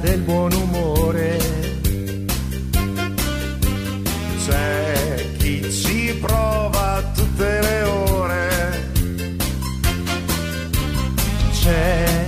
[0.00, 1.38] Del buon umore,
[4.44, 8.92] c'è chi ci prova tutte le ore,
[11.50, 12.26] c'è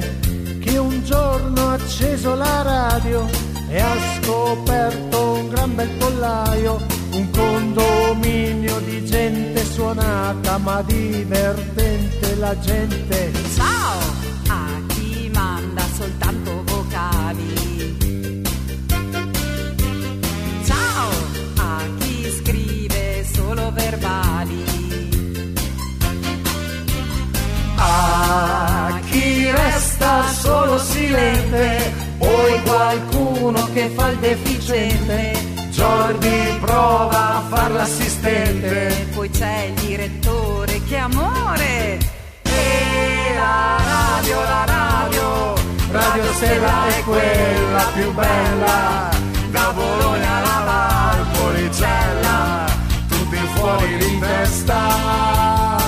[0.60, 3.28] chi un giorno ha acceso la radio
[3.68, 12.58] e ha scoperto un gran bel pollaio, un condominio di gente suonata ma divertente la
[12.58, 13.30] gente.
[13.54, 14.33] Ciao
[17.34, 18.42] vocali.
[20.64, 21.10] Ciao
[21.56, 24.64] a chi scrive solo verbali.
[27.76, 35.52] A chi resta solo silente, poi qualcuno che fa il deficiente.
[35.70, 39.08] Jordi prova a far l'assistente.
[39.12, 41.98] Poi c'è il direttore, che amore!
[42.42, 45.53] E la radio, la radio,
[45.94, 49.10] Radio Stella è quella più bella.
[49.52, 52.64] Da Bologna alla Valpolicella,
[53.08, 55.78] tutti fuori di testa.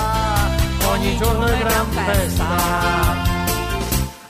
[0.91, 2.45] Ogni giorno è gran festa.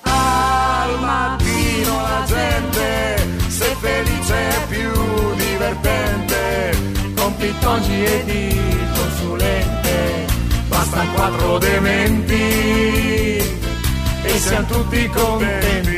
[0.01, 6.75] Al mattino la gente, se felice è più divertente,
[7.15, 8.59] con pittongi e di
[8.95, 10.25] consulente,
[10.69, 12.87] bastano quattro dementi
[14.27, 15.97] e siamo tutti contenti.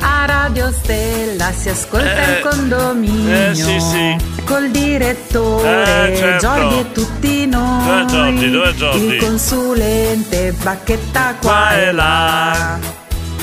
[0.00, 3.50] A Radio Stella si ascolta Eh, il condominio.
[3.50, 4.16] eh, sì, sì.
[4.44, 6.46] Col direttore, Eh, certo.
[6.46, 7.84] Giorgi e tutti noi.
[7.86, 8.50] Dov'è Giorgi?
[8.50, 9.04] Dov'è Giorgi?
[9.04, 11.92] Il consulente, bacchetta qua, Qua e là.
[11.92, 12.78] là.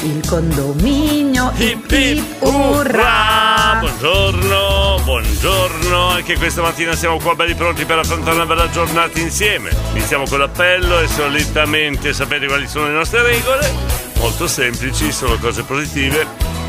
[0.03, 3.77] Il condominio, hip hip, urrà.
[3.79, 9.72] Buongiorno, buongiorno, anche questa mattina siamo qua belli pronti per affrontare una bella giornata insieme.
[9.94, 13.97] Iniziamo con l'appello e solitamente sapete quali sono le nostre regole?
[14.19, 16.25] Molto semplici, sono cose positive.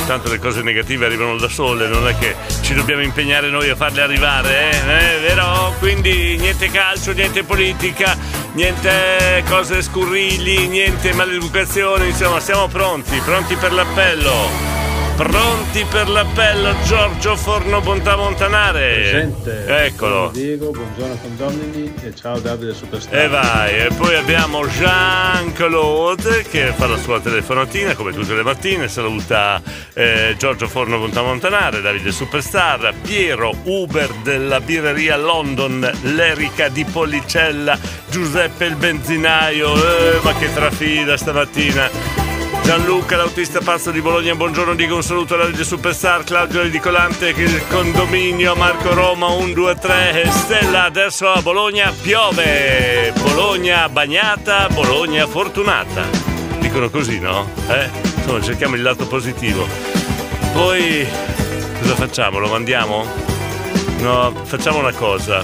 [0.06, 3.76] Tanto le cose negative arrivano da sole, non è che ci dobbiamo impegnare noi a
[3.76, 4.76] farle arrivare, eh?
[4.76, 5.74] Eh, vero?
[5.78, 8.16] Quindi niente calcio, niente politica,
[8.52, 14.77] niente cose scurrili, niente maleducazione, insomma siamo pronti, pronti per l'appello.
[15.18, 18.92] Pronti per l'appello Giorgio Forno Bontà Montanare.
[18.92, 19.66] Presente.
[19.66, 20.30] Eccolo.
[20.30, 23.24] Buongiorno Diego, buongiorno condomini e ciao Davide Superstar.
[23.24, 28.86] E vai, e poi abbiamo Jean-Claude che fa la sua telefonatina come tutte le mattine,
[28.86, 29.60] saluta
[29.92, 37.76] eh, Giorgio Forno Bontà Montanare, Davide Superstar, Piero Uber della birreria London, l'Erica di Policella,
[38.08, 42.27] Giuseppe il benzinaio, eh, ma che trafila stamattina.
[42.68, 47.44] Gianluca, l'autista pazzo di Bologna, buongiorno, dico un saluto alla Rete Superstar, Claudio Edicolante, che
[47.44, 56.04] il condominio, Marco Roma 123, Stella, adesso a Bologna piove, Bologna bagnata, Bologna fortunata.
[56.58, 57.50] Dicono così, no?
[57.68, 57.88] Eh?
[58.16, 59.66] Insomma, cerchiamo il lato positivo.
[60.52, 61.08] Poi
[61.80, 62.38] cosa facciamo?
[62.38, 63.06] Lo mandiamo?
[64.00, 65.42] No, facciamo una cosa.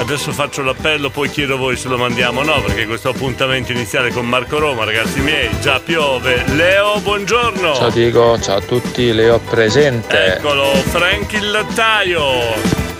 [0.00, 3.72] Adesso faccio l'appello, poi chiedo a voi se lo mandiamo o no, perché questo appuntamento
[3.72, 6.44] iniziale con Marco Roma, ragazzi miei, già piove.
[6.54, 7.74] Leo, buongiorno.
[7.74, 10.36] Ciao Diego, ciao a tutti, Leo presente.
[10.36, 12.22] Eccolo, Frank il lattaio.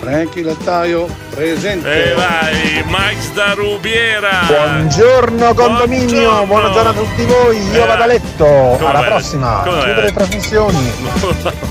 [0.00, 2.10] Frank il lattaio presente.
[2.10, 4.40] E vai, Max da Rubiera.
[4.46, 9.08] Buongiorno condominio, buona giornata a tutti voi, io Eh, vado a letto, come alla vai?
[9.08, 10.92] prossima, chiudo le trasmissioni.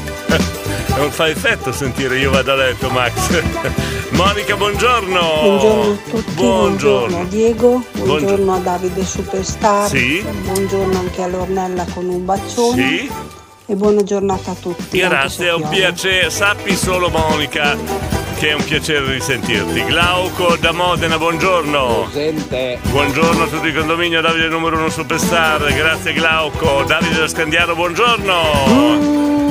[0.98, 3.14] Non fa effetto sentire io vado a letto, Max.
[4.12, 5.20] Monica, buongiorno.
[5.20, 8.54] Buongiorno a tutti, buongiorno, a Diego, buongiorno, Buongiorno.
[8.56, 10.24] a Davide Superstar, Sì.
[10.44, 13.12] buongiorno anche a Lornella con un bacione Sì.
[13.66, 14.98] e buona giornata a tutti.
[15.00, 16.30] Grazie, è un piacere.
[16.30, 17.76] Sappi solo, Monica,
[18.38, 19.84] che è un piacere risentirti.
[19.86, 22.08] Glauco da Modena, buongiorno.
[22.12, 22.78] Presente.
[22.84, 25.74] Buongiorno a tutti i condominio, Davide numero uno superstar.
[25.74, 26.84] Grazie Glauco.
[26.86, 28.34] Davide da Scandiano, buongiorno.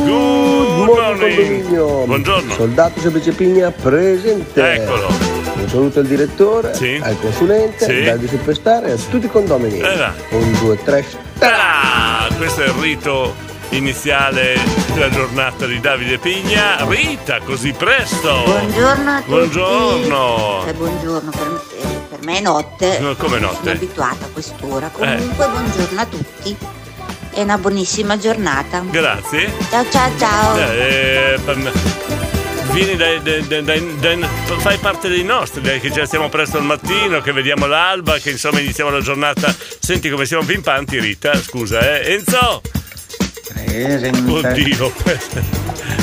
[0.05, 2.05] Good morning.
[2.05, 2.53] Buongiorno.
[2.55, 4.73] Soldato Semplice Pigna presente.
[4.75, 5.09] Eccolo.
[5.09, 7.91] Un saluto al direttore, al consulente, Sì.
[7.91, 9.81] al Davide Superstar e a tutti i condomini.
[9.81, 10.15] Eh là.
[10.31, 11.05] Un, due, tre.
[11.41, 13.35] Ah, questo è il rito
[13.71, 14.59] iniziale
[14.93, 16.85] della giornata di Davide Pigna.
[16.89, 18.43] Rita, così presto.
[18.45, 19.31] Buongiorno a tutti.
[19.31, 20.67] Buongiorno.
[20.67, 22.99] Eh, buongiorno, per me, eh, per me è notte.
[23.01, 23.57] No, come notte?
[23.59, 24.89] Sono abituata a quest'ora.
[24.89, 26.57] Comunque, buongiorno a tutti.
[27.33, 28.83] È una buonissima giornata.
[28.89, 29.53] Grazie.
[29.71, 30.59] Ciao ciao ciao.
[30.59, 31.39] Eh,
[32.71, 34.29] Vieni dai, dai- dai- dai-
[34.59, 38.31] fai parte dei nostri, dai, che ci stiamo presto al mattino, che vediamo l'alba, che
[38.31, 39.55] insomma iniziamo la giornata.
[39.79, 42.13] Senti come siamo pimpanti, Rita, scusa, eh.
[42.15, 42.61] Enzo!
[43.87, 44.93] Oddio,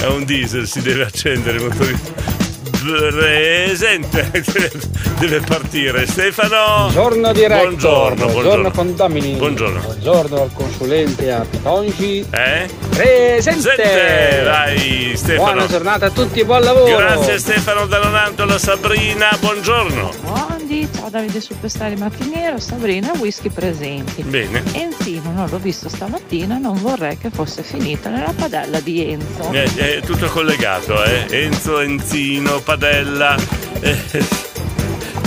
[0.01, 2.41] è un diesel, si deve accendere il motorino.
[2.83, 4.29] Presente,
[5.17, 6.05] deve, partire.
[6.05, 6.89] Stefano!
[6.91, 7.63] Buongiorno diretto.
[7.63, 8.71] Buongiorno, buongiorno.
[8.71, 9.35] condomini.
[9.35, 9.79] Buongiorno.
[9.79, 12.27] Buongiorno al consulente a Pitongi.
[12.29, 12.69] Eh?
[12.89, 13.61] Presente.
[13.61, 15.51] Sente, vai Stefano.
[15.51, 16.97] Buona giornata a tutti e buon lavoro.
[16.97, 20.52] Grazie Stefano da Nonantola, Sabrina, buongiorno.
[20.63, 24.24] Buondì, ciao Davide Superstar mattiniero, Sabrina, whisky presenti.
[24.24, 24.63] Bene.
[24.71, 29.51] Enzino non l'ho visto stamattina, non vorrei che fosse finito nella padella di Enzo.
[29.51, 31.25] È, è tutto collegato, eh?
[31.30, 33.36] Enzo, Enzino, Padella.
[33.81, 33.98] Eh,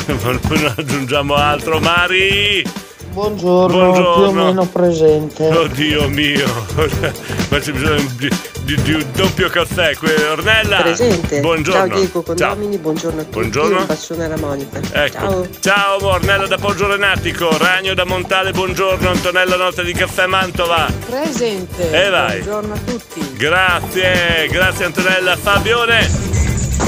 [0.07, 0.19] non
[0.49, 1.81] non aggiungiamo altro.
[1.81, 2.86] Mari!
[3.17, 4.13] Buongiorno, Buongiorno.
[4.15, 5.47] più o meno presente.
[5.49, 6.45] Oddio mio!
[7.49, 8.29] Ma c'è bisogno di,
[8.65, 9.97] di- di un doppio caffè.
[10.33, 10.83] Ornella!
[10.83, 11.41] Presente.
[11.41, 11.87] Buongiorno.
[11.89, 12.49] Ciao Diego, Ciao.
[12.51, 13.39] condomini, buongiorno a tutti.
[13.39, 13.79] Buongiorno.
[13.79, 14.81] Un bacione alla Monica.
[14.93, 15.19] Ecco.
[15.19, 15.49] Ciao.
[15.61, 20.87] Ciao Ornella da Poggio Renatico, Ragno da Montale, buongiorno, Antonella Notte di Caffè Mantova.
[21.09, 21.91] Presente.
[21.91, 22.41] E vai.
[22.43, 23.33] Buongiorno a tutti.
[23.39, 25.37] Grazie, grazie Antonella.
[25.39, 26.07] Fabione.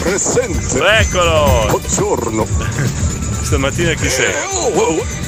[0.03, 0.79] Presente.
[0.87, 1.69] Eccolo.
[1.71, 2.47] Buongiorno.
[3.49, 4.35] Stamattina chi sei?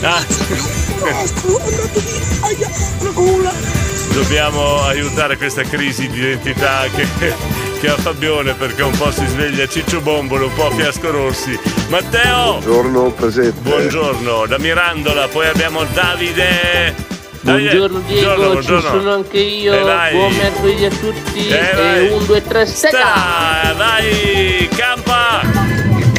[0.02, 0.88] Ah.
[4.12, 7.06] Dobbiamo aiutare questa crisi di identità che,
[7.80, 11.58] che ha Fabione perché un po' si sveglia Ciccio Bombolo, un po' Fiasco Rossi.
[11.88, 12.58] Matteo!
[12.58, 13.60] Buongiorno, presente.
[13.60, 17.08] Buongiorno, da Mirandola, poi abbiamo Davide.
[17.40, 17.68] Davide.
[17.70, 18.98] Buongiorno Diego, Buongiorno, ci buongiorno.
[19.00, 19.72] sono anche io.
[19.72, 20.10] Eh.
[20.12, 21.48] Buon mercoledì a tutti.
[21.48, 22.06] Eh, vai.
[22.06, 22.98] e un, due, tre, stella.
[22.98, 25.69] Sta, vai, campa!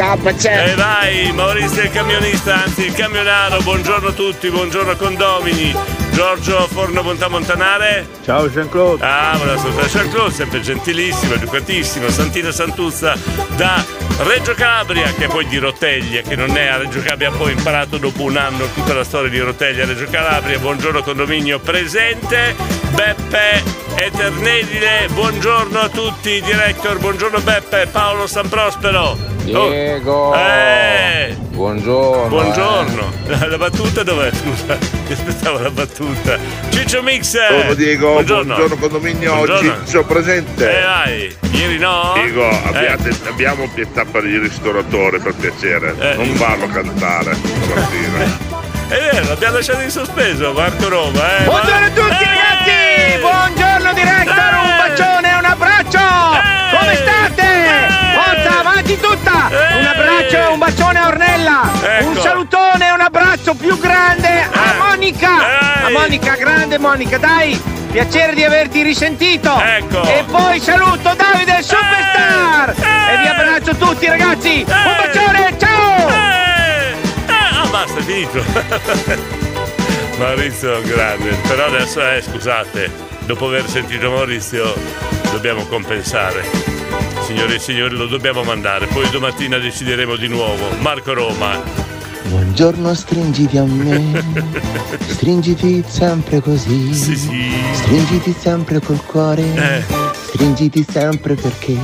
[0.01, 0.71] C'è.
[0.71, 5.75] E vai, Maurizio il camionista, anzi il camionaro, buongiorno a tutti, buongiorno condomini.
[6.11, 8.07] Giorgio Forno Bontà Montanare.
[8.25, 9.05] Ciao Jean-Claude.
[9.05, 13.15] Ah, buonasera Jean-Claude, sempre gentilissimo, educatissimo, Santina Santuzza
[13.55, 13.85] da
[14.23, 17.97] Reggio Calabria, che è poi di Roteglia, che non è a Reggio Calabria, poi imparato
[17.97, 20.57] dopo un anno tutta la storia di Roteglia a Reggio Calabria.
[20.57, 22.55] Buongiorno condominio presente,
[22.89, 23.61] Beppe
[23.93, 29.30] Eternedile, buongiorno a tutti, director, buongiorno Beppe, Paolo San Prospero.
[29.43, 30.33] Diego.
[30.35, 31.35] Eh!
[31.51, 32.27] Buongiorno.
[32.27, 33.11] Buongiorno.
[33.27, 34.29] La battuta dov'è?
[34.31, 34.77] Scusa,
[35.07, 36.37] mi aspettavo la battuta.
[36.69, 37.35] Ciccio Mix.
[37.47, 38.43] Buongiorno Diego, Buongiorno.
[38.55, 39.85] buongiorno, condominio, Buongiorno.
[39.85, 40.79] Ciccio presente.
[40.79, 42.11] Eh vai, ieri no?
[42.15, 43.29] Diego, abbiate- Eh.
[43.29, 46.15] abbiamo pietà per il ristoratore per piacere, Eh.
[46.15, 48.49] non farlo cantare stamattina.
[48.87, 51.43] È vero, l'abbiamo lasciato in sospeso, Marco Roma, eh.
[51.43, 53.19] Buongiorno a tutti ragazzi!
[53.19, 55.99] Buongiorno director, un bacione e un abbraccio!
[56.77, 57.49] Come state?
[58.13, 59.49] Forza, avanti tutta!
[59.77, 61.71] Un abbraccio un bacione a Ornella!
[62.01, 65.85] Un salutone un abbraccio più grande a Monica!
[65.85, 67.61] A Monica, grande Monica, dai!
[67.91, 69.59] Piacere di averti risentito!
[69.59, 70.03] Ecco!
[70.03, 72.69] E poi saluto Davide Superstar!
[72.69, 74.65] E vi abbraccio tutti ragazzi!
[74.67, 76.07] Un bacione, ciao!
[77.27, 78.43] Ah, basta, è finito.
[80.17, 84.73] Maurizio grande, però adesso eh, scusate, dopo aver sentito Maurizio
[85.31, 86.70] dobbiamo compensare.
[87.31, 90.67] Signore e signori, lo dobbiamo mandare, poi domattina decideremo di nuovo.
[90.79, 91.57] Marco Roma.
[92.25, 94.21] Buongiorno, stringiti a me,
[95.07, 99.83] stringiti sempre così, stringiti sempre col cuore, Eh.
[100.25, 101.77] stringiti sempre perché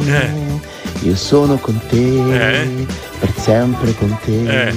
[0.99, 2.85] io sono con te,
[3.17, 4.75] per sempre con te.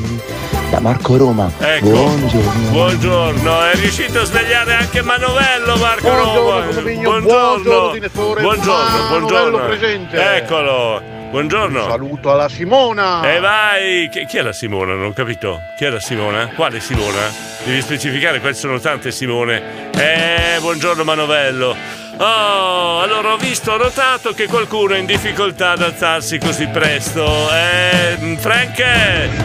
[0.71, 1.89] Da Marco Roma, Ecco.
[1.89, 2.71] buongiorno.
[2.71, 6.93] Buongiorno, è riuscito a svegliare anche Manovello Marco Buongiorno, Roma.
[7.03, 7.93] buongiorno,
[8.41, 9.59] buongiorno, Manovello buongiorno.
[9.67, 10.37] presente.
[10.37, 11.03] Eccolo.
[11.31, 11.89] Buongiorno.
[11.89, 13.23] Saluto alla Simona.
[13.33, 14.09] E vai!
[14.11, 14.95] Chi, chi è la Simona?
[14.95, 15.61] Non ho capito.
[15.77, 16.49] Chi è la Simona?
[16.57, 17.33] Quale Simona?
[17.65, 19.91] Devi specificare, quali sono tante Simone.
[19.93, 21.77] Eh, buongiorno Manovello.
[22.23, 27.25] Oh, allora ho visto, ho notato che qualcuno è in difficoltà ad alzarsi così presto.
[27.51, 28.79] Eh, Frank?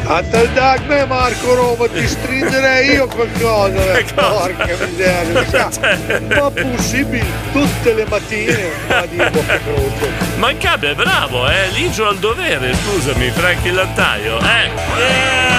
[0.04, 3.98] A te dagme Marco Roma, ti stringerei io qualcosa.
[3.98, 4.04] eh.
[4.14, 5.70] Porca miseria, mi sa,
[6.42, 8.70] ma possibile tutte le mattine.
[8.90, 10.10] Ma di bocca croce.
[10.36, 14.38] Mancabile, bravo, eh, ligio al dovere, scusami, Frank il lattaio.
[14.40, 14.70] Eh.
[14.98, 15.55] Yeah!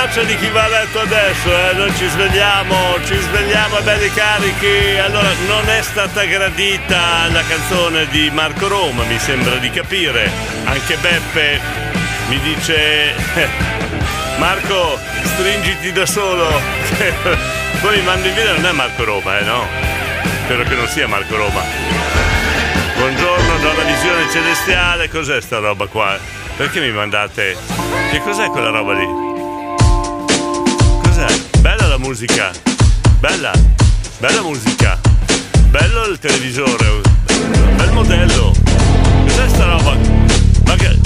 [0.00, 1.72] Faccia di chi va a letto adesso, eh.
[1.74, 4.96] Noi ci svegliamo, ci svegliamo belli carichi.
[4.96, 10.30] Allora, non è stata gradita la canzone di Marco Roma, mi sembra di capire.
[10.66, 11.60] Anche Beppe
[12.28, 13.12] mi dice.
[14.38, 16.46] Marco, stringiti da solo.
[17.82, 19.66] Poi mi mando in video, non è Marco Roma, eh no?
[20.44, 21.62] Spero che non sia Marco Roma.
[22.94, 26.16] Buongiorno, donna visione celestiale, cos'è sta roba qua?
[26.56, 27.56] Perché mi mandate?
[28.12, 29.27] Che cos'è quella roba lì?
[31.98, 32.52] Bella la musica,
[33.18, 33.52] bella,
[34.18, 35.00] bella musica,
[35.68, 37.00] bello il televisore,
[37.74, 38.54] bel modello.
[39.26, 39.96] Cos'è sta roba?
[40.64, 40.96] Ma che...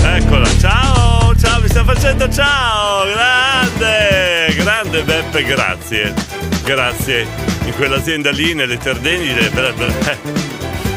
[0.00, 6.14] Eccola, ciao, ciao, mi sta facendo ciao, grande, grande Beppe, grazie,
[6.62, 7.26] grazie.
[7.64, 9.50] In quell'azienda lì, nelle Terdeni, eh,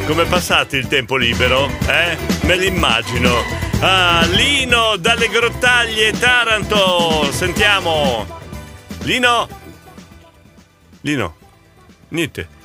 [0.05, 1.67] come passate il tempo libero?
[1.87, 2.15] Eh?
[2.41, 3.66] Me l'immagino.
[3.79, 8.25] Ah, Lino dalle grottaglie Taranto, sentiamo.
[9.03, 9.47] Lino?
[11.01, 11.35] Lino?
[12.09, 12.55] Niente.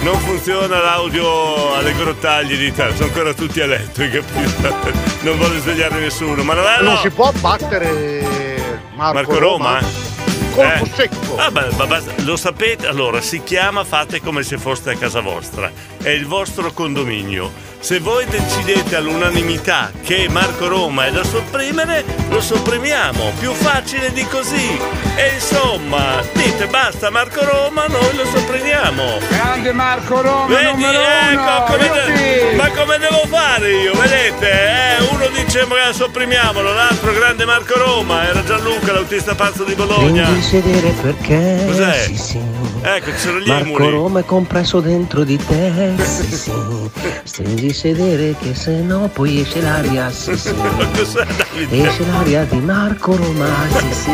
[0.00, 5.04] Non funziona l'audio alle grottaglie di Taranto, sono ancora tutti a letto, hai capito?
[5.26, 6.42] Non voglio svegliare nessuno.
[6.44, 6.90] Manuello?
[6.90, 9.80] Non si può battere Marco, Marco Roma?
[10.54, 10.90] Colpo Eh.
[10.94, 11.36] secco.
[11.36, 12.86] Ah, beh, ma basta- lo sapete?
[12.86, 15.70] Allora, si chiama Fate come se foste a casa vostra.
[16.00, 17.50] È il vostro condominio.
[17.86, 23.30] Se voi decidete all'unanimità che Marco Roma è da sopprimere, lo sopprimiamo.
[23.38, 24.76] Più facile di così.
[25.14, 29.18] E insomma, dite basta Marco Roma, noi lo sopprimiamo.
[29.28, 33.94] Grande Marco Roma, Vedi, ecco, uno, come de- ma come devo fare io?
[33.94, 34.50] Vedete?
[34.50, 40.28] Eh, uno dice ma sopprimiamolo, l'altro grande Marco Roma, era Gianluca, l'autista pazzo di Bologna.
[40.28, 42.02] Il sedere perché Cos'è?
[42.02, 42.40] sì sì
[42.82, 43.90] Ecco, ci sono gli Marco emuli.
[43.90, 46.52] Roma è compresso dentro di te sì sì
[47.24, 50.54] Stringi sedere che se no poi esce l'aria sì sì
[50.96, 51.86] Cos'è Davide?
[51.88, 53.46] Esce l'aria di Marco Roma
[53.90, 54.12] sì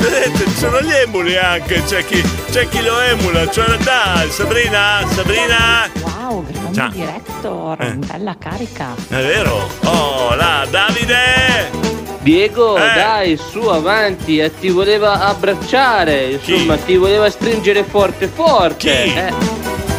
[0.00, 5.00] Vedete, ci sono gli emuli anche, c'è chi, c'è chi lo emula, cioè dai, Sabrina,
[5.12, 6.90] Sabrina, Wow, grande Ciao.
[6.90, 7.94] director, Eh.
[7.94, 8.94] bella carica.
[9.08, 9.68] è vero?
[9.84, 11.86] Oh, là, Davide!
[12.20, 12.92] Diego, Eh.
[12.94, 18.76] dai, su, avanti, e ti voleva abbracciare, insomma, ti voleva stringere forte forte.
[18.76, 18.88] Chi?
[19.14, 19.32] Eh.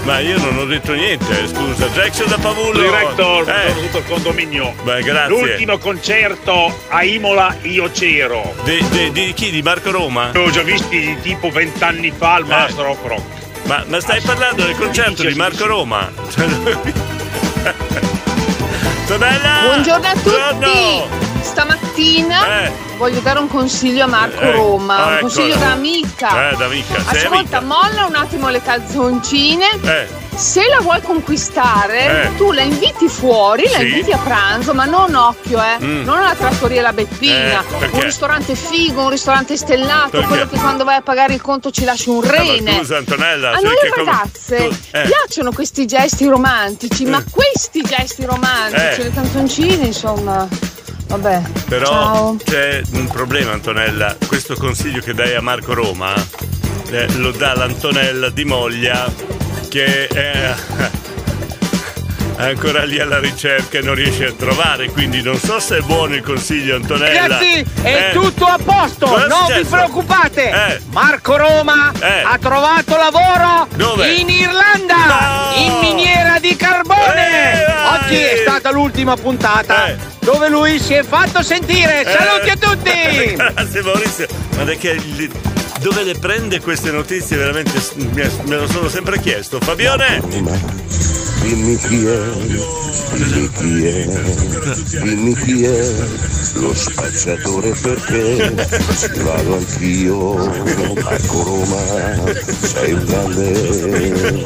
[0.09, 2.81] Ma io non ho detto niente, scusa, Jackson da Pavullo.
[2.81, 3.75] Director, eh.
[3.75, 4.73] tutto il condominio.
[4.81, 5.29] Beh, grazie.
[5.29, 8.55] L'ultimo concerto a Imola io c'ero.
[8.63, 9.51] Di, chi?
[9.51, 10.31] Di Marco Roma?
[10.33, 13.21] L'ho già visti tipo vent'anni fa al Master of Rock.
[13.65, 16.11] Ma, ma stai parlando del concerto di Marco Roma?
[19.05, 19.59] Tonella!
[19.61, 20.29] Buongiorno a tutti!
[20.31, 21.07] Buongiorno!
[21.41, 22.88] Stamattina Eh.
[22.99, 25.21] Voglio dare un consiglio a Marco Eh, Roma, ah, un ecco.
[25.21, 26.49] consiglio da amica.
[26.51, 27.61] Eh, da amica, Ascolta, amica.
[27.61, 29.65] molla un attimo le calzoncine.
[29.81, 30.27] Eh.
[30.35, 32.35] Se la vuoi conquistare, Eh.
[32.37, 33.87] tu la inviti fuori, la Sì.
[33.87, 35.83] inviti a pranzo, ma non occhio, eh.
[35.83, 36.03] Mm.
[36.03, 37.61] Non alla trattoria La Beppina.
[37.79, 40.27] Eh, un ristorante figo, un ristorante stellato, Perché?
[40.27, 42.77] quello che quando vai a pagare il conto ci lasci un Ah, ma rene.
[42.77, 45.01] scusa Antonella, A sai noi che come- ragazze tu- eh.
[45.03, 49.03] piacciono questi gesti romantici, ma questi gesti romantici, Eh.
[49.03, 50.47] le canzoncine, insomma.
[51.09, 51.41] Vabbè.
[51.67, 52.35] Però Ciao.
[52.43, 56.13] c'è un problema Antonella, questo consiglio che dai a Marco Roma
[56.91, 59.11] eh, lo dà l'Antonella di Moglia
[59.69, 60.55] che è,
[62.39, 65.81] è ancora lì alla ricerca e non riesce a trovare, quindi non so se è
[65.81, 67.21] buono il consiglio Antonella.
[67.27, 70.49] Ragazzi, è Eh, tutto a posto, cosa non vi preoccupate.
[70.49, 70.79] Eh.
[70.91, 72.21] Marco Roma Eh.
[72.23, 74.13] ha trovato lavoro Dove?
[74.13, 77.65] in Irlanda, in miniera di carbone.
[77.65, 77.65] Eh.
[78.05, 79.97] Oggi è stata l'ultima puntata Eh.
[80.19, 82.05] dove lui si è fatto sentire.
[82.05, 82.09] Eh.
[82.17, 83.33] Saluti a tutti.
[83.35, 84.27] Grazie Maurizio.
[84.55, 85.29] Ma è che il-
[85.81, 87.81] dove le prende queste notizie veramente
[88.43, 89.59] me lo sono sempre chiesto.
[89.59, 91.18] Fabione!
[91.41, 92.19] Dimmi chi è,
[93.13, 94.05] dimmi chi è,
[95.01, 95.93] dimmi chi è
[96.55, 98.53] lo spacciatore perché
[99.21, 100.33] vado anch'io,
[101.01, 104.45] Marco Roma, sei un grande.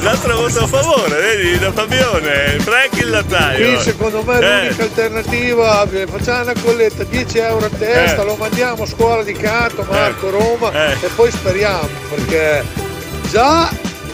[0.00, 3.78] L'altro voto a favore, vedi, da Fabione, Frank il lattaio.
[3.78, 8.24] Sì, secondo me Eh, l'unica alternativa, eh, facciamo una colletta, 10 euro a testa, Eh.
[8.24, 10.30] lo mandiamo a scuola di canto, Marco Eh.
[10.32, 10.92] Roma Eh.
[11.00, 12.64] e poi speriamo, perché
[13.30, 13.70] già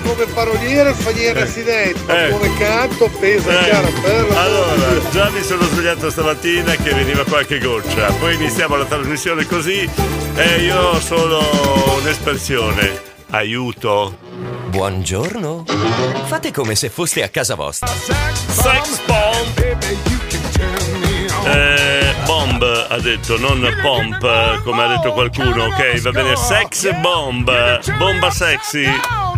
[0.06, 2.30] come paroliere fa niente accidenti, ma Eh.
[2.30, 7.25] come canto pesa Eh, chiaro per la Allora, già mi sono svegliato stamattina che veniva
[7.25, 9.88] qualche goccia, poi iniziamo la trasmissione così
[10.36, 11.40] e io ho solo
[12.00, 13.14] un'espressione.
[13.30, 14.16] Aiuto.
[14.68, 15.64] Buongiorno.
[16.26, 17.88] Fate come se foste a casa vostra.
[17.88, 19.76] Sex bomb.
[21.48, 26.00] Eh, bomb ha detto, non pomp, come ha detto qualcuno, ok?
[26.00, 27.50] Va bene, sex bomb,
[27.98, 28.84] bomba sexy,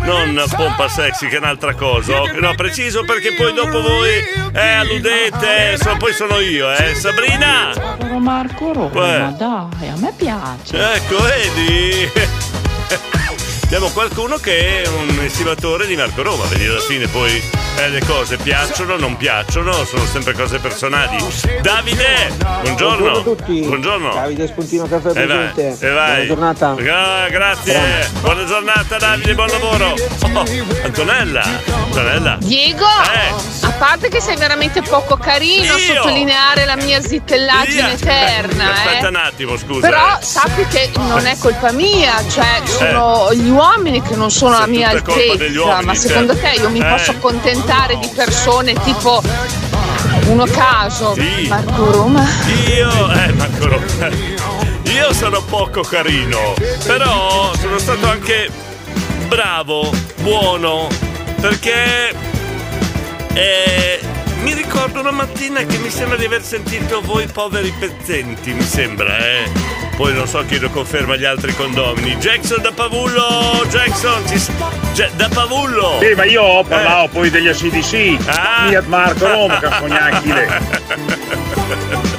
[0.01, 2.21] non pompa sexy che è un'altra cosa.
[2.39, 4.09] No, preciso perché poi dopo voi
[4.53, 6.95] eh, alludete, so- poi sono io, eh.
[6.95, 7.71] Sabrina!
[7.97, 9.33] Però Marco Roma, Eh.
[9.33, 10.93] dai, a me piace.
[10.95, 12.11] Ecco, vedi?
[13.69, 17.31] Abbiamo qualcuno che è un estimatore di Marco Roma, vedi alla fine poi
[17.77, 21.17] eh, le cose piacciono, non piacciono, sono sempre cose personali.
[21.61, 22.33] Davide,
[22.63, 22.97] buongiorno.
[22.97, 23.59] Buongiorno a tutti.
[23.61, 24.13] Buongiorno.
[24.15, 25.87] Davide Spuntino Caffè E vai, presente.
[25.87, 26.25] e vai.
[26.25, 26.93] Buona giornata.
[26.95, 28.09] Ah, grazie.
[28.21, 29.93] Buona giornata Davide, buon lavoro.
[30.33, 30.45] Oh,
[30.83, 31.43] Antonella.
[31.85, 32.37] Antonella.
[32.39, 33.65] Diego, Eh.
[33.67, 35.93] a parte che sei veramente poco carino a Io?
[35.93, 39.09] sottolineare la mia zittellaggine eterna, Aspetta eh.
[39.09, 39.87] un attimo, scusa.
[39.87, 40.23] Però eh.
[40.25, 43.57] sappi che non è colpa mia, cioè sono gli uomini
[44.07, 46.55] che non sono alla mia altezza, uomini, ma secondo certo.
[46.55, 46.85] te io mi Eh.
[46.85, 49.21] posso accontentare di persone tipo
[50.27, 51.47] uno caso, Sì.
[51.49, 52.25] Marco Roma?
[52.67, 54.09] Io, eh, Marco Roma.
[54.83, 56.53] Io sono poco carino,
[56.85, 58.49] però sono stato anche
[59.27, 60.87] bravo, buono,
[61.41, 62.13] perché
[63.33, 63.99] eh,
[64.41, 69.17] mi ricordo una mattina che mi sembra di aver sentito voi poveri pezzenti, mi sembra,
[69.17, 69.77] eh.
[69.95, 72.15] Poi non so chi lo conferma agli altri condomini.
[72.15, 74.41] Jackson da Pavullo, Jackson, ci
[74.93, 75.99] Ge- da Pavullo.
[76.01, 78.17] Sì, ma io parlavo poi degli ACDC.
[78.27, 78.67] Ah.
[78.67, 80.33] Fiat Marco Roma, che fognacchi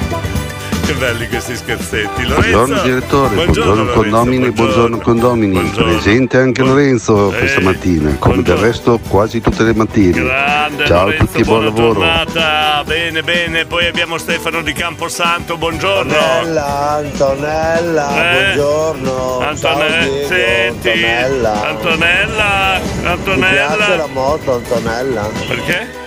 [0.91, 2.27] Che belli questi scherzetti.
[2.27, 2.49] Lorenzo.
[2.49, 5.71] Buongiorno direttore, buongiorno, Lorenzo, condomini, buongiorno condomini.
[5.73, 10.21] Presente anche Lorenzo questa mattina, come del resto quasi tutte le mattine.
[10.21, 11.99] Grande Ciao a Lorenzo, tutti, buon buona lavoro.
[12.01, 12.83] giornata.
[12.83, 13.63] Bene, bene.
[13.65, 16.13] Poi abbiamo Stefano di Camposanto, buongiorno.
[16.13, 19.39] Antonella, Antonella, Eh, buongiorno.
[19.39, 21.67] Antone- Ciao senti, Antonella.
[21.69, 23.95] Antonella, Ti piace Antonella.
[23.95, 25.29] la moto, Antonella?
[25.47, 25.99] Perché?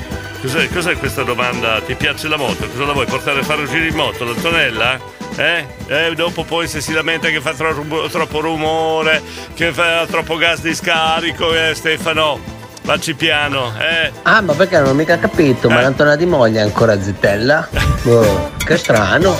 [0.44, 1.80] Cos'è, cos'è questa domanda?
[1.80, 2.68] Ti piace la moto?
[2.68, 5.00] Cosa la vuoi portare a fare un giro in moto, l'Antonella?
[5.36, 5.66] Eh?
[5.86, 9.22] Eh, dopo poi se si lamenta che fa troppo, troppo rumore,
[9.54, 12.38] che fa troppo gas di scarico, eh, Stefano,
[12.82, 14.12] vacci piano, eh?
[14.20, 15.70] Ah, ma perché non ho mica capito?
[15.70, 17.66] Ma l'Antona di Moglia è ancora zitella?
[18.04, 19.38] Boh, che strano.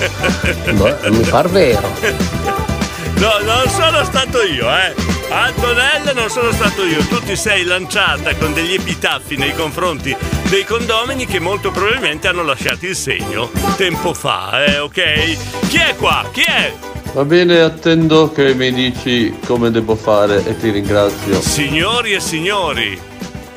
[0.72, 2.64] Boh, mi par vero.
[3.16, 4.94] No, non sono stato io, eh.
[5.30, 7.04] Antonella non sono stato io.
[7.06, 10.14] Tu ti sei lanciata con degli epitaffi nei confronti
[10.48, 15.66] dei condomini che molto probabilmente hanno lasciato il segno tempo fa, eh, ok?
[15.68, 16.28] Chi è qua?
[16.32, 16.72] Chi è?
[17.12, 21.40] Va bene, attendo che mi dici come devo fare e ti ringrazio.
[21.40, 23.00] Signori e signori,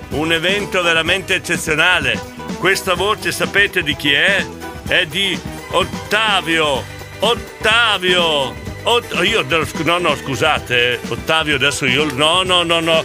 [0.09, 2.19] un evento veramente eccezionale.
[2.59, 4.45] Questa voce sapete di chi è?
[4.87, 5.37] È di
[5.71, 6.83] Ottavio.
[7.19, 8.53] Ottavio.
[8.87, 9.45] Ot- io
[9.83, 13.03] no no scusate, Ottavio adesso io no no no no.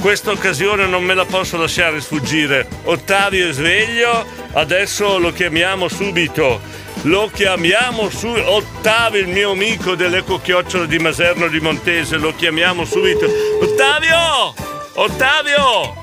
[0.00, 2.68] Questa occasione non me la posso lasciare sfuggire.
[2.84, 6.60] Ottavio è sveglio, adesso lo chiamiamo subito.
[7.02, 12.84] Lo chiamiamo su Ottavio, il mio amico dell'Eco Chiocciola di Maserno di Montese, lo chiamiamo
[12.84, 13.26] subito.
[13.60, 14.54] Ottavio!
[14.92, 16.02] Ottavio!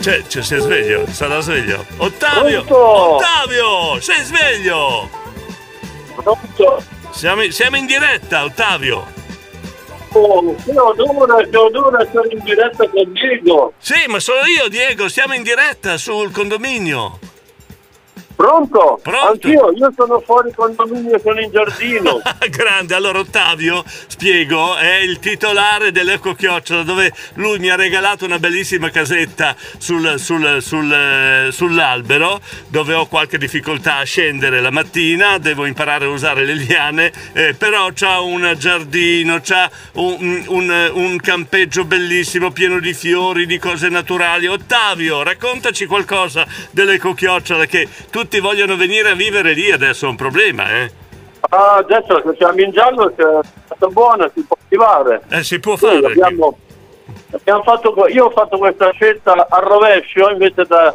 [0.00, 1.04] C'è, c'è, sei sveglio?
[1.10, 1.84] Sarà sveglio?
[1.96, 2.62] Ottavio!
[2.62, 3.16] Pronto?
[3.16, 4.00] Ottavio!
[4.00, 5.10] Sei sveglio?
[7.18, 9.04] Siamo, in- siamo in diretta, Ottavio!
[10.12, 13.72] Oh, Teodora, Teodora, sono in diretta con Diego.
[13.76, 17.18] Sì, ma sono io, Diego, siamo in diretta sul condominio.
[18.38, 19.00] Pronto?
[19.02, 19.26] Pronto?
[19.26, 22.20] Anch'io, io sono fuori condominio, sono in giardino.
[22.50, 28.38] Grande, allora Ottavio, spiego, è il titolare dell'Eco Chiocciola dove lui mi ha regalato una
[28.38, 35.38] bellissima casetta sul- sul- sul, eh, sull'albero dove ho qualche difficoltà a scendere la mattina,
[35.38, 41.16] devo imparare a usare le liane, eh, però c'ha un giardino, c'ha un, un- un
[41.18, 44.46] campeggio bellissimo pieno di fiori, di cose naturali.
[44.46, 50.16] Ottavio, raccontaci qualcosa dell'Eco Chiocciola che tutti vogliono venire a vivere lì adesso è un
[50.16, 50.90] problema, eh?
[51.50, 55.22] Ah, adesso che siamo in giallo, se è stata buona, si può attivare.
[55.30, 56.06] Eh, si può Sì, fare.
[56.06, 56.58] abbiamo-
[57.32, 60.94] abbiamo fatto, io ho fatto questa scelta a rovescio invece da,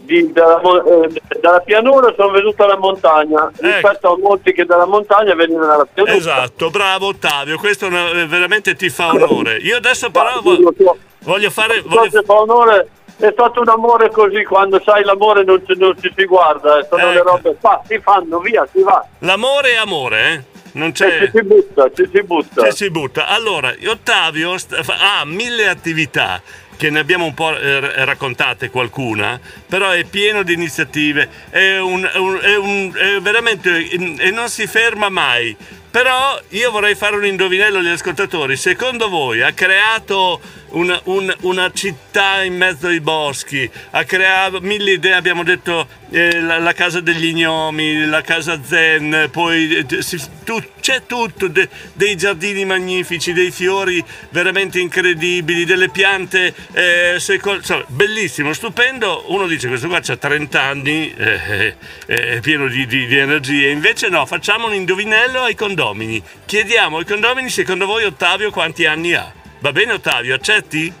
[0.00, 5.34] di- dalla, eh, dalla pianura sono venuto alla montagna rispetto a molti che dalla montagna
[5.34, 6.14] venivano dalla pianura.
[6.16, 9.56] Esatto, bravo Ottavio, questo una- veramente ti fa onore.
[9.58, 10.72] Io adesso però vo-
[11.20, 11.82] voglio fare...
[11.84, 12.10] Voglio...
[12.10, 16.12] Se fa onore, è stato un amore così, quando sai l'amore non ci, non ci
[16.16, 17.28] si guarda, eh, sono le Ecco.
[17.30, 19.04] robe, fa, si fanno, via, si va.
[19.20, 20.54] L'amore è amore, eh?
[20.72, 21.24] Non c'è...
[21.24, 22.64] Ci si butta, ci si butta.
[22.70, 23.26] Ci si butta.
[23.28, 26.42] Allora, Ottavio ha mille attività
[26.76, 32.04] che ne abbiamo un po' eh, raccontate qualcuna, però è pieno di iniziative, è, un-
[32.12, 35.56] è un- è un- è veramente e non si ferma mai.
[35.96, 38.54] Però io vorrei fare un indovinello agli ascoltatori.
[38.58, 44.90] Secondo voi ha creato una, un- una città in mezzo ai boschi, ha creato mille
[44.90, 50.20] idee, abbiamo detto eh, la, la casa degli gnomi, la casa zen, poi eh, si-
[50.44, 57.56] tu- c'è tutto, de- dei giardini magnifici, dei fiori veramente incredibili, delle piante, eh, secol-
[57.56, 59.24] insomma, bellissimo, stupendo.
[59.28, 61.74] Uno dice questo qua ha 30 anni, eh,
[62.06, 66.22] eh, è pieno di, di- di energie, invece no, facciamo un indovinello ai condomini.
[66.44, 69.32] Chiediamo ai condomini secondo voi Ottavio quanti anni ha.
[69.58, 70.92] Va bene Ottavio, accetti?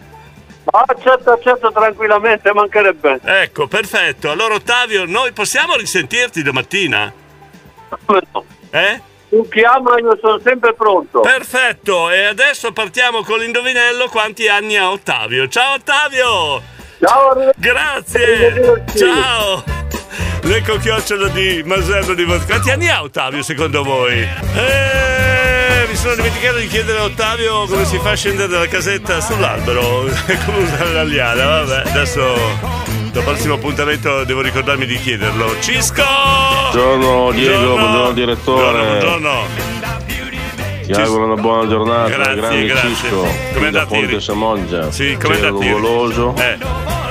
[0.68, 3.20] Accetto, accetto tranquillamente, mancherebbe.
[3.22, 4.30] Ecco, perfetto.
[4.30, 7.12] Allora Ottavio, noi possiamo risentirti domattina?
[8.70, 9.00] Eh?
[9.28, 11.20] Tu chiama, io sono sempre pronto.
[11.20, 15.48] Perfetto, e adesso partiamo con l'indovinello quanti anni ha Ottavio.
[15.48, 16.62] Ciao Ottavio!
[17.00, 17.50] Ciao!
[17.56, 18.84] Grazie!
[18.96, 19.64] Ciao!
[20.42, 22.24] L'eco chiocciola di Masello di.
[22.24, 24.20] Quanti anni ha Ottavio secondo voi?
[24.54, 25.55] Eh,
[25.88, 30.04] mi sono dimenticato di chiedere a Ottavio come si fa a scendere dalla casetta sull'albero,
[30.44, 31.62] come usare la liana.
[31.62, 32.34] Vabbè, adesso
[33.16, 35.58] al prossimo appuntamento devo ricordarmi di chiederlo.
[35.60, 36.04] Cisco!
[36.72, 38.86] Buongiorno Diego, buongiorno direttore.
[38.86, 39.46] Buongiorno,
[40.84, 42.88] Ti auguro una buona giornata, Grazie, grazie.
[42.94, 43.26] Cisco.
[43.54, 44.20] Come andate Ponte?
[44.20, 44.90] Samoggia.
[44.90, 45.50] Sì, come ieri?
[45.50, 46.34] nuvoloso.
[46.36, 46.58] Eh,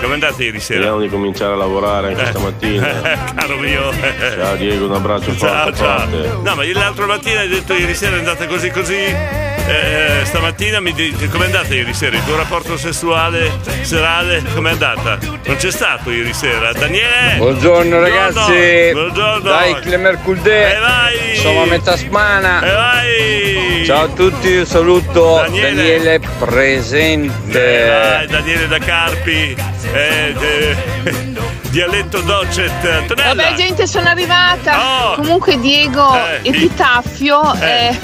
[0.01, 0.79] come andate ieri sera?
[0.81, 2.27] Speriamo di cominciare a lavorare anche Eh.
[2.27, 2.87] stamattina.
[3.05, 3.91] Eh, caro mio.
[4.37, 5.99] Ciao Diego, un abbraccio Ciao, forte ciao.
[5.99, 6.29] forte.
[6.43, 9.43] No, ma io l'altra mattina hai detto ieri sera è andata così così.
[9.67, 12.15] Eh, stamattina mi dici com'è andata ieri sera?
[12.15, 15.17] Il tuo rapporto sessuale serale com'è andata?
[15.45, 16.71] Non c'è stato ieri sera?
[16.73, 17.35] Daniele!
[17.37, 18.91] Buongiorno ragazzi.
[18.91, 19.39] Buongiorno!
[19.49, 20.75] Dai, Clemerculde.
[20.75, 21.35] E vai!
[21.35, 22.61] Siamo a metà settimana.
[22.63, 23.83] E vai!
[23.85, 25.35] Ciao a tutti, un saluto.
[25.41, 25.73] Daniele.
[25.75, 27.83] Daniele presente.
[27.85, 29.55] Eh, vai, Daniele da Carpi,
[29.93, 31.33] eh, de-
[31.69, 32.71] dialetto docet.
[32.85, 33.33] Antonella!
[33.33, 35.11] Vabbè gente sono arrivata.
[35.11, 35.15] Oh.
[35.15, 37.95] Comunque Diego, Eh, epitaffio è,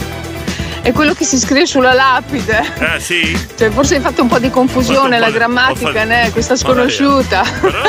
[0.82, 2.74] è quello che si scrive sulla lapide.
[2.80, 3.38] Eh sì?
[3.58, 6.30] Cioè, forse hai fatto un po' di confusione, la grammatica, fatto- né?
[6.32, 7.44] Questa sconosciuta.
[7.62, 7.82] Però,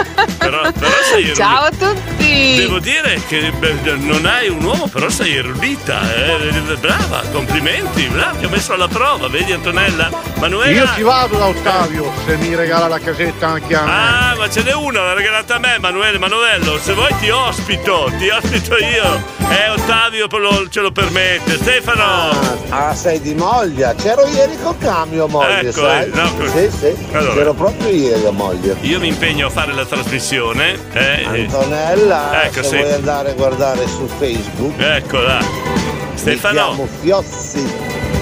[0.73, 1.35] però sei erudita.
[1.35, 2.55] Ciao a tutti.
[2.57, 6.01] Devo dire che beh, non hai un uomo, però sei erudita.
[6.15, 6.61] eh.
[6.81, 10.11] Brava, complimenti, brava, ti ho messo alla prova, vedi Antonella?
[10.39, 10.71] Manuela?
[10.73, 13.91] Io ci vado da Ottavio se mi regala la casetta anche a me.
[13.91, 16.79] Ah, ma ce n'è una, l'ha regalata a me, Manuele Manovello.
[16.79, 19.25] Se vuoi ti ospito, ti ospito io.
[19.55, 21.57] Eh, Ottavio lo- ce lo permette.
[21.57, 22.31] Stefano!
[22.71, 23.95] Ah, sei di Moglia?
[23.95, 26.05] C'ero ieri con cambio a Moglia, Ecco, sai?
[26.05, 27.07] eh, no, sì, sì.
[27.13, 27.35] Allora.
[27.35, 28.75] C'ero proprio ieri a Moglia.
[28.81, 30.79] Io mi impegno a fare la trasmissione.
[30.93, 31.25] eh.
[31.27, 32.77] Antonella, Ecco, se sì.
[32.79, 34.79] vuoi andare a guardare su Facebook.
[34.81, 35.39] Eccola.
[35.41, 36.55] Mi Stefano.
[36.55, 37.75] chiamo Fiossi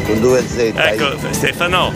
[0.07, 0.59] con due Z.
[0.75, 1.93] Ecco, Stefano.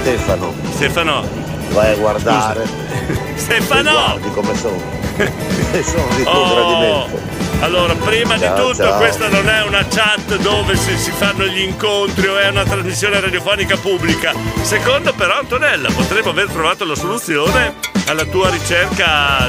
[0.00, 0.52] Stefano.
[0.74, 1.28] Stefano.
[1.70, 2.66] Vai a guardare.
[3.36, 3.90] Stefano.
[3.92, 4.80] Guardi come sono.
[5.82, 6.54] sono di tuo Oh.
[6.54, 7.50] gradimento.
[7.62, 8.98] Allora, prima Ciao, di tutto, ciao.
[8.98, 13.20] questa non è una chat dove si, si fanno gli incontri o è una trasmissione
[13.20, 14.34] radiofonica pubblica.
[14.62, 17.74] Secondo, però, Antonella, potremmo aver trovato la soluzione
[18.06, 19.48] alla tua ricerca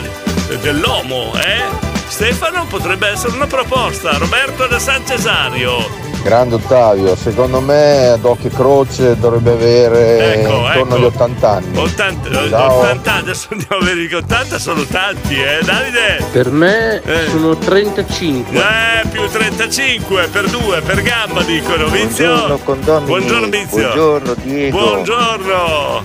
[0.62, 1.92] dell'uomo, eh?
[2.08, 4.18] Stefano potrebbe essere una proposta.
[4.18, 6.02] Roberto da San Cesario.
[6.24, 10.96] Grande Ottavio, secondo me ad occhio e croce dovrebbe avere Ecco, intorno ecco.
[10.96, 11.78] agli 80 anni.
[11.78, 12.78] 80, Ciao.
[12.80, 16.26] 80 adesso andiamo a vedere che 80 sono tanti, eh, Davide?
[16.32, 17.28] Per me Eh.
[17.30, 18.58] sono 35.
[18.58, 21.88] Eh, più 35 per due, per gamba dicono.
[21.88, 22.26] Vizio.
[22.28, 23.06] Buongiorno, condomini.
[23.06, 23.68] Buongiorno Bizio.
[23.82, 24.78] Buongiorno, Diego.
[24.80, 26.04] Buongiorno.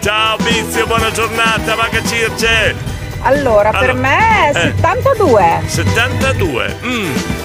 [0.00, 2.92] Ciao Bizio, buona giornata, Vaga Circe.
[3.26, 4.52] Allora, per Allora, me eh.
[4.52, 5.60] 72.
[5.64, 6.76] 72.
[6.84, 6.90] Mm,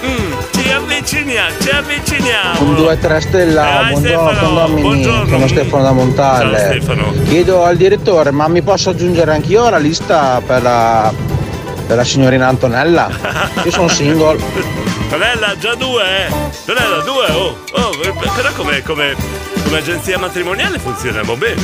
[0.06, 2.60] mm, ci avviciniamo, ci avviciniamo.
[2.62, 5.28] Un 2-3 stella, Eh, buongiorno Stefano, condomini, buongiorno.
[5.28, 6.58] sono Stefano da Montale.
[6.60, 7.14] Ciao, Stefano.
[7.30, 11.14] Chiedo al direttore, ma mi posso aggiungere anch'io alla lista per la,
[11.88, 13.10] per la signorina Antonella?
[13.64, 14.38] Io sono single.
[15.10, 16.32] Tonella, già due, eh?
[16.66, 19.16] Tonella, due, oh, oh, eh, però come, come,
[19.70, 21.62] come agenzia matrimoniale funzioniamo bene.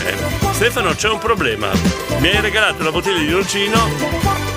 [0.51, 1.71] Stefano, c'è un problema.
[2.19, 3.89] Mi hai regalato una bottiglia di nocino,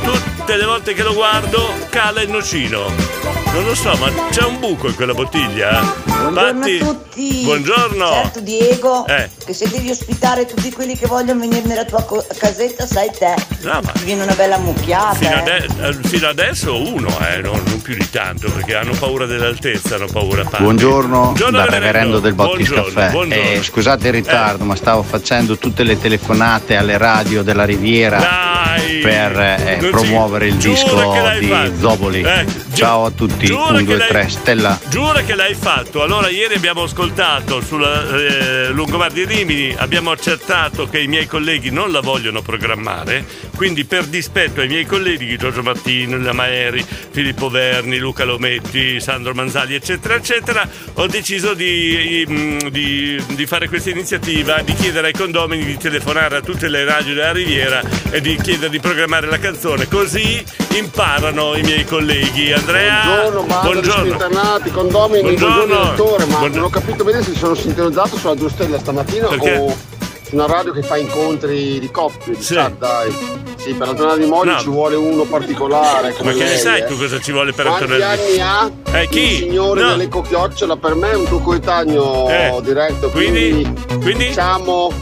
[0.03, 3.38] tutte le volte che lo guardo cala il nocino.
[3.53, 5.81] Non lo so, ma c'è un buco in quella bottiglia.
[6.05, 7.41] Buongiorno Patti, a tutti.
[7.45, 8.07] Buongiorno.
[8.13, 9.29] Certo Diego, Eh.
[9.45, 13.35] che se devi ospitare tutti quelli che vogliono venire nella tua co- casetta, sai te.
[13.63, 15.15] No, ma Ti viene una bella mucchiata.
[15.15, 15.39] Fino, eh.
[15.39, 19.97] ade- eh, fino adesso uno, eh, non, non più di tanto, perché hanno paura dell'altezza,
[19.97, 20.63] hanno paura Patti.
[20.63, 23.55] Buongiorno Buongiorno, dal reverendo del Bottis Buongiorno, Caffè.
[23.57, 28.99] Eh, scusate il ritardo, ma stavo facendo tutte le telefonate alle radio della Riviera Dai!
[28.99, 30.95] per eh, promuovere il disco
[31.41, 31.73] di fatto.
[31.81, 32.23] Zoboli.
[32.23, 34.79] Eh, Ciao a tutti, giura 1, che 2, lei- 3, Stella.
[34.89, 36.01] Giura che l'hai fatto.
[36.01, 41.71] Allora, ieri abbiamo ascoltato sulla eh, Lungomar di Rimini, abbiamo accertato che i miei colleghi
[41.71, 43.27] non la vogliono programmare.
[43.57, 49.35] Quindi, per dispetto ai miei colleghi, Giorgio Martino, Illa Maeri, Filippo Verni, Luca Lometti, Sandro
[49.35, 55.15] Manzali, eccetera, eccetera, ho deciso di, mm, di- di fare questa iniziativa, di chiedere ai
[55.15, 59.41] condomini di telefonare a tutte le radio della Riviera e di chiedere di programmare la
[59.41, 59.89] canzone.
[59.89, 60.41] Così
[60.77, 62.53] imparano i miei colleghi.
[62.69, 64.07] Andrea, Buongiorno, banda buongiorno.
[64.13, 65.55] internati, condomini, Buongiorno.
[65.57, 66.55] buongiorno, direttore, ma Buongiorno.
[66.57, 69.57] non ho capito bene se sono sintonizzato sulla giustella stamattina Perché?
[69.57, 69.75] o
[70.23, 73.11] su una radio che fa incontri di coppie, di chat, dai.
[73.57, 74.59] Sì, per la giornata di moglie No.
[74.59, 76.13] ci vuole uno particolare.
[76.13, 76.85] Come Ma che ne lei, sai eh.
[76.85, 78.05] tu cosa ci vuole per Quanti Antonello?
[78.05, 78.71] anni ha?
[79.01, 79.21] Eh, chi?
[79.23, 80.21] Il signore No.
[80.21, 83.63] Chiocciola per me è un tuo coetaneo Eh, diretto, quindi?
[83.63, 84.27] quindi, Quindi?
[84.27, 84.93] diciamo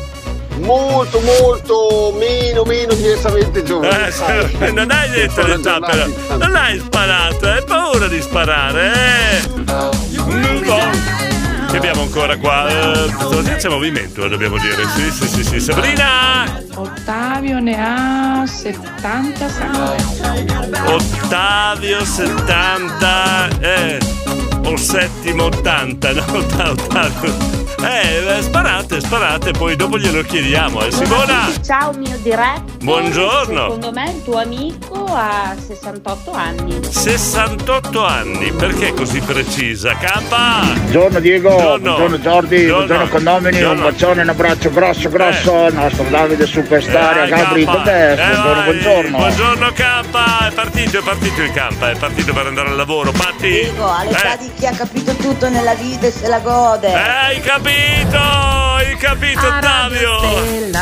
[0.60, 4.10] molto molto meno meno diversamente giovane.
[4.10, 4.56] sai.
[4.58, 6.36] Eh, non hai detto l'età giornata, però.
[6.36, 10.04] Non hai sparato, hai paura di sparare, eh?
[11.70, 12.68] Che abbiamo ancora qua?
[12.68, 14.86] Eh, c'è movimento, eh, dobbiamo dire.
[14.94, 15.60] Sì, sì, sì, sì.
[15.60, 16.64] Sabrina!
[16.74, 19.66] Ottavio ne ha 77.
[20.86, 23.98] Ottavio 70 eh,
[24.64, 31.48] o settimo 80 no Otta- Ottavio eh sparate sparate poi dopo glielo chiediamo eh Simona
[31.64, 32.74] Ciao mio diretto.
[32.80, 33.62] Buongiorno.
[33.62, 36.78] Secondo me il tuo amico ha 68 anni.
[36.88, 41.80] 68 anni perché così precisa Campa Buongiorno Diego, Buongiorno.
[41.96, 42.76] buongiorno, Jordi, Buongiorno.
[42.86, 43.84] buongiorno condomini, Buongiorno.
[43.86, 48.62] un bacione, un abbraccio grosso grosso al nostro Davide Superstar, a Eh, Gabri Eh, buongiorno,
[48.62, 49.16] buongiorno.
[49.18, 53.48] buongiorno Campa è partito è partito il Campa è partito per andare al lavoro Patti
[53.48, 54.38] Diego, all'età Eh.
[54.38, 56.88] di chi ha capito tutto nella vita e se la gode.
[56.88, 58.18] Eh, hai capito!
[58.18, 60.18] Hai capito, Ottavio!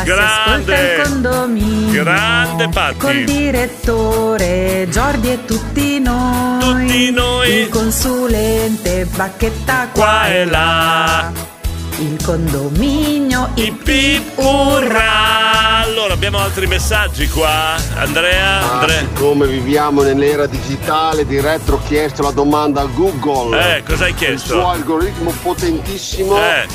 [0.03, 1.01] Grande!
[1.03, 2.97] condominio Grande Patti!
[2.97, 7.53] Col direttore Giordi e tutti noi Tutti noi.
[7.61, 11.53] Il consulente Bacchetta qua, Qua e e là.
[11.97, 15.81] Il condominio Ip ip urra!
[15.83, 17.75] Allora, abbiamo altri messaggi qua.
[17.95, 18.59] Andrea?
[18.59, 18.99] Ah, Andrea?
[18.99, 23.77] siccome viviamo nell'era digitale, diretto ho chiesto la domanda a Google.
[23.77, 24.53] Eh, cosa hai Il chiesto?
[24.55, 26.67] suo algoritmo potentissimo, Eh.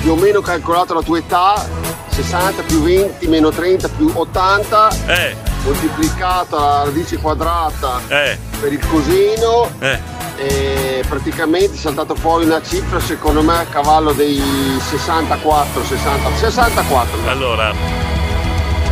[0.00, 1.66] più o meno calcolato la tua età,
[2.08, 8.86] 60 più 20 meno 30 più 80, Eh, moltiplicata la radice quadrata eh, per il
[8.86, 9.98] coseno, eh.
[10.36, 14.40] e praticamente è saltato fuori una cifra secondo me a cavallo dei
[14.78, 17.28] 64, 60, 64.
[17.28, 17.72] Allora,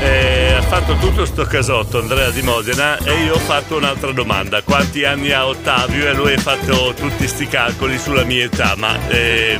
[0.00, 4.62] eh, ha fatto tutto sto casotto Andrea di Modena e io ho fatto un'altra domanda.
[4.62, 6.08] Quanti anni ha Ottavio?
[6.08, 8.96] E lui ha fatto tutti sti calcoli sulla mia età, ma...
[9.08, 9.58] eh,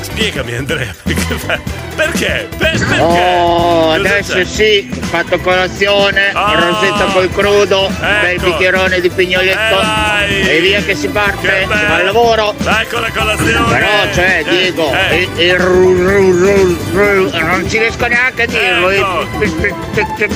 [0.00, 1.85] spiegami Andrea, perché?
[1.96, 2.48] Perché?
[2.56, 3.00] Per- perché?
[3.00, 4.44] Oh, Cosa adesso c'è?
[4.44, 6.54] sì, ho fatto colazione, Ah.
[6.68, 8.44] rosetta col crudo, un bel Ecco.
[8.44, 9.80] bicchierone di pignoletto
[10.28, 11.88] Eh, e via che si parte, Che si bello.
[11.88, 12.54] va al lavoro.
[12.58, 13.78] Con la colazione!
[13.78, 15.16] Però, cioè, Eh, Diego, eh.
[15.22, 18.90] il, il ru- ru- ru- non ci riesco neanche a dirlo.
[18.90, 19.26] Ecco.
[19.38, 20.26] Che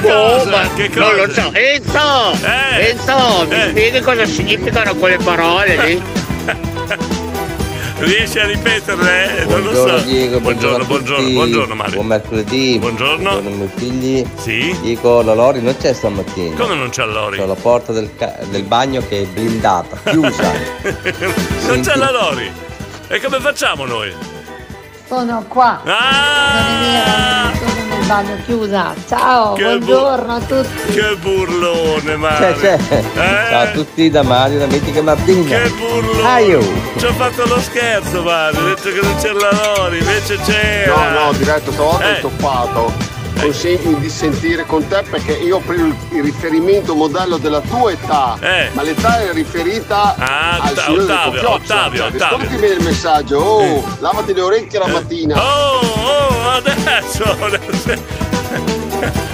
[0.00, 0.68] cosa?
[0.74, 1.42] Che Non lo cosa?
[1.42, 1.50] so.
[1.52, 2.38] Enzo!
[2.46, 2.88] Eh.
[2.90, 3.68] Enzo, mi Eh.
[3.68, 6.02] spieghi cosa significano quelle parole lì?
[7.98, 9.38] Riesci a ripeterle?
[9.38, 10.04] Eh, Non lo Buongiorno so.
[10.04, 11.94] Diego, buongiorno, buongiorno, buongiorno, buongiorno Mario.
[11.94, 12.78] Buon mercoledì.
[12.78, 13.16] Buongiorno.
[13.30, 14.26] Buongiorno ai miei figli.
[14.36, 14.78] Sì?
[14.82, 16.56] Dico, la Lori non c'è stamattina.
[16.56, 17.38] Come non c'è Lori?
[17.38, 20.52] C'ho la porta del, ca- del bagno che è blindata, chiusa.
[21.68, 22.52] non c'è la Lori.
[23.08, 24.12] E come facciamo noi?
[25.08, 25.80] Sono qua.
[25.84, 27.50] Ah!
[27.56, 27.75] Sono
[28.06, 28.94] bagno chiusa.
[29.08, 30.92] Ciao, Che buongiorno a tutti.
[30.92, 32.54] Che burlone, C'è, Mario.
[32.56, 32.78] c'è.
[32.88, 33.04] Eh?
[33.14, 35.58] Ciao a tutti da Mario, da Mitica Martina.
[35.60, 36.22] Che burlone.
[36.28, 36.60] Aio.
[36.96, 38.60] Ci ho fatto lo scherzo, Mario.
[38.60, 40.94] Ho detto che non c'era la Lori, invece c'era.
[41.10, 42.18] No, no, diretto, stavolta Eh.
[42.18, 42.92] ho toppato.
[43.40, 48.36] Consentimi di sentire con te perché io ho preso il- riferimento modello della tua età,
[48.40, 48.70] Eh.
[48.72, 51.74] ma l'età è riferita Ah, al signore del Ottavio, Cocchioccia.
[51.74, 52.24] Ottavio, Cioè, Ottavio.
[52.36, 55.40] Ascolti bene il messaggio, oh, lavati le orecchie la mattina.
[55.40, 57.36] Oh, oh, adesso.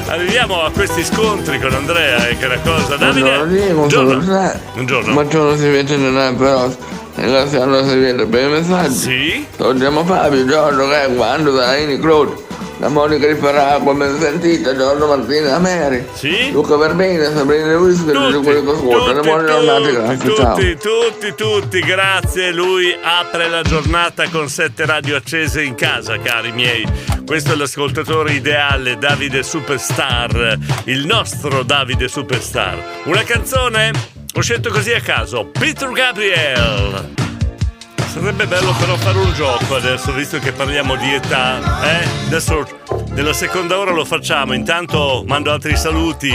[0.09, 2.97] Arriviamo a questi scontri con Andrea e che è una cosa.
[2.97, 3.39] Davide.
[3.73, 3.73] Buongiorno
[4.19, 4.61] Buongiorno.
[4.75, 5.13] Buongiorno.
[5.13, 6.69] Buongiorno se invece non è però
[7.15, 8.95] ringraziando la Silvietta per i messaggi.
[8.95, 9.47] Sì.
[9.57, 12.51] Torniamo Fabio, Giorgio che è quando Zaini Claude.
[12.83, 16.05] La Monica Ferragua, ben sentita, Giorgio Martina Mary.
[16.15, 16.51] Sì.
[16.51, 19.21] Luca Verbena, Sabrina Luis, che tutti quelli che ascoltano.
[19.21, 20.55] Buone giornate, grazie, ciao.
[20.57, 22.51] Tutti, tutti, tutti, grazie.
[22.51, 26.85] Lui apre la giornata con sette radio accese in casa, cari miei.
[27.25, 32.77] Questo è l'ascoltatore ideale, Davide Superstar, il nostro Davide Superstar.
[33.05, 33.93] Una canzone?
[34.35, 37.31] Ho scelto così a caso, Peter Gabriel.
[38.13, 41.81] Sarebbe bello però fare un gioco adesso, visto che parliamo di età.
[41.83, 42.27] Eh?
[42.27, 42.63] Adesso
[43.13, 44.53] nella seconda ora lo facciamo.
[44.53, 46.29] Intanto mando altri saluti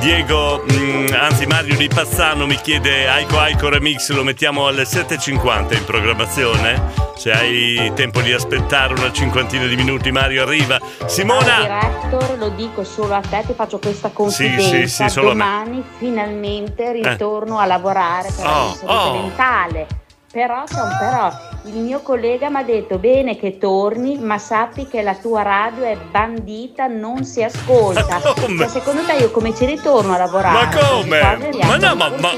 [0.00, 5.76] Diego, mm, anzi Mario di Pazzano mi chiede Aiko Aiko Remix, lo mettiamo alle 7.50
[5.76, 6.82] in programmazione?
[7.16, 10.80] Se hai tempo di aspettare una cinquantina di minuti, Mario arriva.
[11.06, 11.60] Simona!
[11.60, 14.68] Director, lo dico solo a te che faccio questa confidenza.
[14.68, 15.44] sì, sì, solo a me.
[15.44, 19.22] Domani finalmente ritorno a lavorare per la Oh, salute oh.
[19.22, 19.99] mentale.
[20.32, 21.28] Però c'è un però.
[21.64, 25.82] Il mio collega mi ha detto bene che torni, ma sappi che la tua radio
[25.84, 28.20] è bandita, non si ascolta.
[28.20, 30.66] Cioè, secondo te io come ci ritorno a lavorare?
[30.66, 31.18] Ma come?
[31.18, 32.30] Queste cose Ma no, ma, ma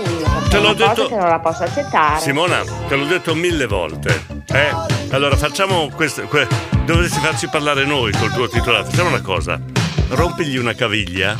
[0.49, 1.07] te l'ho detto.
[1.07, 2.21] che non la posso accettare.
[2.21, 4.25] Simona, te l'ho detto mille volte.
[4.53, 4.71] Eh?
[5.11, 6.23] Allora facciamo questo.
[6.23, 6.49] que-
[6.87, 8.85] dovresti farci parlare noi col tuo titolare.
[8.87, 9.61] Facciamo una cosa.
[10.09, 11.35] Rompigli una caviglia,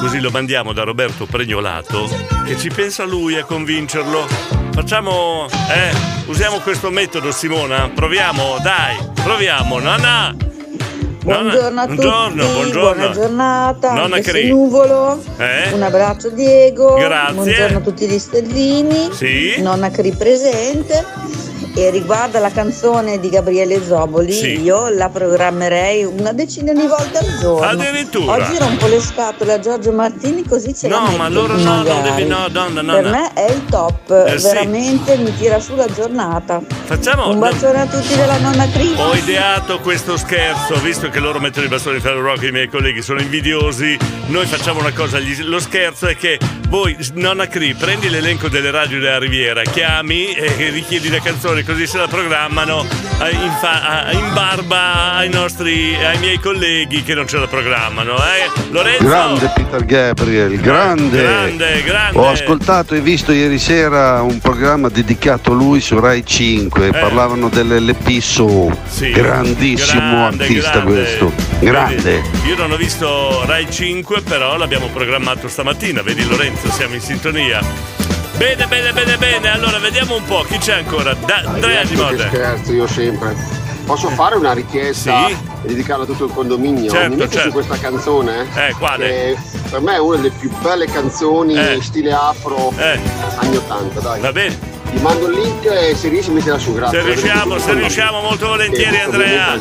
[0.00, 2.08] così lo mandiamo da Roberto Pregnolato,
[2.46, 4.26] che ci pensa lui a convincerlo.
[4.72, 5.46] Facciamo.
[5.70, 5.92] Eh,
[6.26, 7.90] usiamo questo metodo, Simona.
[7.94, 9.78] Proviamo, dai, proviamo.
[9.78, 10.34] Nana!
[11.22, 12.80] Buongiorno a tutti, Buongiorno, buongiorno.
[12.94, 14.48] buona giornata, Nonna Cri.
[14.48, 15.22] nuvolo.
[15.36, 15.70] Eh?
[15.72, 17.34] Un abbraccio Diego, Grazie.
[17.34, 19.60] buongiorno a tutti gli stellini, Sì.
[19.60, 21.04] nonna Cri presente.
[21.72, 24.60] E riguardo alla canzone di Gabriele Zoboli, Sì.
[24.60, 27.64] io la programmerei una decina di volte al giorno.
[27.66, 28.32] Addirittura?
[28.34, 32.02] Oggi rompo le scatole a Giorgio Martini così ce la No, ma più no, non
[32.02, 33.10] devi- no, no, Per no.
[33.10, 34.46] me è il top, Eh, sì.
[34.48, 36.60] veramente mi tira su la giornata.
[36.84, 37.28] Facciamo.
[37.30, 38.92] Un bacione a tutti della nonna Cri.
[38.96, 43.00] Ho ideato questo scherzo, visto che loro mettono i bastoni fra rock, i miei colleghi
[43.00, 43.96] sono invidiosi.
[44.26, 48.98] Noi facciamo una cosa, lo scherzo è che voi, nonna Cri, prendi l'elenco delle radio
[49.00, 51.20] della Riviera, chiami e richiedi le
[51.60, 52.86] canzoni, così se la programmano
[53.22, 57.46] eh, in, fa- eh, in barba ai nostri, ai miei colleghi che non ce la
[57.46, 58.16] programmano.
[58.16, 58.50] Eh?
[58.70, 59.04] Lorenzo!
[59.04, 61.22] Grande Peter Gabriel, grande.
[61.22, 62.18] Grande, grande.
[62.18, 67.48] Ho ascoltato e visto ieri sera un programma dedicato a lui su Rai 5, parlavano
[67.48, 68.08] dell'LP.
[68.08, 68.20] Eh.
[68.20, 70.92] Sì, Grandissimo grande, artista grande.
[70.92, 71.32] questo.
[71.60, 72.02] Grande.
[72.02, 76.02] Vedi, io non ho visto Rai 5, però l'abbiamo programmato stamattina.
[76.02, 78.09] Vedi Lorenzo, siamo in sintonia.
[78.40, 79.50] Bene, bene, bene, bene.
[79.50, 81.12] Allora vediamo un po' chi c'è ancora.
[81.12, 82.26] Da- Andrea Di Mode.
[82.26, 83.36] scherzo, io sempre.
[83.84, 86.90] Posso fare una richiesta e dedicarla a tutto il condominio?
[86.90, 87.48] Certo, Mi metti certo.
[87.48, 88.46] su questa canzone?
[88.54, 89.06] Eh, quale?
[89.08, 89.36] Che
[89.68, 91.82] per me è una delle più belle canzoni Eh.
[91.82, 92.98] stile afro Eh.
[93.40, 94.20] anni 80, dai.
[94.22, 94.69] Va bene.
[94.90, 97.00] Ti mando il link e se riesci mettila su, grazie.
[97.00, 99.56] Se riusciamo, se riusciamo molto volentieri Andrea.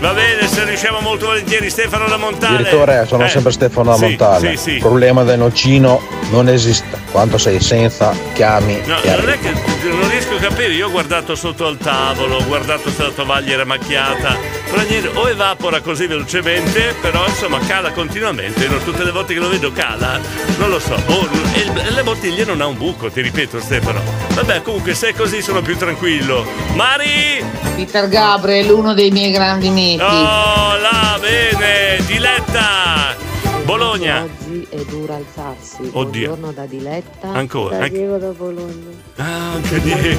[0.00, 2.56] Va bene, se riusciamo molto volentieri Stefano da Montale.
[2.58, 4.50] Direttore, sono Eh, sempre Stefano da sì, Montale.
[4.50, 4.70] Sì, sì.
[4.72, 7.04] Il problema del nocino non esiste.
[7.12, 9.30] Quando sei senza, chiami No, non arrivi.
[9.32, 9.52] è che
[9.88, 13.54] non riesco a capire, io ho guardato sotto al tavolo, ho guardato se la tovaglia
[13.54, 14.36] era macchiata,
[14.68, 19.40] però niente, o evapora così velocemente, però insomma cala continuamente, no, tutte le volte che
[19.40, 20.20] lo vedo cala,
[20.58, 24.15] non lo so, o, e, e le bottiglie non ha un buco, ti ripeto Stefano.
[24.34, 26.44] Vabbè, comunque se è così sono più tranquillo.
[26.74, 27.44] Mari!
[27.74, 30.02] Peter Gabriel, uno dei miei grandi miti.
[30.02, 33.16] Oh, là, bene, Diletta!
[33.64, 34.22] Bologna!
[34.22, 35.90] Oggi è dura alzarsi.
[35.92, 36.28] Oddio.
[36.28, 37.28] Buongiorno da Diletta.
[37.32, 37.78] Ancora?
[37.78, 38.90] Da Diego da Bologna.
[39.16, 40.18] Ah, anche di...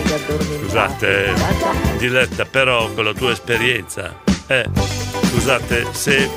[0.61, 1.33] Scusate,
[1.97, 4.65] Diletta, però con la tua esperienza, eh,
[5.31, 6.29] scusate, se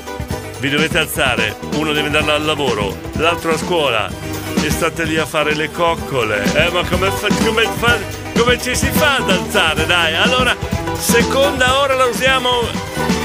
[0.59, 4.30] vi dovete alzare, uno deve andare al lavoro, l'altro a scuola
[4.63, 7.97] e state lì a fare le coccole, eh, ma come, fa- come, fa-
[8.37, 10.15] come ci si fa ad alzare, dai?
[10.15, 10.55] Allora,
[10.97, 12.61] seconda ora la usiamo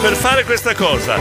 [0.00, 1.16] per fare questa cosa.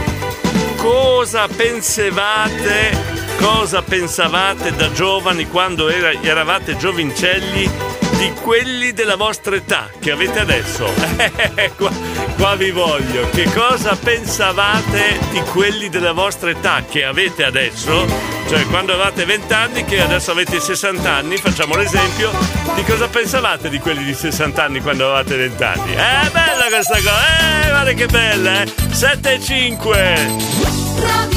[0.76, 7.70] Cosa pensavate, cosa pensavate da giovani quando era- eravate giovincelli
[8.16, 10.92] di quelli della vostra età che avete adesso?
[11.54, 11.90] Eh, qua,
[12.36, 13.28] qua vi voglio.
[13.30, 18.04] Che cosa pensavate di quelli della vostra età che avete adesso?
[18.48, 22.32] Cioè quando avevate 20 anni che adesso avete 60 anni, facciamo l'esempio,
[22.74, 25.94] di cosa pensavate di quelli di 60 anni quando avevate 20 anni?
[25.94, 28.72] È bella questa cosa, eh, guarda che bella, eh?
[28.90, 31.35] 7 e 5.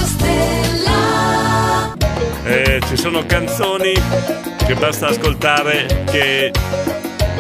[2.43, 3.93] Eh, ci sono canzoni
[4.65, 6.52] che basta ascoltare che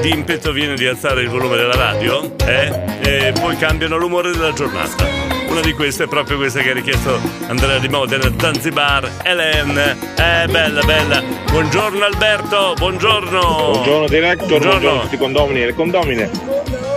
[0.01, 5.18] d'impeto viene di alzare il volume della radio eh, e poi cambiano l'umore della giornata.
[5.49, 9.77] Una di queste è proprio questa che ha richiesto Andrea Di Modena, Zanzibar, Helen.
[9.77, 11.23] Eh, bella, bella.
[11.49, 13.39] Buongiorno Alberto, buongiorno.
[13.71, 16.29] Buongiorno director, buongiorno, a tutti i condomini e le condomine.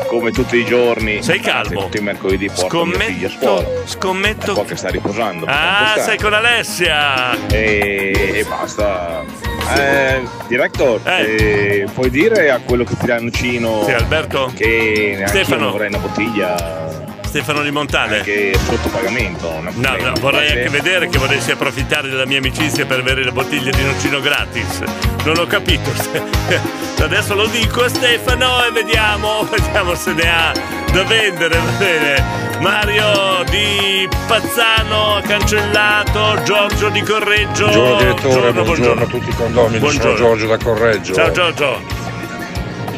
[0.06, 1.22] Come tutti i giorni.
[1.22, 1.84] Sei calmo.
[1.84, 3.66] Tutti i mercoledì porto figlia a scuola.
[3.86, 4.52] Scommetto.
[4.52, 5.46] Po' che sta riposando.
[5.48, 7.48] Ah, sei con Alessia.
[7.48, 9.24] E, e basta.
[9.74, 14.52] Eh, director, eh, puoi dire a quello che ti dà il nocino Sì, Alberto?
[14.54, 15.70] che neanche Stefano.
[15.70, 17.01] vorrei una bottiglia
[17.32, 18.20] Stefano Di Montale.
[18.20, 19.58] che sotto pagamento.
[19.62, 23.70] No, no, vorrei anche vedere che volessi approfittare della mia amicizia per avere le bottiglie
[23.70, 24.80] di nocino gratis.
[25.24, 25.90] Non ho capito.
[27.02, 30.52] Adesso lo dico a Stefano e vediamo, vediamo se ne ha
[30.92, 32.24] da vendere, va bene.
[32.60, 37.64] Mario di Pazzano cancellato, Giorgio di Correggio.
[37.64, 40.16] Buongiorno direttore, Buongiorno, buongiorno, a tutti i condomini, Buongiorno.
[40.16, 41.14] sono Giorgio da Correggio.
[41.14, 41.80] Ciao Giorgio.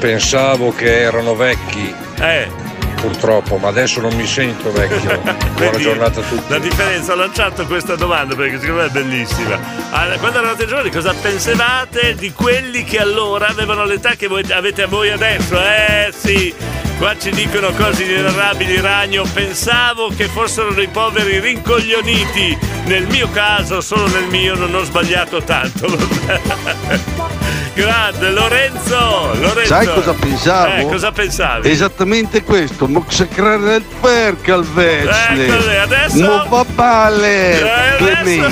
[0.01, 2.63] Pensavo che erano vecchi, Eh.
[2.95, 5.21] Purtroppo, ma adesso non mi sento vecchio.
[5.57, 6.45] Buona giornata a tutti.
[6.49, 9.59] La differenza, ho lanciato questa domanda perché secondo me è bellissima.
[9.91, 14.87] Allora, quando eravate giovani, cosa pensavate di quelli che allora avevano l'età che voi, avete
[14.87, 15.59] voi adesso?
[15.61, 16.55] Eh sì,
[16.99, 19.25] qua ci dicono cose inenarrabili, ragno.
[19.33, 22.57] Pensavo che fossero dei poveri rincoglioniti.
[22.85, 25.87] Nel mio caso, solo nel mio, non ho sbagliato tanto.
[27.75, 29.35] Grande, Lorenzo!
[29.35, 29.67] Lorenzo.
[29.67, 30.75] Sai cosa pensavo?
[30.77, 31.69] Eh, cosa pensavi?
[31.69, 35.47] Esattamente questo, Moxecrare per Calvecne.
[35.47, 36.17] Eccole, adesso?
[36.19, 38.49] Non va male, Eh.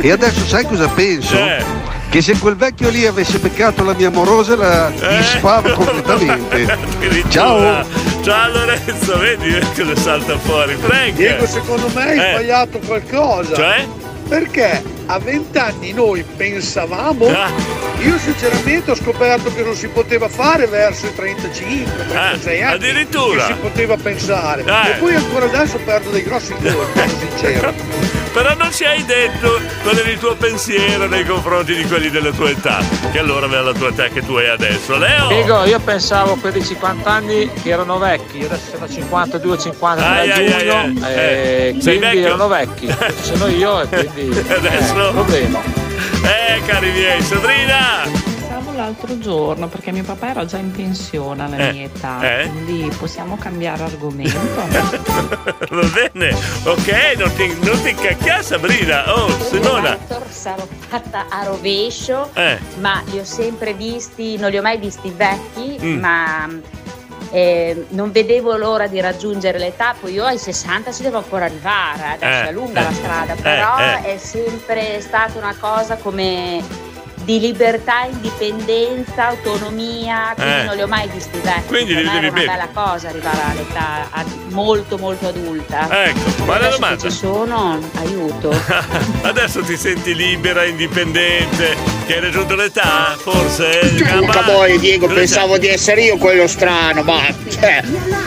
[0.00, 1.36] E adesso sai cosa penso?
[1.36, 1.62] Eh.
[2.08, 5.16] Che se quel vecchio lì avesse beccato la mia amorosa la Eh.
[5.18, 6.62] disfava completamente.
[6.72, 7.30] Addirittura.
[7.30, 7.84] Ciao.
[8.22, 10.74] Ciao Lorenzo, vedi cosa salta fuori?
[10.80, 11.12] Frank!
[11.12, 12.30] Diego, secondo me hai Eh.
[12.32, 13.54] sbagliato qualcosa.
[13.54, 13.86] Cioè?
[14.28, 17.26] Perché a vent'anni noi pensavamo.
[17.28, 17.50] Ah.
[18.00, 22.72] Io sinceramente ho scoperto che non si poteva fare verso i 35, 36 anni.
[22.72, 23.46] Ah, addirittura?
[23.46, 24.64] Che si poteva pensare.
[24.64, 24.90] Eh.
[24.90, 28.25] E poi ancora adesso perdo dei grossi colpi, sincero.
[28.36, 32.32] Però non ci hai detto qual era il tuo pensiero nei confronti di quelli della
[32.32, 32.80] tua età,
[33.10, 34.98] che allora aveva la tua età che tu hai adesso.
[34.98, 35.28] Leo!
[35.28, 40.04] Diego, io pensavo quelli di 50 anni che erano vecchi, io adesso sono 52, 53
[40.20, 41.14] Ai, a ai, giugno, ai, ai.
[41.14, 42.26] Eh, sei quindi vecchio?
[42.26, 42.94] erano vecchi.
[43.22, 45.08] Sono io e quindi Adesso?
[45.08, 45.60] eh, problema.
[46.22, 48.15] Eh, cari miei, Sabrina!
[48.86, 52.48] L'altro giorno perché mio papà era già in pensione alla Eh, mia età, eh.
[52.48, 54.38] quindi possiamo cambiare argomento.
[55.74, 56.32] Va bene,
[56.62, 59.12] ok, non ti, non ti incacchiare Sabrina.
[59.12, 59.98] Oh, Simona!
[60.28, 62.60] Sarò fatta a rovescio, Eh.
[62.78, 65.98] ma li ho sempre visti, non li ho mai visti vecchi, Mm.
[65.98, 66.48] ma
[67.32, 72.04] eh, non vedevo l'ora di raggiungere l'età, poi io ai 60 ci devo ancora arrivare,
[72.14, 74.14] adesso Eh, è lunga eh, la strada, eh, però eh.
[74.14, 76.62] è sempre stata una cosa come
[77.26, 80.62] di libertà, indipendenza, autonomia, quindi Eh.
[80.64, 81.66] non li ho mai visti vecchi.
[81.66, 82.46] Quindi me devi era una bene.
[82.46, 85.88] bella cosa arrivare all'età ad- molto molto adulta.
[86.04, 87.02] Ecco, ma la domanda.
[87.02, 88.50] ci sono, aiuto.
[89.22, 91.74] Adesso ti senti libera, indipendente,
[92.06, 93.80] che hai raggiunto l'età, forse?
[94.08, 97.82] Comunque poi Diego pensavo di essere io quello strano, ma cioè,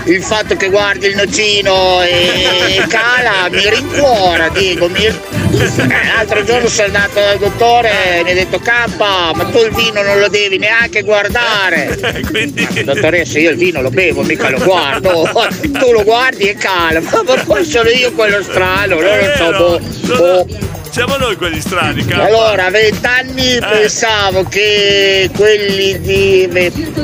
[0.05, 4.89] il fatto che guardi il nocino e cala mi rincuora Diego.
[4.89, 5.07] Mi...
[5.51, 9.73] Eh, L'altro giorno sono andato dal dottore e mi ha detto K, ma tu il
[9.73, 11.97] vino non lo devi neanche guardare.
[12.83, 15.27] Dottoressa, io il vino lo bevo, mica lo guardo.
[15.79, 19.79] Tu lo guardi e cala, ma poi sono io quello strano, non lo so, boh,
[20.15, 20.47] boh.
[20.89, 22.23] Siamo noi quelli strani, caro.
[22.23, 23.59] Allora, vent'anni Eh.
[23.59, 26.47] pensavo che quelli di.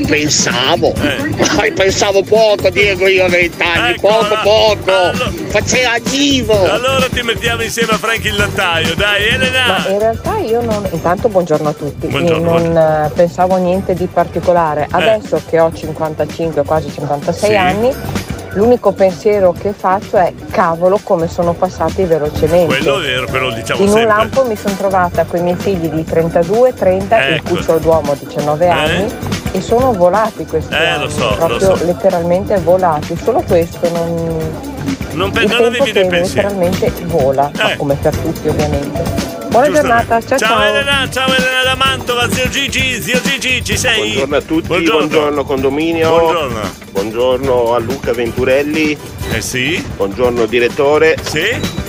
[0.08, 0.94] Pensavo.
[1.02, 1.72] Eh.
[1.72, 4.00] pensavo poco, Diego, io a vent'anni.
[4.00, 5.12] poco, poco.
[5.48, 6.70] Faceva agivo.
[6.70, 9.84] Allora ti mettiamo insieme a Frank il lattaio, dai, Elena!
[9.86, 10.88] Ma in realtà io non.
[10.92, 12.08] Intanto buongiorno a tutti.
[12.08, 14.88] Buongiorno, io non eh, pensavo niente di particolare.
[14.90, 17.56] Adesso che ho 55, quasi 56 Sì.
[17.56, 17.94] anni,
[18.56, 22.66] l'unico pensiero che faccio è cavolo come sono passati velocemente.
[22.66, 24.16] Quello è vero, lo diciamo In un sempre.
[24.16, 27.50] lampo mi sono trovata con i miei figli di 32, 30 e il Ecco.
[27.56, 29.14] cucciolo d'uomo 19 anni
[29.52, 31.86] e sono volati questi Eh, anni, lo so, lo proprio so.
[31.86, 33.18] letteralmente volati.
[33.22, 34.64] Solo questo non.
[35.12, 36.48] Non, pe- non avevi dei pensieri.
[36.48, 37.78] letteralmente vola, ma Eh.
[37.78, 39.35] come per tutti ovviamente.
[39.56, 40.64] Buona giornata, ciao ciao.
[40.64, 44.00] Elena, ciao Elena da Mantova, zio Gigi, zio Gigi, ci sei?
[44.02, 44.98] Buongiorno a tutti, Buongiorno.
[45.08, 46.10] buongiorno, condominio.
[46.10, 46.60] Buongiorno.
[46.92, 48.98] Buongiorno a Luca Venturelli.
[49.32, 49.82] Eh sì.
[49.96, 51.16] Buongiorno direttore.
[51.22, 51.84] Sì.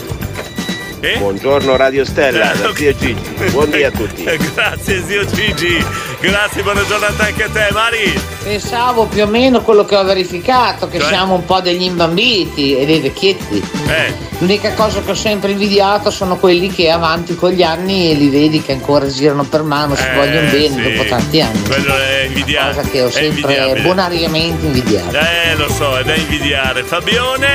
[1.18, 2.76] Buongiorno Radio Stella, Eh, da ok.
[2.76, 3.50] zio Gigi.
[3.50, 4.22] Buondì a tutti.
[4.24, 5.84] Eh, Grazie zio Gigi,
[6.20, 8.20] grazie, buona giornata anche a te, Mari.
[8.42, 11.08] Pensavo più o meno quello che ho verificato, che Cioè?
[11.08, 13.62] siamo un po' degli imbambiti e dei vecchietti.
[13.88, 14.14] Eh.
[14.38, 18.28] L'unica cosa che ho sempre invidiato sono quelli che avanti con gli anni e li
[18.28, 20.92] vedi che ancora girano per mano, si Eh, vogliono bene sì.
[20.94, 21.62] dopo tanti anni.
[21.62, 22.74] Quello è invidiabile.
[22.74, 25.16] Cosa che ho sempre bonariamente invidiato.
[25.16, 26.84] Eh, lo so, è da invidiare.
[26.84, 27.48] Fabione!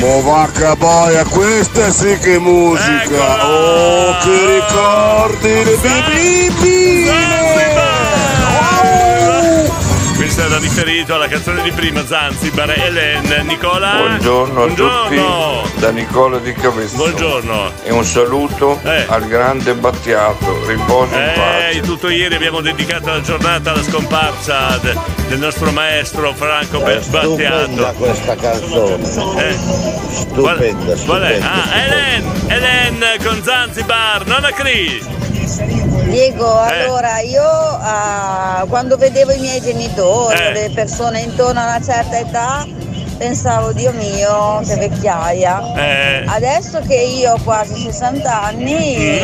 [0.00, 3.46] Mo vacca boia, questa sì che è musica!
[3.46, 5.76] Oh, che ricordi le
[10.34, 13.98] Questo era riferito alla canzone di prima, Zanzibar, Elen, Nicola.
[13.98, 15.60] Buongiorno a Buongiorno.
[15.62, 16.96] tutti da Nicola di Cavezzone.
[17.12, 17.72] Buongiorno.
[17.84, 21.68] E un saluto al grande Battiato, riposo in pace.
[21.70, 26.98] Eh, tutto ieri abbiamo dedicato la giornata alla scomparsa de- del nostro maestro Franco È
[26.98, 27.92] Battiato.
[27.96, 29.04] questa canzone.
[29.40, 29.56] Eh.
[30.10, 31.36] Stupenda, Qual è?
[31.36, 31.52] stupenda.
[31.52, 35.00] Ah, Elen, Elen con Zanzibar, non a Cri.
[36.14, 36.82] Diego, Eh.
[36.84, 40.52] allora io ah, quando vedevo i miei genitori, Eh.
[40.52, 42.64] le persone intorno a una certa età,
[43.18, 45.74] pensavo, Dio mio, che vecchiaia.
[45.74, 46.24] Eh.
[46.24, 49.18] Adesso che io ho quasi 60 anni,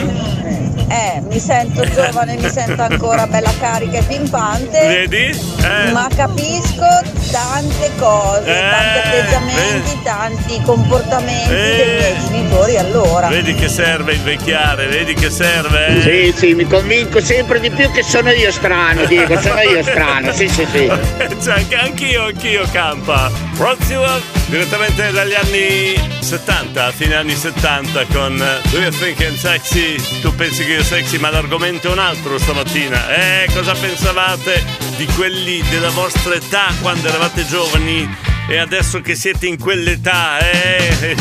[0.88, 4.80] eh, mi sento giovane, mi sento ancora bella carica e pimpante.
[4.80, 5.26] Vedi?
[5.62, 5.92] Eh.
[5.92, 6.86] Ma capisco
[7.30, 13.28] tante cose, tanti atteggiamenti, tanti comportamenti dei miei genitori allora.
[13.28, 16.00] Vedi che serve invecchiare, vedi che serve?
[16.02, 20.32] Sì, sì, mi convinco sempre di più che sono io strano, Diego, sono io strano,
[20.32, 20.90] sì, sì, sì.
[21.40, 23.30] Cioè, anche- anch'io, anch'io campa.
[23.56, 24.04] Prossimo
[24.46, 29.96] direttamente dagli anni 70, fine anni 70 con eh, Do You Think I'm Sexy?
[30.20, 33.14] Tu pensi che io sexy, ma l'argomento è un altro stamattina.
[33.14, 34.64] Eh, cosa pensavate
[34.96, 38.08] di quelli della vostra età quando eravate giovani
[38.48, 40.38] e adesso che siete in quell'età?
[40.38, 41.16] Eh?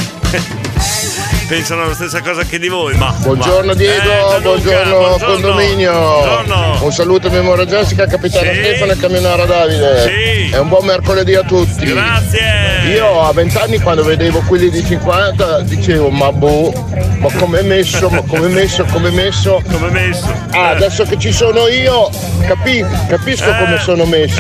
[1.50, 3.12] Pensano la stessa cosa che di voi, ma.
[3.18, 5.34] Buongiorno ma- Diego, Eh, buongiorno, buongiorno.
[5.34, 5.92] condominio.
[5.92, 6.78] Buongiorno.
[6.84, 8.60] Un saluto a Memora Jessica, capitano Sì.
[8.60, 10.00] Stefano e camionara Davide.
[10.02, 10.52] Sì.
[10.54, 11.86] E un buon mercoledì a tutti.
[11.88, 12.92] Grazie.
[12.94, 16.72] Io a vent'anni quando vedevo quelli di 50 dicevo ma boh,
[17.18, 19.60] ma come messo, ma come messo, come messo.
[19.72, 20.32] Come messo.
[20.52, 22.10] Ah, adesso che ci sono io
[22.46, 23.58] capi- capisco Eh.
[23.58, 24.40] come sono messi.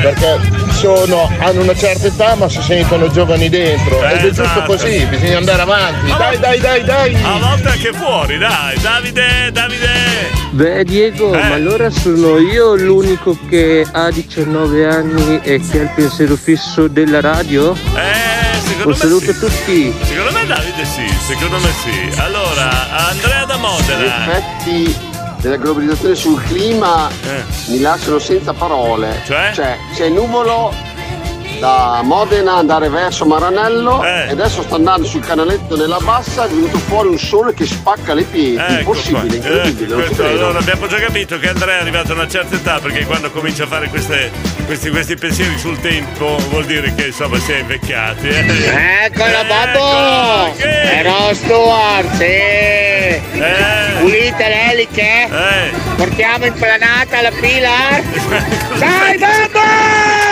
[0.00, 0.38] Perché
[0.72, 4.02] sono, hanno una certa età ma si sentono giovani dentro.
[4.04, 4.62] Ed è giusto Esatto.
[4.64, 6.14] così, bisogna andare avanti.
[6.16, 7.14] Dai, dai, dai, dai.
[7.24, 8.78] A volte anche fuori, dai.
[8.80, 9.88] Davide, Davide.
[10.50, 11.42] Beh Diego, Eh.
[11.48, 16.86] ma allora sono io l'unico che ha 19 anni e che ha il pensiero fisso
[16.86, 17.72] della radio?
[17.74, 19.30] Eh, secondo Un me saluto sì.
[19.30, 19.94] a tutti.
[20.04, 22.20] Secondo me Davide sì, secondo me sì.
[22.20, 24.04] Allora, Andrea da Gli Modena.
[24.32, 24.96] effetti
[25.40, 27.10] della globalizzazione sul clima
[27.68, 29.20] mi lasciano senza parole.
[29.24, 29.50] Cioè?
[29.94, 30.72] c'è nuvolo
[31.58, 34.26] da Modena andare verso Maranello Eh.
[34.28, 38.12] e adesso sta andando sul canaletto nella bassa è venuto fuori un sole che spacca
[38.14, 38.56] le piedi.
[38.56, 39.36] Ecco Impossibile, qua.
[39.36, 42.78] incredibile, Ecco, questo, allora abbiamo già capito che Andrea è arrivato a una certa età
[42.78, 44.30] perché quando comincia a fare queste-
[44.66, 48.28] questi, questi pensieri sul tempo vuol dire che insomma si è invecchiati.
[48.28, 49.04] Eh.
[49.06, 50.54] Eccola, babbo!
[50.58, 53.20] Però Stuart, sì!
[54.00, 55.28] Pulite le eliche?
[55.96, 57.70] Portiamo in planata la fila?
[58.78, 60.25] Dai, babbo!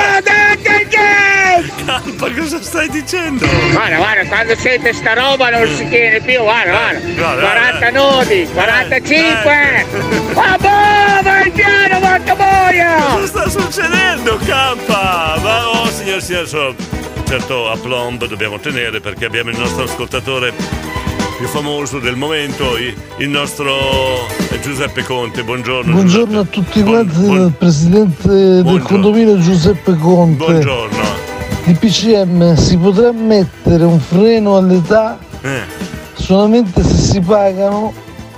[0.95, 3.47] Dai, Campa, cosa stai dicendo?
[3.73, 7.13] Guarda, guarda, quando sente sta roba non si tiene più, guarda, guarda.
[7.15, 9.87] guarda, 40 nodi, 45!
[10.33, 12.97] Babbo, vai piano, porca boia!
[13.13, 15.39] Cosa sta succedendo, Campa?
[15.43, 16.75] Ma oh, signor signor, so,
[17.27, 20.53] certo aplomb dobbiamo tenere perché abbiamo il nostro ascoltatore
[21.37, 25.43] più famoso del momento, il nostro Giuseppe Conte.
[25.43, 25.93] Buongiorno.
[25.93, 30.45] Buongiorno a tutti quanti dal presidente del condominio Giuseppe Conte.
[30.45, 31.03] Buongiorno.
[31.65, 35.63] Di PCM si potrà mettere un freno all'età Eh,
[36.15, 37.93] solamente se si pagano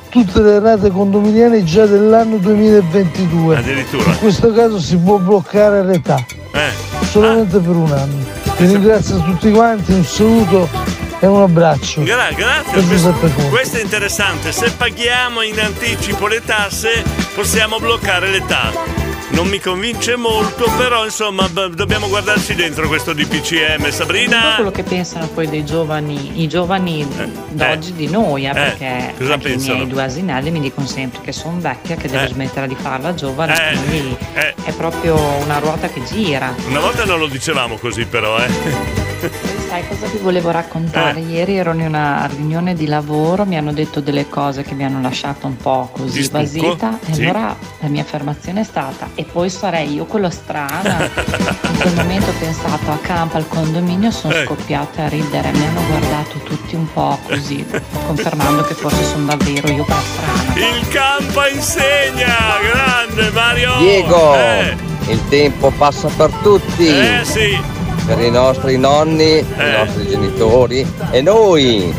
[0.08, 3.56] tutte le rate condominiali già dell'anno 2022.
[3.56, 4.10] Addirittura.
[4.10, 7.04] In questo caso si può bloccare l'età eh.
[7.04, 8.24] solamente per un anno.
[8.56, 10.85] Vi ringrazio a tutti quanti, un saluto
[11.20, 12.02] e un abbraccio.
[12.02, 13.12] Gra- grazie, questo,
[13.48, 14.52] questo è interessante.
[14.52, 17.02] Se paghiamo in anticipo le tasse,
[17.34, 19.04] possiamo bloccare l'età.
[19.28, 23.90] Non mi convince molto, però insomma b- dobbiamo guardarci dentro questo DPCM.
[23.90, 24.54] Sabrina?
[24.54, 27.06] quello che pensano poi dei giovani, i giovani
[27.50, 29.72] d'oggi di noi, eh, perché cosa anche pensano?
[29.72, 32.28] i miei due asinelli mi dicono sempre che sono vecchia, che devo Eh.
[32.28, 36.54] smettere di farla giovane, Eh, quindi è proprio una ruota che gira.
[36.68, 39.64] Una volta non lo dicevamo così, però, eh.
[39.76, 41.18] Sai cosa vi volevo raccontare?
[41.18, 41.24] Eh.
[41.24, 45.02] Ieri ero in una riunione di lavoro, mi hanno detto delle cose che mi hanno
[45.02, 47.24] lasciato un po' così basita e Sì.
[47.24, 50.96] allora la mia affermazione è stata e poi sarei io quello strana.
[51.68, 54.44] In quel momento ho pensato a campo al condominio, sono Eh.
[54.46, 57.62] scoppiata a ridere, mi hanno guardato tutti un po' così,
[58.06, 60.54] confermando che forse sono davvero io quella strana.
[60.54, 62.34] Il campa insegna!
[62.72, 63.76] Grande Mario!
[63.80, 64.74] Diego, Eh,
[65.10, 66.86] il tempo passa per tutti.
[66.88, 67.74] eh sì!
[68.06, 69.46] Per i nostri nonni, i
[69.76, 71.92] nostri genitori e noi.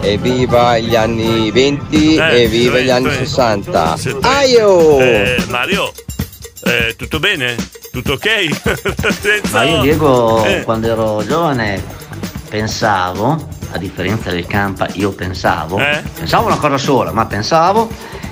[0.00, 3.96] Evviva gli anni 20 Eh, e viva gli anni 60.
[4.22, 4.98] Aio!
[5.00, 5.92] Eh, Mario,
[6.64, 7.54] eh, tutto bene?
[7.92, 8.28] Tutto ok?
[9.20, 11.82] Senza- Ma io Diego Eh, quando ero giovane
[12.48, 16.02] pensavo, a differenza del campa, io pensavo, Eh?
[16.18, 17.88] pensavo una cosa sola, ma pensavo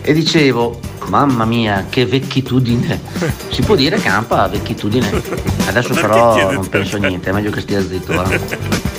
[0.07, 3.01] e dicevo, mamma mia che vecchitudine,
[3.49, 5.11] si può dire campa vecchitudine,
[5.67, 8.13] adesso però non penso niente, è meglio che stia zitto.
[8.13, 8.93] eh.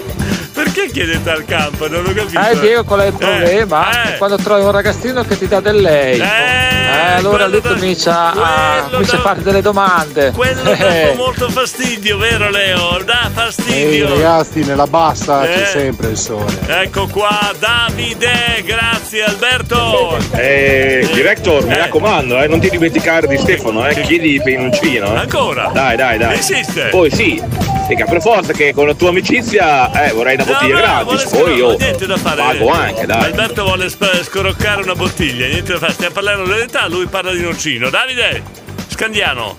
[0.95, 1.89] Chiedete al campo?
[1.89, 2.39] Non ho capito.
[2.39, 4.13] Eh Diego qual è il problema?
[4.13, 4.17] eh.
[4.17, 6.21] Quando trovi un ragazzino che ti dà del lei.
[6.21, 10.31] Eh, allora lì comincia a, comincia a fare delle domande.
[10.33, 11.13] Quello dà Eh.
[11.17, 12.97] molto fastidio, vero Leo?
[13.03, 14.07] Dà Ehi fastidio.
[14.07, 15.53] ragazzi, nella bassa Eh.
[15.53, 16.59] c'è sempre il sole.
[16.65, 20.17] Ecco qua, Davide, grazie Alberto.
[20.31, 24.41] Eh, director, mi raccomando, eh, non ti dimenticare di Stefano, eh, chiedi.
[24.45, 25.01] Eh.
[25.01, 25.71] Ancora?
[25.73, 26.37] Dai, dai, dai.
[26.37, 26.83] Esiste?
[26.89, 27.41] Poi sì,
[27.89, 31.23] mica per forza che con la tua amicizia eh, vorrei una bottiglia No, no, gratis,
[31.29, 32.41] poi io niente da fare.
[32.41, 33.23] pago anche, dai.
[33.23, 37.31] Alberto vuole sp- scroccare una bottiglia, niente da fare, stiamo parlando della verità, lui parla
[37.33, 37.89] di nocino.
[37.89, 38.43] Davide,
[38.87, 39.57] Scandiano.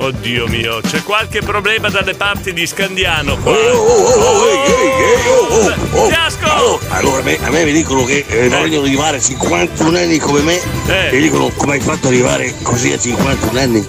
[0.00, 3.54] Oddio mio, c'è qualche problema dalle parti di Scandiano qua.
[6.08, 6.78] Fiasco!
[6.90, 10.40] Allora, a me, a me mi dicono che eh, vogliono arrivare a 51 anni come
[10.42, 11.16] me Eh.
[11.16, 13.86] e dicono come hai fatto ad arrivare così a 51 anni?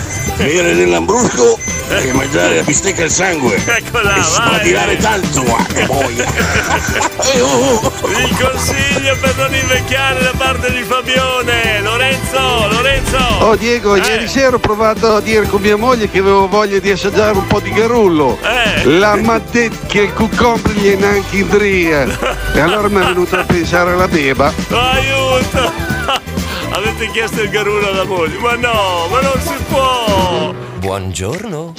[0.36, 4.22] Bere dell'ambrusco e mangiare la bistecca al sangue Eccola, e vai.
[4.22, 6.24] sbadirare tanto, che boia!
[7.22, 11.80] Il consiglio per non invecchiare da parte di Fabione.
[11.80, 13.18] Lorenzo, Lorenzo.
[13.40, 16.90] Oh Diego, ieri sera ho provato a dire con mia moglie che avevo voglia di
[16.90, 18.38] assaggiare un po' di garullo.
[18.42, 18.84] Eh.
[18.98, 22.40] La m'ha detto che il cucombre gli è neanche in dria.
[22.54, 24.52] E allora mi è venuto a pensare alla beba.
[24.68, 25.91] Aiuto!
[26.74, 28.38] Avete chiesto il garullo alla moglie?
[28.38, 30.71] Ma no, ma non si può!
[30.82, 31.74] Buongiorno.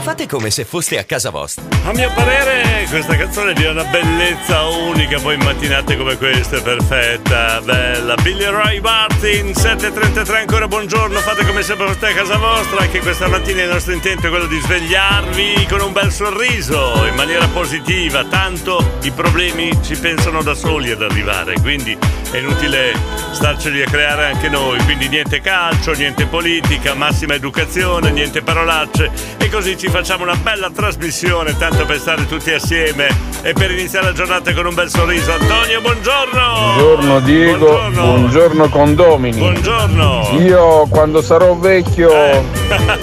[0.00, 1.64] Fate come se foste a casa vostra.
[1.84, 6.62] A mio parere questa canzone di una bellezza unica, poi in mattinate come queste è
[6.62, 8.14] perfetta, bella.
[8.22, 13.28] Billy Ray Martin, 7.33 ancora buongiorno, fate come se foste a casa vostra, anche questa
[13.28, 18.24] mattina il nostro intento è quello di svegliarvi con un bel sorriso, in maniera positiva,
[18.24, 21.96] tanto i problemi ci pensano da soli ad arrivare, quindi
[22.30, 22.94] è inutile
[23.32, 29.48] starceli a creare anche noi, quindi niente calcio, niente politica, massima educazione, niente parolacce e
[29.50, 33.08] così ci facciamo una bella trasmissione tanto per stare tutti assieme
[33.42, 35.32] e per iniziare la giornata con un bel sorriso.
[35.32, 36.72] Antonio, buongiorno!
[36.74, 39.38] Buongiorno Diego, buongiorno, condomini.
[39.38, 40.28] Buongiorno!
[40.40, 42.42] Io quando sarò vecchio Eh.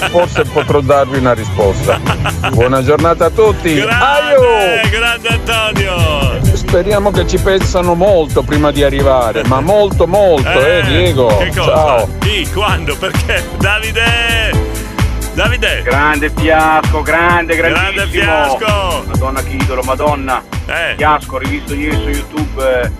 [0.09, 1.99] forse potrò darvi una risposta.
[2.51, 3.73] Buona giornata a tutti.
[3.75, 6.53] Grande, grande Antonio!
[6.53, 11.37] Speriamo che ci pensano molto prima di arrivare, ma molto molto, eh, Diego.
[11.37, 11.63] Che cosa?
[11.71, 12.09] Ciao.
[12.19, 12.47] Chi?
[12.51, 12.95] Quando?
[12.97, 13.43] Perché?
[13.57, 14.64] Davide!
[15.35, 15.81] Davide!
[15.83, 17.91] Grande fiasco, grande, grandissimo.
[17.91, 19.03] Grande fiasco!
[19.05, 20.41] Madonna che idolo, madonna.
[20.65, 20.93] Eh.
[20.95, 22.81] Fiasco, rivisto ieri su YouTube.
[22.81, 22.91] eh,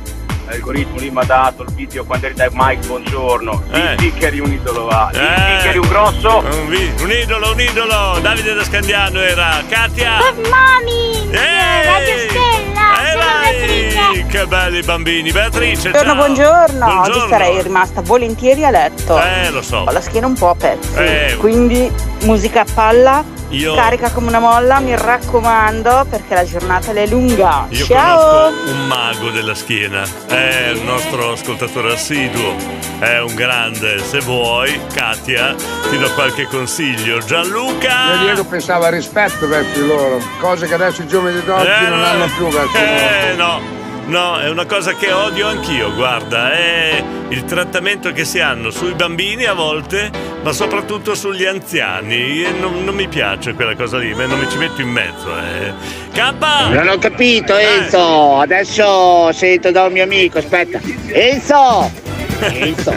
[0.48, 3.64] L'algoritmo lì mi ha dato il video quando eri da Mike Buongiorno.
[3.72, 3.96] Eh.
[3.98, 5.10] Di che eri un idolo va.
[5.12, 5.62] Di Eh.
[5.62, 6.38] che eri un grosso.
[6.40, 8.20] Un, vi- un idolo, un idolo!
[8.22, 10.18] Davide da Scandiano era Katia!
[10.50, 11.30] Mami!
[11.32, 11.86] Ehi!
[11.86, 13.12] Radio Stella!
[13.12, 14.26] Eh, vai!
[14.28, 15.32] Che belli bambini!
[15.32, 16.16] Beatrice, Buongiorno, ciao!
[16.26, 16.86] buongiorno.
[16.86, 17.22] Buongiorno.
[17.22, 19.20] Oggi sarei rimasta volentieri a letto.
[19.22, 19.78] Eh, lo so.
[19.78, 20.94] Ho la schiena un po' a pezzi.
[20.96, 21.36] Eh.
[21.40, 21.92] Quindi
[22.24, 27.66] musica a palla, Io- carica come una molla, mi raccomando, perché la giornata è lunga.
[27.70, 28.50] Io Ciao!
[28.52, 30.04] conosco un mago della schiena,
[30.36, 32.56] è il nostro ascoltatore assiduo,
[33.00, 34.00] è un grande.
[34.00, 35.56] Se vuoi, Katia,
[35.90, 37.20] ti do qualche consiglio.
[37.20, 38.14] Gianluca!
[38.14, 41.90] Io Diego pensavo al rispetto verso di loro, cose che adesso i giovani d'oggi Eh,
[41.90, 43.44] non hanno più verso Eh, loro.
[43.60, 43.84] no.
[44.08, 48.94] No, è una cosa che odio anch'io, guarda, è il trattamento che si hanno sui
[48.94, 50.12] bambini a volte,
[50.44, 52.44] ma soprattutto sugli anziani.
[52.60, 55.36] Non, non mi piace quella cosa lì, ma non mi ci metto in mezzo.
[55.36, 55.74] Eh.
[56.14, 56.68] Kappa!
[56.70, 60.80] Non ho capito Enzo, adesso sento da un mio amico, aspetta.
[61.08, 62.05] Enzo!
[62.40, 62.94] Enzo!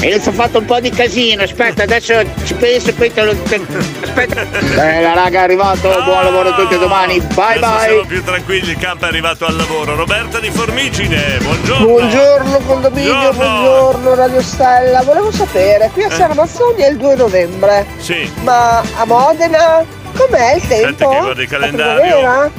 [0.00, 3.30] Enzo ho fatto un po' di casino, aspetta, adesso ci penso e poi te lo.
[3.30, 4.44] Aspetta.
[4.74, 7.20] Bella raga, è arrivato, buon lavoro a tutti domani.
[7.20, 7.86] Bye Adesso bye!
[7.88, 9.94] siamo più tranquilli, il campo è arrivato al lavoro.
[9.94, 11.86] Roberta di Formigine, buongiorno.
[11.86, 15.02] Buongiorno condominio, buongiorno Radio Stella.
[15.02, 18.30] Volevo sapere, qui a Sermazzoni è il 2 novembre, Sì.
[18.42, 19.84] ma a Modena
[20.14, 20.86] com'è il tempo?
[20.86, 22.52] Aspetta che guardo il La calendario.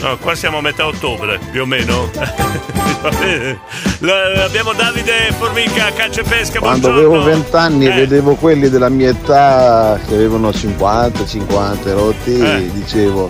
[0.00, 2.10] No, qua siamo a metà ottobre, più o meno.
[3.02, 3.58] Va bene.
[4.44, 7.16] Abbiamo Davide Formica, caccia e pesca, Quando buongiorno.
[7.20, 7.94] avevo 20 anni e Eh.
[7.94, 12.70] vedevo quelli della mia età che avevano 50, 50 rotti, Eh.
[12.72, 13.28] dicevo,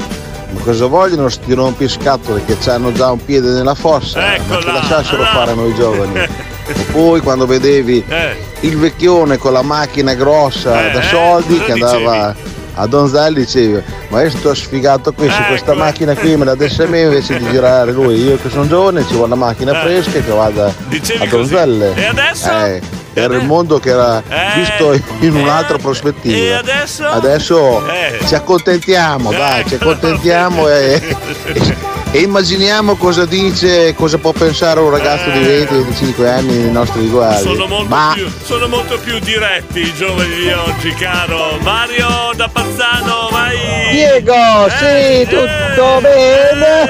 [0.50, 4.20] ma cosa vogliono sti rompiscatole che hanno già un piede nella fossa?
[4.20, 5.28] ma che Eccola, lasciassero là.
[5.28, 6.18] fare noi giovani.
[6.66, 8.36] e poi quando vedevi Eh.
[8.60, 12.34] il vecchione con la macchina grossa Eh, da eh, soldi cosa che andava
[12.80, 15.80] a Donzelli dicevi ma io sto sfigato qui su questa Ecco.
[15.80, 19.02] macchina qui me la desse a me invece di girare lui io che sono giovane
[19.06, 19.82] ci vuole una macchina Eh.
[19.84, 21.28] fresca che vada Dicevi a.
[21.28, 22.50] Donzelle E adesso?
[22.50, 22.80] Eh,
[23.12, 24.58] era il mondo che era Eh.
[24.58, 27.06] visto in un'altra prospettiva E adesso?
[27.06, 28.24] adesso Eh.
[28.26, 31.16] ci accontentiamo dai ci accontentiamo e,
[32.12, 37.42] e- immaginiamo cosa dice, cosa può pensare un ragazzo di 20-25 anni nei nostri riguardi.
[37.42, 41.56] Sono molto, Ma più, sono molto più diretti i giovani di oggi, caro.
[41.60, 43.56] Mario da Pazzano, vai!
[43.92, 46.88] Diego, sì, tutto bene.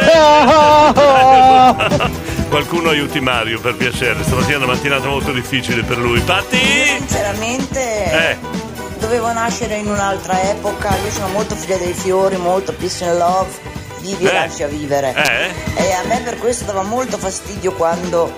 [2.48, 6.20] Qualcuno aiuti Mario per piacere, stamattina è una mattinata molto difficile per lui.
[6.20, 6.58] Patti!
[6.98, 7.78] Sinceramente
[8.10, 8.36] Eh,
[8.98, 13.48] dovevo nascere in un'altra epoca, io sono molto figlia dei fiori, molto peace and love,
[14.00, 14.32] vivi e Eh.
[14.32, 15.14] lascia vivere.
[15.76, 15.82] Eh.
[15.84, 18.34] E a me per questo dava molto fastidio quando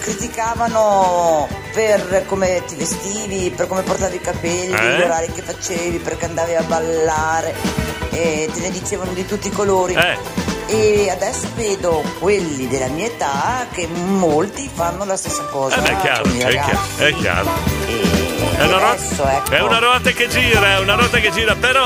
[0.00, 4.96] criticavano per come ti vestivi, per come portavi i capelli, Eh.
[4.96, 7.54] gli orari che facevi, perché andavi a ballare
[8.10, 9.94] e te ne dicevano di tutti i colori.
[9.94, 10.18] Eh.
[10.66, 15.76] E adesso vedo quelli della mia età che molti fanno la stessa cosa.
[15.76, 17.50] eh beh, è chiaro, è chiaro, è chiaro.
[18.56, 19.50] È una, adesso, ro- ecco.
[19.52, 21.82] è una ruota che gira, è una ruota che gira, però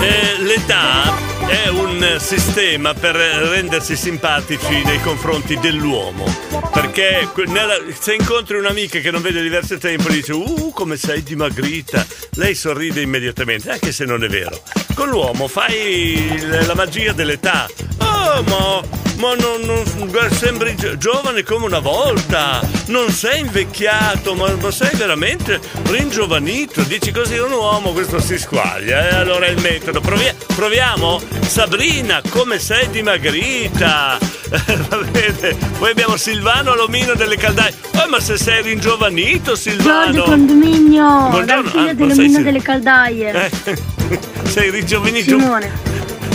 [0.00, 1.12] eh, l'età
[1.46, 6.24] è un sistema per rendersi simpatici nei confronti dell'uomo.
[6.72, 11.22] Perché nella- se incontri un'amica che non vede diverso tempo e dice Uh, come sei
[11.22, 14.62] dimagrita, lei sorride immediatamente, anche se non è vero.
[14.94, 17.68] Con l'uomo fai la magia dell'età.
[17.98, 18.82] Oh, ma
[19.20, 24.90] ma non, non- sembri gio- giovane come una volta, non sei invecchiato, ma, ma sei
[24.94, 26.82] veramente ringiovanito.
[26.82, 29.08] Dici così un uomo, questo si squaglia.
[29.08, 30.00] E allora è il metodo.
[30.00, 31.20] Provi- proviamo?
[31.46, 34.18] Sabrina, come sei dimagrita?
[34.88, 35.54] Va bene.
[35.78, 37.74] Poi abbiamo Silvano Alomino delle Caldaie.
[37.96, 40.12] Oh, ma se sei ringiovanito, Silvano!
[40.12, 41.70] Giorgio Condominio, Buongiorno.
[41.70, 43.50] dal Ah, figlio mine Sil- delle caldaie.
[43.64, 43.78] Eh,
[44.48, 45.28] sei ringiovanito.
[45.38, 45.70] Simone.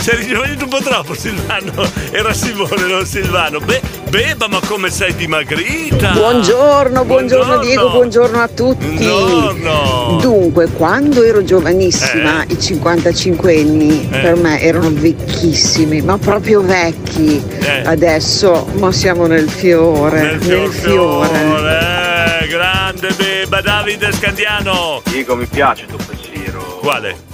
[0.06, 1.72] Sei ringiovanito un po' troppo, Silvano.
[2.12, 3.58] Era Simone, non Silvano.
[3.58, 6.12] Beh, beba, ma come sei dimagrita?
[6.12, 8.86] Buongiorno, buongiorno Diego, buongiorno a tutti.
[8.86, 10.18] Buongiorno.
[10.20, 14.20] Dunque, quando ero giovanissima, i 55 anni Eh.
[14.20, 17.42] per me erano vecchissimi, ma proprio vecchi.
[17.58, 17.82] Eh.
[17.84, 21.26] Adesso ma siamo nel fiore, Nel nel fiore.
[21.26, 22.42] fiore.
[22.42, 25.02] Eh, grande beba, Davide Scandiano.
[25.04, 26.78] Diego, mi piace il tuo pensiero.
[26.80, 27.24] Quale?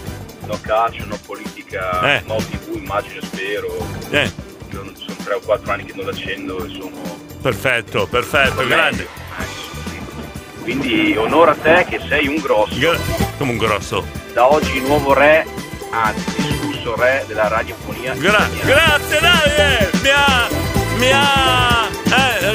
[0.47, 1.32] No calcio, no politica,
[1.81, 2.23] Eh.
[2.27, 3.69] no tv, immagino spero.
[4.11, 4.31] Eh.
[4.71, 6.91] Io non- sono tre o quattro anni che non l'accendo e sono...
[7.41, 9.09] Perfetto, perfetto, grande.
[10.63, 12.75] Quindi onore a te che sei un grosso.
[13.39, 14.05] Come un grosso.
[14.33, 15.45] Da oggi nuovo re,
[15.91, 18.15] anzi discusso re della radiofonia.
[18.15, 19.91] Gra- grazie Davide!
[20.03, 20.49] Mi ha,
[20.99, 21.82] mi ha,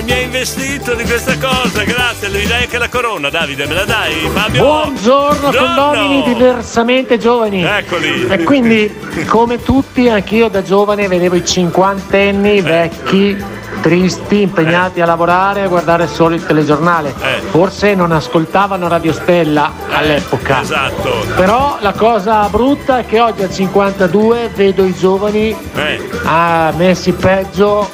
[0.03, 2.27] mi ha investito di questa cosa, grazie.
[2.29, 4.29] Mi dai anche la corona, Davide, me la dai?
[4.33, 4.61] Fabio?
[4.61, 7.63] Buongiorno condomini diversamente giovani.
[7.63, 8.27] Eccoli.
[8.27, 8.93] E quindi,
[9.27, 13.41] come tutti, anch'io da giovane vedevo i cinquantenni vecchi,
[13.81, 17.13] tristi, impegnati a lavorare e a guardare solo il telegiornale.
[17.49, 20.61] Forse non ascoltavano Radio Stella all'epoca.
[20.61, 21.25] Esatto.
[21.35, 25.99] Però la cosa brutta è che oggi a 52 vedo i giovani Eh.
[26.25, 27.89] ah, messi peggio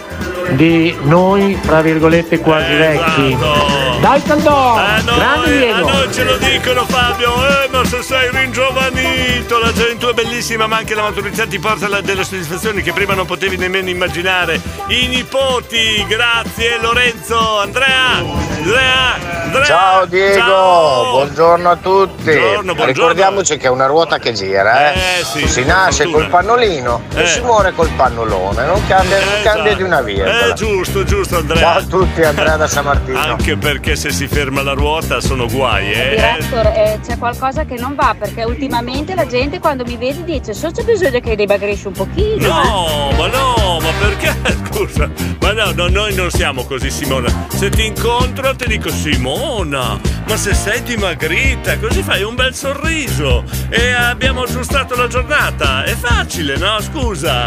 [0.51, 3.82] di noi, tra virgolette, quasi vecchi.
[4.03, 4.75] Dai Caldò!
[5.15, 5.87] Grande Eh, Diego!
[5.87, 10.67] a noi ce lo dicono Fabio, eh, ma se sei ringiovanito, la gioventù è bellissima,
[10.67, 14.59] ma anche la maturità ti porta alla- delle soddisfazioni che prima non potevi nemmeno immaginare.
[14.87, 19.63] I nipoti, grazie Lorenzo, Andrea, Andrea, Andrea.
[19.65, 21.09] Ciao Diego, Ciao.
[21.11, 22.23] buongiorno a tutti.
[22.23, 22.85] Buongiorno, buongiorno.
[22.85, 24.97] Ricordiamoci che è una ruota che gira, eh.
[25.19, 26.23] Eh, sì, si nasce fortuna.
[26.23, 27.21] col pannolino Eh.
[27.21, 30.47] e si muore col pannolone, non cambia, non cambia di una virgola.
[30.47, 31.61] Eh, giusto, giusto Andrea.
[31.61, 33.17] Ciao a tutti, Andrea da San Martino.
[33.19, 36.09] Anche perché se si ferma la ruota sono guai, eh.
[36.15, 40.53] Director, eh, c'è qualcosa che non va perché ultimamente la gente quando mi vede dice
[40.53, 42.47] so c'è bisogno che dimagrisci un pochino.
[42.47, 44.35] No, ma no, ma perché?
[44.71, 47.47] Scusa, ma no, no, noi non siamo così Simona.
[47.49, 53.43] Se ti incontro ti dico Simona, ma se sei dimagrita, così fai un bel sorriso
[53.69, 55.83] e abbiamo aggiustato la giornata.
[55.83, 56.79] È facile, no?
[56.81, 57.45] Scusa.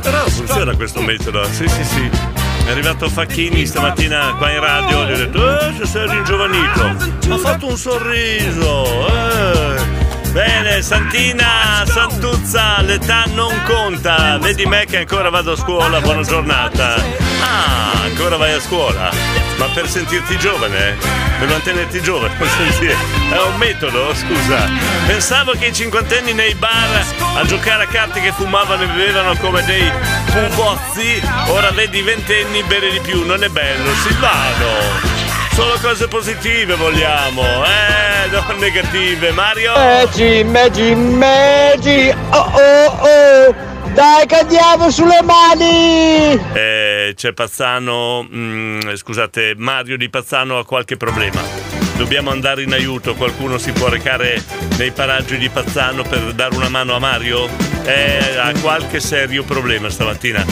[0.00, 2.41] Però funziona questo metodo, sì, sì, sì.
[2.64, 6.80] È arrivato Facchini stamattina qua in radio, gli ho detto, eh, se sei ringiovanito.
[7.28, 9.71] Ha fatto un sorriso, eh.
[10.32, 14.38] Bene, Santina, Santuzza, l'età non conta.
[14.38, 16.94] Vedi me che ancora vado a scuola, buona giornata.
[17.42, 19.10] Ah, ancora vai a scuola?
[19.58, 20.96] Ma per sentirti giovane?
[21.38, 22.32] Per mantenerti giovane?
[22.40, 24.70] È un metodo, scusa.
[25.06, 27.04] Pensavo che i cinquantenni nei bar
[27.34, 29.92] a giocare a carte che fumavano e bevevano come dei
[30.30, 35.41] pupozzi, ora vedi i ventenni bere di più, non è bello, Silvano.
[35.52, 39.32] Solo cose positive vogliamo, eh, non negative.
[39.32, 39.74] Mario!
[39.74, 43.54] Maggi, Maggi, Maggi, oh oh oh,
[43.92, 46.40] dai che andiamo sulle mani!
[46.54, 51.81] Eh, c'è Pazzano, mm, scusate, Mario di Pazzano ha qualche problema.
[51.96, 54.42] Dobbiamo andare in aiuto, qualcuno si può recare
[54.76, 57.72] nei paraggi di Pazzano per dare una mano a Mario?
[57.84, 60.44] eh, ha qualche serio problema stamattina.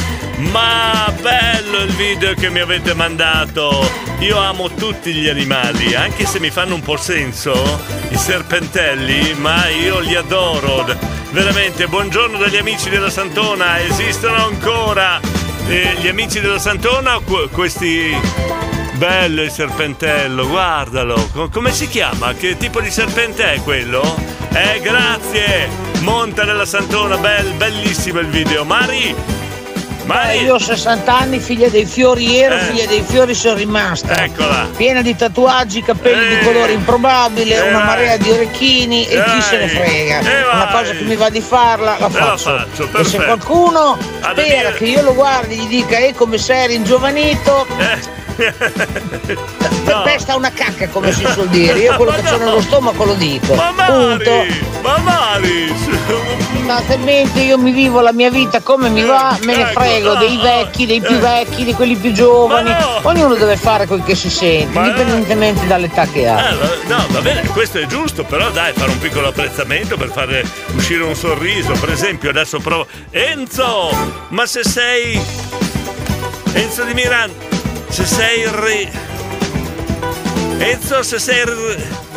[0.50, 3.88] Ma bello il video che mi avete mandato.
[4.20, 7.80] Io amo tutti gli animali, anche se mi fanno un po' senso
[8.10, 10.84] i serpentelli, ma io li adoro.
[11.30, 15.20] Veramente, buongiorno dagli amici della Santona, esistono ancora
[15.68, 17.20] eh, gli amici della Santona
[17.52, 18.16] questi
[19.04, 21.14] bello il serpentello, guardalo.
[21.32, 22.34] Co- come si chiama?
[22.34, 24.02] Che tipo di serpente è quello?
[24.52, 25.68] Eh, grazie.
[26.00, 28.62] Monta nella Santona, bel, bellissimo il video.
[28.66, 29.38] Mari
[30.02, 32.58] Beh, io ho 60 anni, figlia dei fiori ero, Eh.
[32.58, 34.24] figlia dei fiori sono rimasta.
[34.24, 34.68] Eccola.
[34.76, 39.56] Piena di tatuaggi, capelli di colore improbabile, Eh, una marea di orecchini e chi se
[39.58, 40.18] ne frega.
[40.18, 42.58] Eh, Una cosa che mi va di farla, la Eh, la faccio.
[42.76, 45.96] faccio, e se qualcuno Ha da spera dire- che io lo guardi e gli dica
[45.98, 47.66] eh come sei ringiovanito,
[49.84, 51.78] per te sta una cacca come si suol dire.
[51.78, 53.54] Io quello che c'ho nello stomaco lo dico.
[53.54, 54.30] Ma Punto.
[54.30, 55.74] Mari, ma Mari,
[56.70, 60.18] Fondamentalmente io mi vivo la mia vita come mi va, me ne ecco, frego no,
[60.20, 62.72] dei vecchi, dei più vecchi, di quelli più giovani.
[63.02, 66.50] Ognuno deve fare quel che si sente, Ma- indipendentemente dall'età che ha.
[66.50, 66.54] Eh,
[66.86, 71.02] no, va bene, questo è giusto, però dai, fare un piccolo apprezzamento per fare uscire
[71.02, 71.72] un sorriso.
[71.72, 72.86] Per esempio, adesso provo.
[73.10, 73.90] Enzo!
[74.28, 75.20] Ma se sei.
[76.52, 77.32] Enzo di Miran,
[77.90, 78.90] se sei il re.
[80.58, 82.08] Enzo, se sei il re.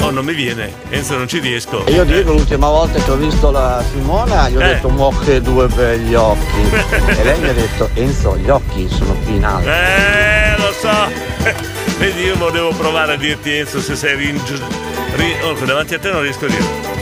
[0.00, 0.72] Oh, non mi viene.
[0.90, 1.84] Enzo, non ci riesco.
[1.86, 4.66] E io dico l'ultima volta che ho visto la Simona gli ho Eh.
[4.74, 6.60] detto mo che due begli occhi
[7.18, 11.10] e lei mi ha detto Enzo gli occhi sono più in alto Eh, lo so.
[11.98, 14.54] Vedi, io volevo provare a dirti Enzo se sei ringi...
[15.16, 16.96] ri- oh, davanti a te non riesco a dirlo.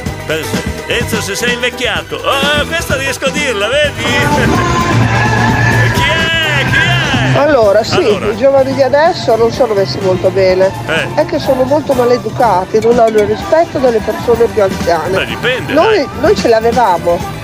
[0.88, 2.16] Enzo se sei invecchiato.
[2.16, 4.02] Oh, questa riesco a dirla, vedi?
[5.94, 6.64] Chi è?
[6.70, 6.95] Chi è?
[7.36, 8.26] Allora, sì, Allora.
[8.26, 10.70] i giovani di adesso non sono messi molto bene.
[10.86, 11.14] Eh.
[11.14, 15.18] È che sono molto maleducati, non hanno il rispetto delle persone più anziane.
[15.18, 17.35] Beh, dipende, Noi, noi ce l'avevamo.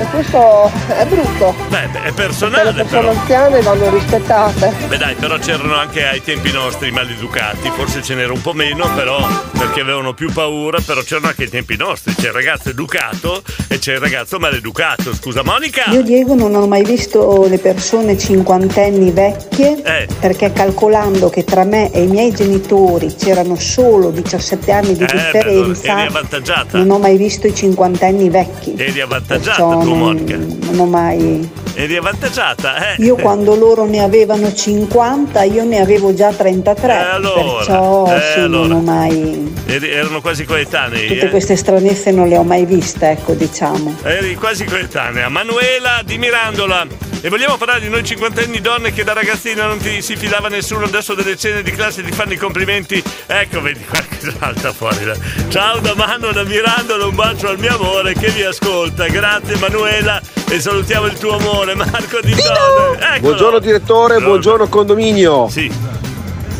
[0.00, 1.54] E questo è brutto.
[1.68, 3.10] Beh, è Perché le personale persone però.
[3.20, 4.72] anziane vanno rispettate.
[4.86, 8.88] Beh dai, però c'erano anche ai tempi nostri maleducati, forse ce n'era un po' meno,
[8.94, 9.26] però
[9.58, 13.78] perché avevano più paura, però c'erano anche ai tempi nostri, c'è il ragazzo educato e
[13.80, 15.12] c'è il ragazzo maleducato.
[15.14, 15.86] Scusa Monica?
[15.90, 20.06] Io Diego non ho mai visto le persone cinquantenni vecchie Eh.
[20.20, 25.06] perché calcolando che tra me e i miei genitori c'erano solo 17 anni di Eh,
[25.06, 26.78] beh, differenza, eri avvantaggiata.
[26.78, 28.74] non ho mai visto i cinquantenni vecchi.
[28.76, 30.36] Eri avvantaggiata Perciò non, Monica.
[30.36, 31.50] non ho mai.
[31.74, 33.02] Eri avvantaggiata, eh?
[33.04, 36.92] Io quando loro ne avevano 50, io ne avevo già 33.
[36.92, 38.66] Eh, allora, perciò eh, sì, allora.
[38.66, 39.52] non ho mai.
[39.66, 41.06] Eri- erano quasi coetanei.
[41.06, 41.30] Tutte eh?
[41.30, 43.94] queste stranezze non le ho mai viste, ecco, diciamo.
[44.02, 45.28] Eri quasi coetanea.
[45.28, 46.86] Manuela di Mirandola.
[47.20, 50.84] E vogliamo parlare di noi cinquantenni donne che da ragazzina non ti si fidava nessuno,
[50.84, 53.02] adesso delle cene di classe ti fanno i complimenti.
[53.26, 55.04] Ecco, vedi qua che salta fuori.
[55.04, 55.16] là.
[55.48, 59.08] Ciao da Manu da Mirandola, un bacio al mio amore che mi ascolta.
[59.08, 62.98] Grazie Manuela e salutiamo il tuo amore, Marco di Dove.
[62.98, 63.20] Eccolo.
[63.20, 65.48] Buongiorno direttore, buongiorno condominio.
[65.48, 65.70] Sì.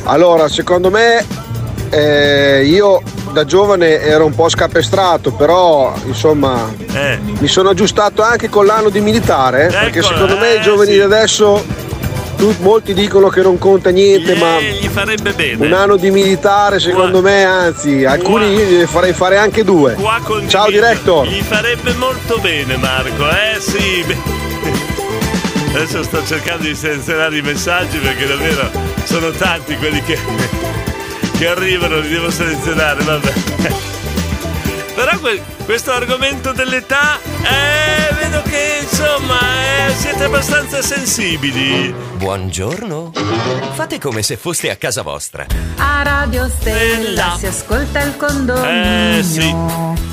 [0.04, 1.24] Allora, secondo me
[1.90, 7.18] eh, io da giovane ero un po' scapestrato, però insomma Eh.
[7.22, 10.60] mi sono aggiustato anche con l'anno di militare, eh, perché Eccola, secondo me eh, i
[10.62, 10.94] giovani sì.
[10.96, 11.64] di adesso
[12.36, 15.66] tu- molti dicono che non conta niente, ma Eh, gli farebbe bene.
[15.66, 19.94] un anno di militare secondo me, anzi, alcuni io gliene farei fare anche due.
[19.94, 20.20] Qua.
[20.46, 21.26] Ciao director.
[21.26, 24.04] Gli farebbe molto bene Marco, eh sì.
[25.74, 28.70] Adesso sto cercando di selezionare i messaggi perché davvero
[29.04, 30.18] sono tanti quelli che,
[31.38, 33.32] che arrivano, li devo selezionare, vabbè.
[34.94, 39.38] Però que- questo argomento dell'età, eh, vedo che insomma
[39.86, 41.94] eh, siete abbastanza sensibili.
[42.16, 43.12] Buongiorno.
[43.72, 45.46] Fate come se foste a casa vostra.
[45.76, 49.54] A Radio Stella si ascolta il condominio Eh, sì.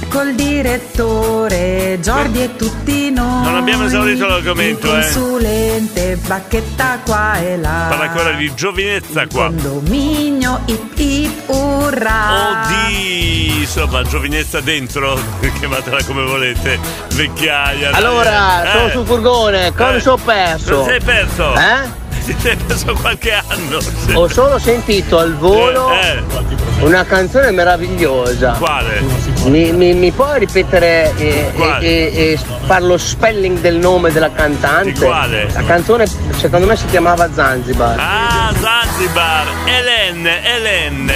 [0.07, 3.43] col direttore Giordi e tutti noi.
[3.43, 5.01] Non abbiamo esaurito l'argomento, il eh.
[5.01, 7.88] consulente bacchetta qua e là.
[7.89, 9.45] Parla ancora di giovinezza qua.
[9.47, 12.63] Condominio ip ip urra.
[12.66, 15.20] Oddio, insomma, giovinezza dentro,
[15.59, 16.80] chiamatela come volete,
[17.13, 17.91] vecchiaia.
[17.91, 19.99] Allora, eh, sono sul furgone, come eh.
[19.99, 20.76] sono perso?
[20.76, 21.53] Non sei perso?
[21.56, 22.03] Eh?
[22.26, 23.78] Ti sei perso qualche anno.
[24.14, 26.84] Ho solo sentito al volo Eh, eh.
[26.84, 28.53] una canzone meravigliosa.
[28.58, 29.03] Quale?
[29.45, 34.32] Mi, mi- mi puoi ripetere e, e- e- e far lo spelling del nome della
[34.32, 34.91] cantante?
[34.93, 35.47] Di quale?
[35.53, 37.95] La canzone secondo me si chiamava Zanzibar.
[37.99, 41.12] Ah, Zanzibar, Elen, Elen.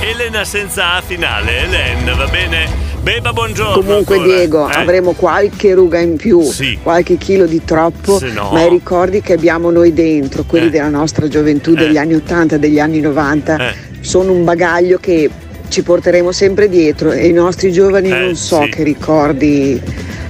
[0.00, 2.90] Elena senza A finale, Elen, va bene?
[3.02, 3.82] Beba, buongiorno.
[3.82, 4.36] Comunque ancora.
[4.36, 4.74] Diego, Eh?
[4.74, 6.78] avremo qualche ruga in più, Sì.
[6.80, 8.50] qualche chilo di troppo, no.
[8.52, 10.70] ma i ricordi che abbiamo noi dentro, quelli Eh.
[10.70, 13.74] della nostra gioventù, degli anni 80, degli anni 90, Eh.
[14.00, 15.28] sono un bagaglio che
[15.68, 18.68] ci porteremo sempre dietro e i nostri giovani Eh, non so sì.
[18.68, 19.80] che ricordi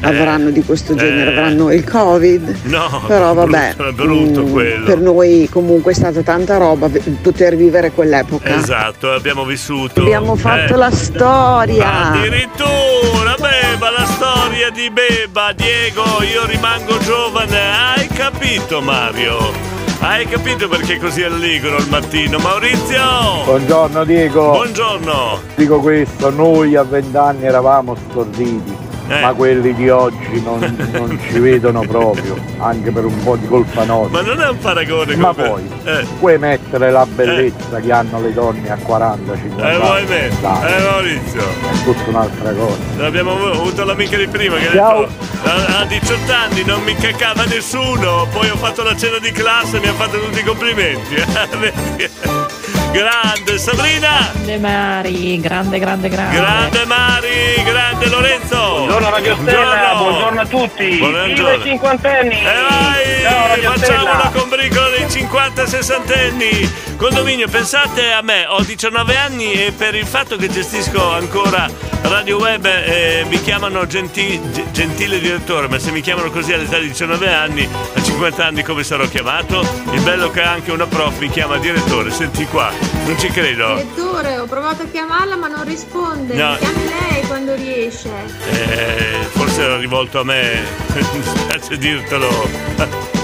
[0.03, 1.37] avranno di questo genere, Eh.
[1.37, 2.57] avranno il covid.
[2.65, 4.85] No, Però vabbè, brutto, è brutto mm, quello.
[4.85, 6.89] per noi comunque è stata tanta roba
[7.23, 8.55] poter vivere quell'epoca.
[8.57, 10.01] Esatto, abbiamo vissuto.
[10.01, 10.77] Abbiamo fatto Eh.
[10.77, 12.11] la storia.
[12.11, 19.71] Addirittura, Beba, la storia di Beba, Diego, io rimango giovane, hai capito Mario?
[20.01, 22.39] Hai capito perché così allegro al mattino?
[22.39, 23.45] Maurizio!
[23.45, 24.51] Buongiorno Diego.
[24.51, 25.41] Buongiorno!
[25.55, 28.77] Dico questo, noi a vent'anni eravamo storditi,
[29.13, 29.21] Eh.
[29.21, 33.85] ma quelli di oggi non, non ci vedono proprio, anche per un po' di colpa
[33.85, 34.23] nostra.
[34.23, 35.49] Ma non è un paragone Ma come...
[35.49, 39.81] poi Eh, puoi mettere la bellezza che hanno le donne a 40, 50 eh anni.
[39.81, 40.31] vuoi me?
[40.41, 41.41] Dai, Eh Maurizio!
[41.41, 43.07] è tutta un'altra cosa.
[43.07, 45.01] Abbiamo avuto l'amica di prima che ha Ciao.
[45.01, 45.13] detto
[45.45, 49.79] a a 18 anni non mi caccava nessuno, poi ho fatto la cena di classe
[49.79, 51.15] e mi ha fatto tutti i complimenti.
[52.93, 54.29] Grande Sabrina!
[54.33, 56.37] Grande Mari, grande, grande, grande.
[56.37, 58.57] Grande Mari, grande Lorenzo!
[58.57, 60.97] Buongiorno Radio Stella, buongiorno a tutti.
[60.99, 61.35] Buongiorno.
[61.35, 62.35] Viva i cinquantenni.
[62.39, 63.23] E vai!
[63.23, 64.21] Ciao Radio Facciamo Stella.
[64.25, 66.71] la combricola dei 50 60enni!
[66.97, 71.69] Condominio, pensate a me, ho 19 anni e per il fatto che gestisco ancora
[72.03, 76.79] Radio Web eh, mi chiamano genti- ge- gentile direttore, ma se mi chiamano così all'età
[76.79, 79.61] di 19 anni, a 50 anni come sarò chiamato?
[79.93, 82.71] Il bello che anche una prof mi chiama direttore, senti qua,
[83.07, 83.75] non ci credo.
[83.75, 86.35] Direttore, ho provato a chiamarla ma non risponde.
[86.35, 86.51] No.
[86.53, 88.11] Mi chiami lei quando riesce.
[88.51, 90.61] Eh, forse era rivolto a me,
[90.95, 92.29] mi spiace dirtelo.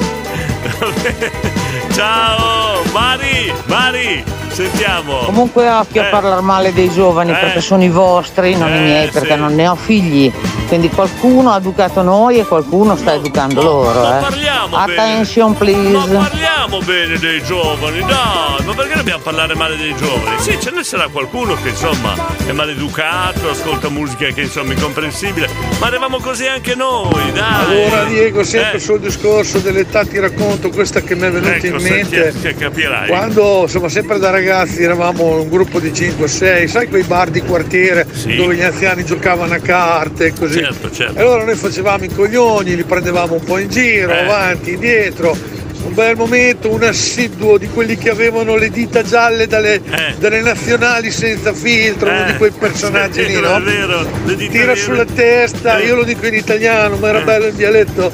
[1.93, 5.19] Ciao, Mari, Mari, sentiamo.
[5.25, 6.07] Comunque occhio Eh.
[6.07, 7.37] a parlare male dei giovani Eh.
[7.37, 9.41] perché sono i vostri, non i Eh, miei, perché sì.
[9.41, 10.33] non ne ho figli.
[10.69, 14.01] Quindi qualcuno ha educato noi e qualcuno sta educando loro.
[14.03, 14.21] ma eh.
[14.21, 14.93] parliamo bene.
[15.01, 16.13] Attention please.
[16.13, 20.39] Ma parliamo bene dei giovani, dai, ma perché dobbiamo parlare male dei giovani?
[20.41, 22.15] Sì, ce ne sarà qualcuno che insomma
[22.47, 25.49] è maleducato, ascolta musica che insomma è incomprensibile,
[25.81, 27.87] ma eravamo così anche noi, dai.
[27.87, 28.81] Allora Diego, sempre Eh.
[28.81, 32.35] sul discorso dell'età ti racconto questa che mi è venuta Ecco, in mente.
[32.43, 33.09] che capirai.
[33.09, 38.07] Quando insomma sempre da ragazzi eravamo un gruppo di 5-6, sai quei bar di quartiere
[38.37, 40.57] dove gli anziani giocavano a carte e così.
[40.59, 41.19] Certo, certo.
[41.19, 44.25] E allora noi facevamo i coglioni, li prendevamo un po' in giro, Eh.
[44.25, 45.37] avanti, indietro.
[45.85, 49.81] Un bel momento, un assiduo di quelli che avevano le dita gialle dalle,
[50.19, 53.41] dalle nazionali senza filtro, uno di quei personaggi lì, Eh.
[53.41, 53.61] no?
[53.63, 54.07] vero,
[54.51, 55.87] Tira sulla testa, Eh.
[55.87, 58.13] io lo dico in italiano, ma era bello in dialetto.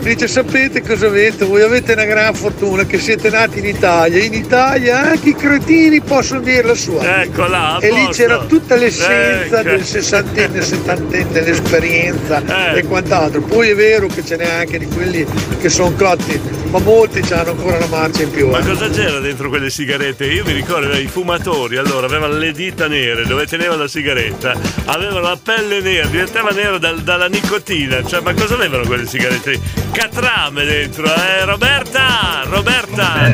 [0.00, 1.44] Dice, sapete cosa avete?
[1.44, 4.22] Voi avete una gran fortuna che siete nati in Italia.
[4.24, 7.22] In Italia anche i cretini possono dire la sua.
[7.22, 9.68] Ecco là, a E lì c'era tutta l'essenza Ecco.
[9.68, 12.42] del sessantenne, settantenne, l'esperienza
[12.74, 12.78] Eh.
[12.78, 13.42] e quant'altro.
[13.42, 15.24] Poi è vero che ce n'è anche di quelli
[15.60, 16.40] che sono cotti,
[16.70, 18.48] ma molti hanno ancora una marcia in più.
[18.48, 18.64] Ma eh.
[18.66, 20.24] cosa c'era dentro quelle sigarette?
[20.24, 24.54] Io mi ricordo i fumatori, allora avevano le dita nere dove tenevano la sigaretta,
[24.86, 28.02] avevano la pelle nera, diventava nera dal- dalla nicotina.
[28.04, 29.88] Cioè, ma cosa avevano quelle sigarette?
[29.92, 31.44] Catrame dentro, eh?
[31.44, 32.42] Roberta!
[32.44, 33.30] Roberta!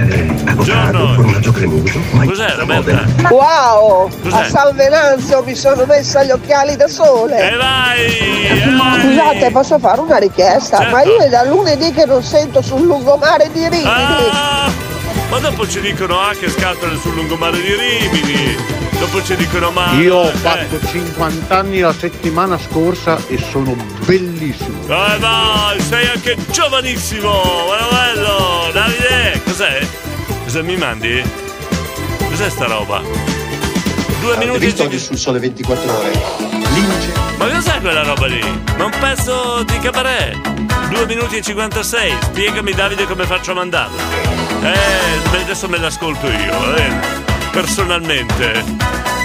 [0.55, 1.15] Buongiorno!
[2.27, 3.05] Cos'è Roberta?
[3.31, 4.11] Wow!
[4.23, 4.37] Cos'è?
[4.37, 7.53] A San Venanzio mi sono messa gli occhiali da sole.
[7.53, 9.01] E vai!
[9.01, 10.79] Scusate, posso fare una richiesta?
[10.79, 10.93] Certo.
[10.95, 13.85] Ma io è da lunedì che non sento sul lungomare di Rimini.
[13.87, 14.71] Ah,
[15.31, 18.57] ma dopo ci dicono ah che scatole sul lungomare di Rimini,
[18.99, 19.93] dopo ci dicono ma.
[19.93, 23.75] Io ho eh, fatto 50 anni la settimana scorsa e sono
[24.05, 24.83] bellissimo.
[24.83, 27.33] Eh vai, sei anche giovanissimo!
[27.69, 28.71] Bello bello!
[28.73, 29.43] Davide!
[29.45, 29.87] Cos'è?
[30.45, 31.23] Cosa mi mandi?
[32.29, 33.03] Cos'è sta roba?
[34.21, 36.13] Due minuti e visto oggi sul sole 24 ore?
[36.73, 37.26] Lince.
[37.37, 38.41] Ma cos'è quella roba lì?
[38.79, 40.37] Ma un pezzo di cabaret?
[40.89, 44.03] 2 minuti e 56, spiegami Davide come faccio a mandarla.
[44.63, 46.91] Eh, adesso me l'ascolto io, eh,
[47.51, 48.65] personalmente.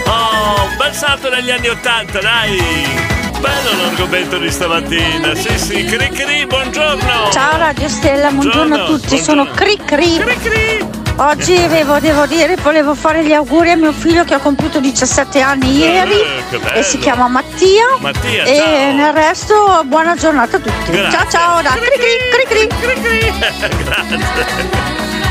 [0.05, 3.09] Oh, un bel salto negli anni 80, dai!
[3.39, 7.32] Bello l'argomento di stamattina, sì sì, cri cri, buongiorno!
[7.32, 11.01] Ciao Radio Stella, buongiorno, a tutti, sono Cri Cri.
[11.18, 15.39] Oggi avevo, devo dire, volevo fare gli auguri a mio figlio che ha compiuto 17
[15.39, 17.84] anni ieri Eh, e si chiama Mattia.
[17.99, 18.93] Mattia, e ciao.
[18.95, 20.91] nel resto buona giornata a tutti.
[20.91, 21.12] Grazie.
[21.12, 23.34] Ciao ciao, da Cri Cri Cri Cri.
[23.84, 24.20] Grazie.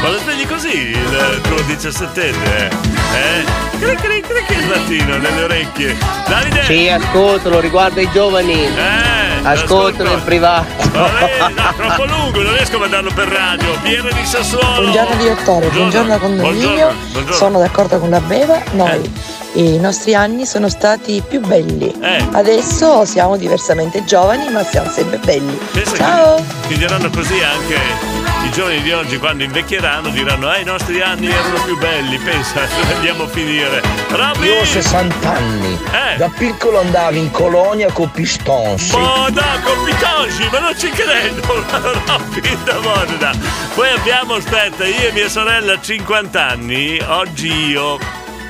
[0.02, 2.70] Ma lo svegli così il tuo 17enne?
[3.12, 3.44] Eh?
[3.80, 5.96] Cri cri cri cri il mattino nelle orecchie.
[6.28, 6.64] Davide!
[6.64, 8.64] Sì, ascoltalo, riguarda i giovani.
[8.64, 10.66] Eh, ascoltalo in privato.
[10.92, 13.68] Vabbè, no, troppo lungo, non riesco a mandarlo per radio.
[13.82, 14.82] Piero di Sassuolo.
[14.82, 16.66] Buongiorno direttore, buongiorno condominio.
[16.66, 17.36] Buongiorno, buongiorno.
[17.36, 19.10] Sono d'accordo con la Beva, noi
[19.54, 21.92] i nostri anni sono stati più belli.
[22.00, 22.26] Eh.
[22.32, 25.58] Adesso siamo diversamente giovani, ma siamo sempre belli.
[25.72, 26.36] Pensa Ciao!
[26.36, 28.09] che ti diranno così anche
[28.44, 32.60] i giovani di oggi quando invecchieranno diranno eh i nostri anni erano più belli, pensa
[32.80, 33.82] dove andiamo a finire.
[34.08, 34.46] Robby!
[34.46, 35.78] Io ho 60 anni.
[35.92, 36.16] Eh.
[36.16, 38.96] Da piccolo andavo in colonia con Pistonsi.
[38.96, 41.64] Ma no, con Pitongi, ma non ci credo!
[42.06, 43.32] Robby da Modena.
[43.74, 47.98] Poi abbiamo, aspetta, io e mia sorella 50 anni, oggi io.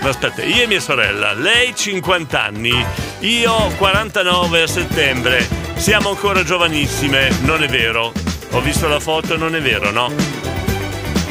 [0.02, 2.86] Aspetta, io e mia sorella, lei 50 anni,
[3.18, 8.29] io 49 a settembre, siamo ancora giovanissime, non è vero?
[8.52, 10.10] Ho visto la foto, non è vero, no?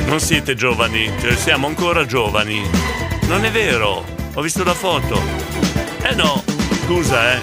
[0.05, 2.61] Non siete giovani, cioè siamo ancora giovani.
[3.27, 4.03] Non è vero,
[4.33, 5.21] ho visto la foto.
[6.01, 6.43] Eh no,
[6.85, 7.39] scusa, eh.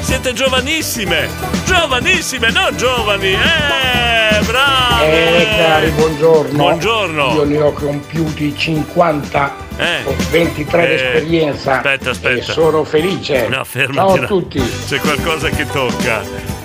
[0.00, 1.28] Siete giovanissime!
[1.64, 3.32] Giovanissime, non giovani!
[3.32, 5.02] Eh, bravo!
[5.04, 6.56] Eh cari, buongiorno.
[6.56, 7.34] Buongiorno.
[7.34, 10.02] Io ne ho compiuti 50 Eh.
[10.04, 11.76] ho 23 Eh, di esperienza.
[11.76, 12.50] aspetta, aspetta.
[12.52, 13.48] E sono felice.
[13.48, 14.14] No, fermati.
[14.14, 14.62] Ciao a tutti.
[14.86, 16.22] C'è qualcosa che tocca.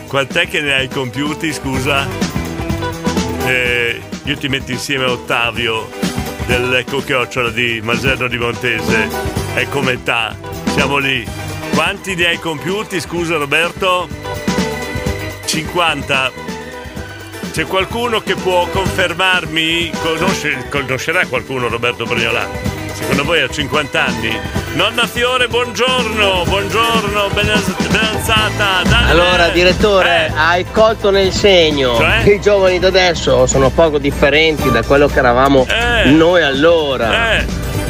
[0.07, 2.07] Quant'è che ne hai compiuti, scusa?
[4.32, 5.90] Io ti metto insieme a Ottavio
[6.48, 9.10] dell'Ecco Chiocciola di Maserno di Montese.
[9.54, 10.34] È come età.
[10.68, 11.28] Siamo lì.
[11.74, 14.08] Quanti ne hai compiuti, scusa Roberto?
[15.44, 16.32] 50.
[17.52, 19.92] C'è qualcuno che può confermarmi?
[20.02, 22.81] Conosce- conoscerà qualcuno Roberto Brignolà?
[22.94, 24.39] Secondo voi ha 50 anni?
[24.74, 28.82] Nonna Fiore, buongiorno, buongiorno, ben, alzata.
[28.84, 31.96] Dalle- Allora, direttore, hai colto nel segno.
[31.98, 32.24] Cioè?
[32.34, 36.10] I giovani di adesso sono poco differenti da quello che eravamo Eh.
[36.10, 37.10] noi allora.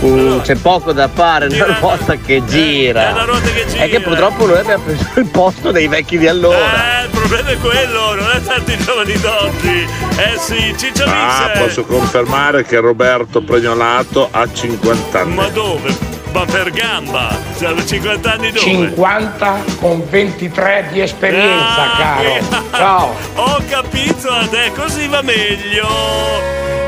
[0.03, 3.09] Mm, c'è poco da fare, è una ruota che gira.
[3.09, 3.83] è una ruota che gira.
[3.83, 7.01] E che purtroppo noi abbiamo preso il posto dei vecchi di allora.
[7.01, 9.87] Eh, il problema è quello, non è tanto i giovani d'oggi.
[10.17, 15.35] Eh sì, Ciccio Ah, posso confermare che Roberto Pregnolato ha 50 anni.
[15.35, 15.95] Ma dove?
[16.33, 17.37] Ma per gamba?
[17.59, 18.65] Cioè, 50 anni dove?
[18.65, 22.65] 50 con 23 di esperienza, Ah, caro.
[22.73, 23.15] Ciao.
[23.35, 26.80] Ho capito, adesso così va meglio.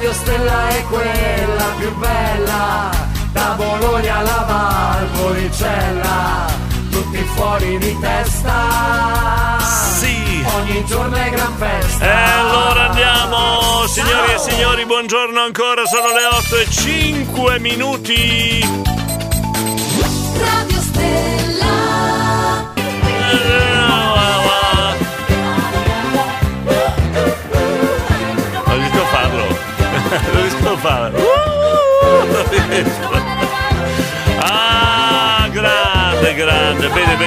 [0.00, 2.90] Radio Stella è quella più bella,
[3.32, 6.46] da Bologna alla Valpolicella,
[6.90, 9.58] tutti fuori di testa.
[9.98, 10.42] Sì.
[10.54, 12.02] Ogni giorno è gran festa.
[12.02, 18.99] E allora andiamo, signori e signori, buongiorno ancora, sono le 8 e 5 minuti.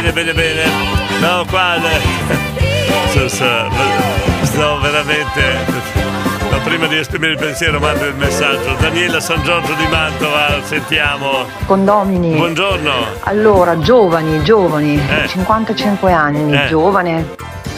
[0.03, 0.63] Bene, bene, bene.
[1.21, 1.75] No, qua.
[3.07, 3.69] Sto, sto,
[4.43, 5.41] sto veramente.
[6.51, 8.75] Ma prima di esprimere il pensiero mando il messaggio.
[8.81, 11.45] Daniela San Giorgio di Mantova, sentiamo.
[11.65, 12.35] Condomini.
[12.35, 12.91] Buongiorno.
[13.21, 15.27] Allora, giovani, giovani, Eh.
[15.29, 16.67] 55 anni, Eh.
[16.67, 17.25] giovane,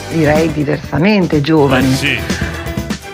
[0.10, 1.92] direi diversamente giovani.
[1.92, 2.20] Eh, sì.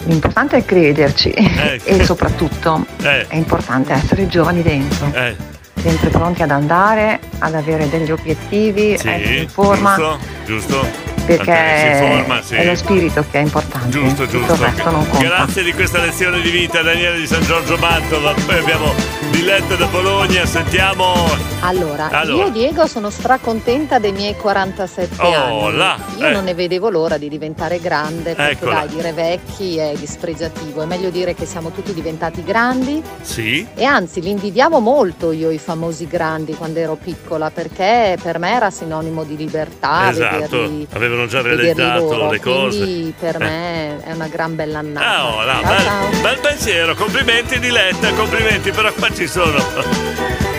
[0.06, 1.82] L'importante è crederci Eh.
[1.84, 3.28] e soprattutto Eh.
[3.28, 5.36] è importante essere giovani dentro, Eh,
[5.82, 11.11] sempre pronti ad andare, ad avere degli obiettivi, sì, essere in forma, giusto, giusto.
[11.26, 12.56] Perché informa, sì.
[12.56, 14.54] è lo spirito che è importante, Giusto, tutto giusto.
[14.54, 15.26] il resto non conta.
[15.26, 18.34] Grazie di questa lezione di vita, Daniele di San Giorgio Mantova.
[18.46, 18.94] Poi abbiamo
[19.32, 21.14] Diletta da Bologna, sentiamo.
[21.62, 22.46] Allora, Allora.
[22.46, 25.78] io Diego sono stracontenta dei miei 47 Oh, anni.
[25.78, 26.32] là, Io eh.
[26.32, 28.74] non ne vedevo l'ora di diventare grande, perché Eccola.
[28.80, 33.66] dai, dire vecchi è dispregiativo, è meglio dire che siamo tutti diventati grandi Sì?
[33.76, 38.54] e anzi li invidiavo molto io i famosi grandi quando ero piccola, perché per me
[38.56, 42.78] era sinonimo di libertà, esatto, vederli, avevano già vederli realizzato le cose.
[42.80, 43.40] Quindi per Eh.
[43.40, 45.06] me è una gran bella annata.
[45.18, 46.22] Ah, oh, no, Ciao, bel, ciao.
[46.22, 49.60] bel pensiero, complimenti Diletta, complimenti, però qua ci sono.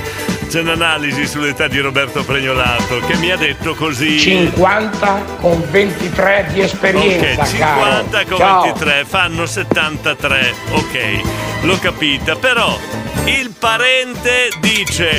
[0.53, 4.19] C'è un'analisi sull'età di Roberto Pregnolato che mi ha detto così.
[4.19, 8.27] 50 con 23 di esperienza, Ok, 50 caro.
[8.29, 8.63] con Ciao.
[8.65, 10.55] 23 fanno 73.
[10.73, 11.21] Ok,
[11.63, 12.37] l'ho capita.
[12.37, 12.79] Però
[13.25, 15.11] il parente dice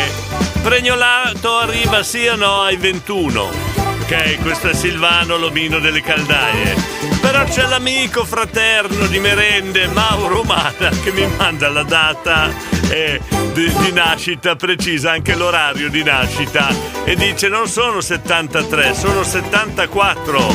[0.62, 3.83] Pregnolato arriva sì o no ai 21.
[4.04, 6.76] Ok, questo è Silvano Lomino delle Caldaie.
[7.22, 12.52] Però c'è l'amico fraterno di merende Mauro Mana che mi manda la data
[12.90, 13.22] eh,
[13.54, 16.68] di, di nascita precisa, anche l'orario di nascita
[17.06, 20.54] e dice non sono 73, sono 74.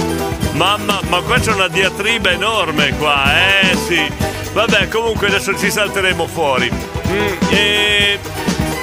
[0.53, 4.13] Mamma, ma qua c'è una diatriba enorme qua, eh sì.
[4.53, 6.71] Vabbè, comunque adesso ci salteremo fuori.
[6.71, 8.19] Mm, e-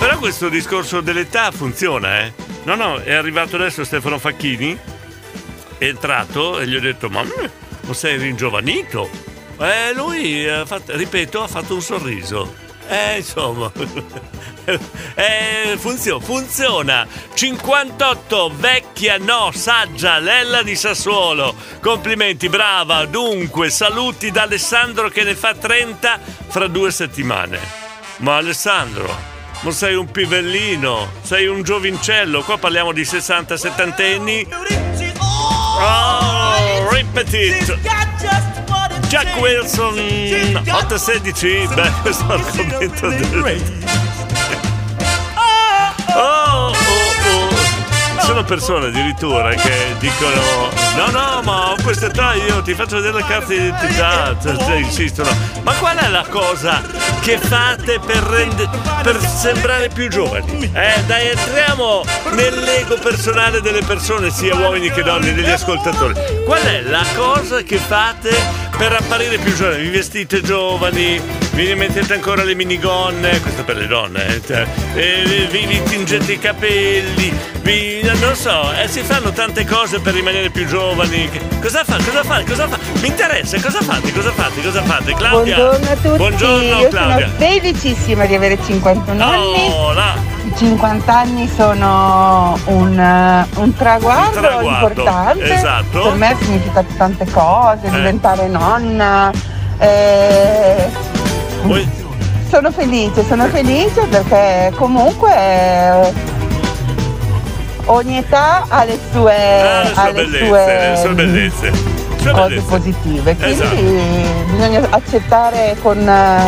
[0.06, 2.34] Però questo discorso dell'età funziona, eh.
[2.66, 4.78] No, no, è arrivato adesso Stefano Facchini,
[5.80, 7.46] è entrato e gli ho detto, ma mm,
[7.82, 9.10] non sei ringiovanito?
[9.60, 12.54] Eh, lui, ha fatto- ripeto, ha fatto un sorriso.
[12.88, 13.72] Eh, insomma,
[15.16, 17.08] eh, funziona, funziona.
[17.34, 21.56] 58, vecchia, no, saggia, Lella di Sassuolo.
[21.82, 23.06] Complimenti, brava.
[23.08, 27.60] Dunque, saluti da Alessandro che ne fa 30 fra due settimane.
[28.18, 29.34] Ma Alessandro,
[29.66, 32.44] ma sei un pivellino, sei un giovincello.
[32.44, 34.48] Qua parliamo di 60-70 anni.
[35.80, 37.76] Oh, Repetit.
[39.08, 44.05] Jack Wilson 816 beh questo argomento del...
[48.26, 53.18] sono persone addirittura che dicono no no ma a questa età io ti faccio vedere
[53.18, 55.30] le carte di identità cioè, insistono.
[55.62, 56.82] Ma qual è la cosa
[57.22, 58.68] che fate per, rende-
[59.04, 60.72] per sembrare più giovani?
[60.74, 66.16] Eh dai entriamo nell'ego personale delle persone sia uomini che donne degli ascoltatori.
[66.46, 71.22] Qual è la cosa che fate per apparire più giovani, vi vestite giovani,
[71.54, 76.40] vi mettete ancora le minigonne, questo per le donne, eh, cioè, vi, vi tingete i
[76.40, 81.30] capelli, vi, non so, eh, si fanno tante cose per rimanere più giovani.
[81.62, 81.96] Cosa fa?
[81.98, 82.44] Cosa fa?
[82.44, 82.78] Cosa fa?
[83.02, 84.12] Mi interessa, cosa fate?
[84.12, 84.62] Cosa fate?
[84.62, 85.14] Cosa fate?
[85.14, 85.56] Claudia?
[85.56, 86.18] Buongiorno a tutti.
[86.18, 87.28] Buongiorno Io Claudia.
[87.28, 89.72] sono felicissima di avere 51 anni.
[89.72, 90.14] Oh, là.
[90.16, 95.54] I 50 anni sono un, eh, un traguardo, Un traguardo, importante.
[95.54, 96.02] esatto.
[96.02, 97.90] Per me ha significato tante cose, Eh.
[97.92, 99.32] diventare nonna.
[99.78, 100.90] eh,
[102.50, 106.14] sono felice, sono felice perché comunque eh,
[107.86, 111.70] ogni età ha le sue, Ah, le sue ha le bellezze, sue, le sue bellezze.
[111.72, 112.68] Le sue cose bellezze.
[112.70, 113.36] positive.
[113.36, 113.76] Quindi Esatto.
[114.52, 116.46] bisogna accettare con, eh,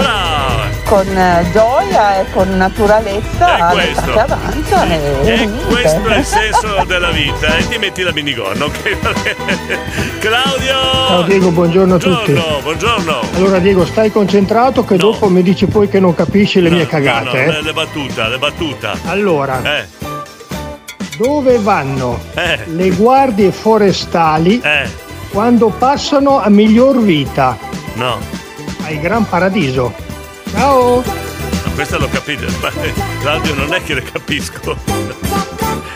[0.88, 4.12] con eh, gioia e con naturalezza È l'età questo.
[4.14, 8.66] che avanza e, E questo è il senso della vita e ti metti la minigonna,
[8.66, 8.98] ok?
[10.20, 10.74] Claudio!
[11.08, 12.32] Ciao Diego, buongiorno a tutti.
[12.32, 13.20] Buongiorno, buongiorno.
[13.36, 17.46] Allora Diego, stai concentrato che dopo mi dici poi che non capisci le mie cagate.
[17.46, 17.62] No, no, eh.
[17.62, 18.98] le, battuta, le battuta.
[19.06, 19.88] Allora, Eh,
[21.18, 24.88] dove vanno eh, le guardie forestali eh,
[25.32, 27.58] quando passano a miglior vita?
[27.96, 28.46] no.
[28.86, 29.94] Al Gran Paradiso.
[30.52, 31.04] Ciao!
[31.06, 34.76] No, Questa l'ho capita, ma eh, Claudio non è che le capisco.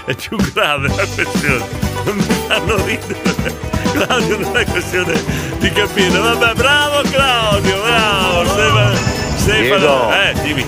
[0.05, 1.65] È più grave la questione.
[2.03, 3.69] Non mi fanno ridere.
[3.93, 5.13] Claudio non è questione
[5.59, 6.17] di capire.
[6.17, 8.45] Vabbè, bravo Claudio, bravo.
[8.45, 8.95] Stefano,
[9.37, 10.11] Stefano.
[10.13, 10.65] Eh, dimmi.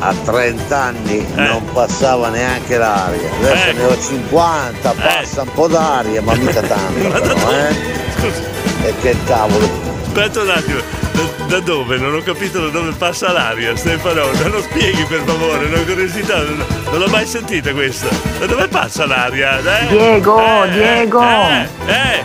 [0.00, 3.30] A 30 anni non passava neanche l'aria.
[3.38, 3.72] Adesso Eh.
[3.72, 7.08] ne ho 50, passa un po' d'aria, ma mica tanto.
[7.08, 8.88] però, eh?
[8.88, 9.92] E che cavolo.
[10.16, 10.78] Aspetta un attimo,
[11.10, 11.96] da, da dove?
[11.98, 14.26] Non ho capito da dove passa l'aria, Stefano.
[14.42, 18.06] Non lo spieghi per favore, non ho curiosità, non, non l'ho mai sentita questa.
[18.38, 19.58] Da dove passa l'aria?
[19.58, 19.86] Eh?
[19.88, 21.20] Diego, Eh, Diego.
[21.20, 22.24] Eh, eh.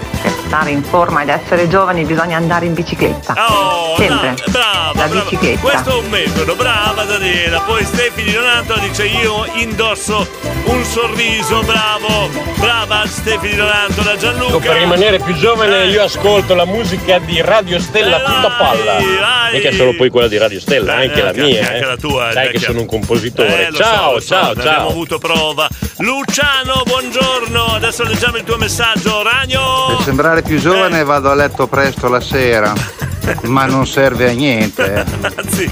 [0.49, 3.35] Stare in forma ed essere giovani bisogna andare in bicicletta.
[3.49, 4.29] Oh, Sempre.
[4.29, 5.21] no, brava, La brava.
[5.29, 5.59] bicicletta.
[5.59, 7.59] Questo è un metodo, brava Daniela.
[7.59, 10.27] Poi Stefi di Donato dice io indosso
[10.63, 12.29] un sorriso, bravo.
[12.57, 14.57] Brava Stefi di Donato da Gianluca.
[14.71, 18.93] Per rimanere più giovane io ascolto la musica di Radio Stella Eh, tutta palla.
[18.93, 19.53] vai.
[19.53, 21.61] Mica solo poi quella di Radio Stella, anche la mia.
[21.67, 21.85] anche eh.
[21.85, 23.67] la tua, Sai eh, che che- sono un compositore.
[23.67, 24.89] Eh, lo so, ciao, so, ciao, Abbiamo ciao.
[24.89, 25.67] avuto prova.
[25.97, 27.65] Luciano, buongiorno.
[27.75, 29.21] Adesso leggiamo il tuo messaggio.
[29.21, 29.85] Ragno.
[29.89, 32.73] Per sembrare più giovane vado a letto presto la sera,
[33.43, 34.93] ma non serve a niente.
[34.93, 35.05] eh.
[35.35, 35.71] Anzi,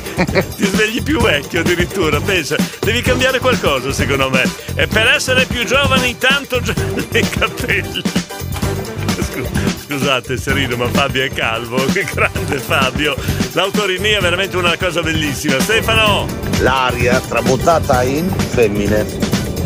[0.55, 2.19] ti svegli più vecchio addirittura.
[2.19, 4.43] Pensa, devi cambiare qualcosa secondo me.
[4.75, 6.73] E per essere più giovani, tanto già
[7.11, 8.01] i capelli.
[9.21, 9.47] Scu-
[9.87, 11.83] Scusate Serino, ma Fabio è calvo.
[11.85, 13.15] Che grande Fabio.
[13.53, 15.59] L'autorinia è veramente una cosa bellissima.
[15.59, 16.25] Stefano!
[16.59, 19.05] L'aria tramutata in femmine.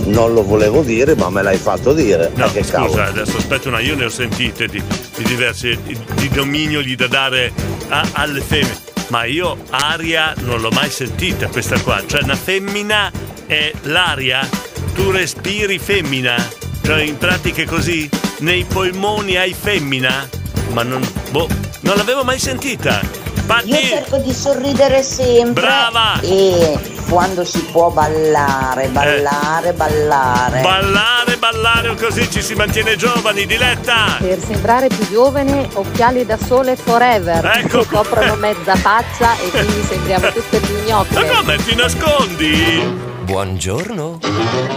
[0.05, 2.31] Non lo volevo dire, ma me l'hai fatto dire.
[2.35, 3.03] No, Ma che scusa, cavolo.
[3.03, 4.81] adesso aspetta una, io ne ho sentite di,
[5.17, 7.51] di diversi di, di nomignoli da dare
[7.89, 8.89] a- alle femmine.
[9.09, 12.01] Ma io aria non l'ho mai sentita questa qua.
[12.05, 13.11] Cioè una femmina
[13.45, 14.47] è l'aria,
[14.93, 16.35] tu respiri femmina.
[16.83, 18.09] Cioè in pratica è così?
[18.39, 20.27] Nei polmoni hai femmina?
[20.71, 21.01] Ma non.
[21.31, 21.47] Boh,
[21.81, 23.01] non l'avevo mai sentita.
[23.45, 23.69] Patti!
[23.69, 25.61] Io cerco di sorridere sempre.
[25.61, 26.19] Brava!
[26.21, 26.77] E
[27.11, 30.61] quando si può ballare, ballare, ballare.
[30.61, 34.15] Ballare, ballare, così ci si mantiene giovani, diletta!
[34.17, 37.45] Per sembrare più giovane, occhiali da sole forever.
[37.57, 37.79] Ecco.
[37.79, 41.25] Che coprono mezza faccia e quindi sembriamo tutte più Ma gnocche.
[41.27, 42.99] come ti nascondi?
[43.23, 44.19] Buongiorno.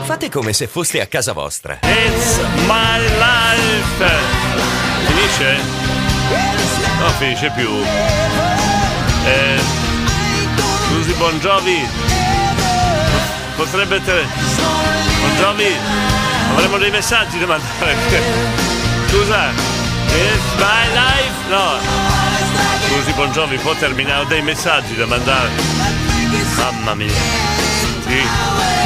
[0.03, 1.79] Fate come se foste a casa vostra.
[1.83, 4.13] It's my life.
[5.07, 5.57] Finisce?
[6.99, 7.69] Non finisce più.
[9.25, 9.61] Eh,
[10.89, 12.24] scusi, Bon Jovi.
[13.65, 14.27] Potrebbe te...
[15.21, 15.75] Bon Jovi,
[16.51, 17.97] avremo dei messaggi da mandare.
[19.09, 19.49] Scusa,
[20.09, 21.49] it's my life.
[21.49, 21.79] No.
[22.87, 25.49] Scusi, Jovi, può terminare Ho dei messaggi da mandare.
[26.57, 27.09] Mamma mia.
[28.03, 28.23] sti,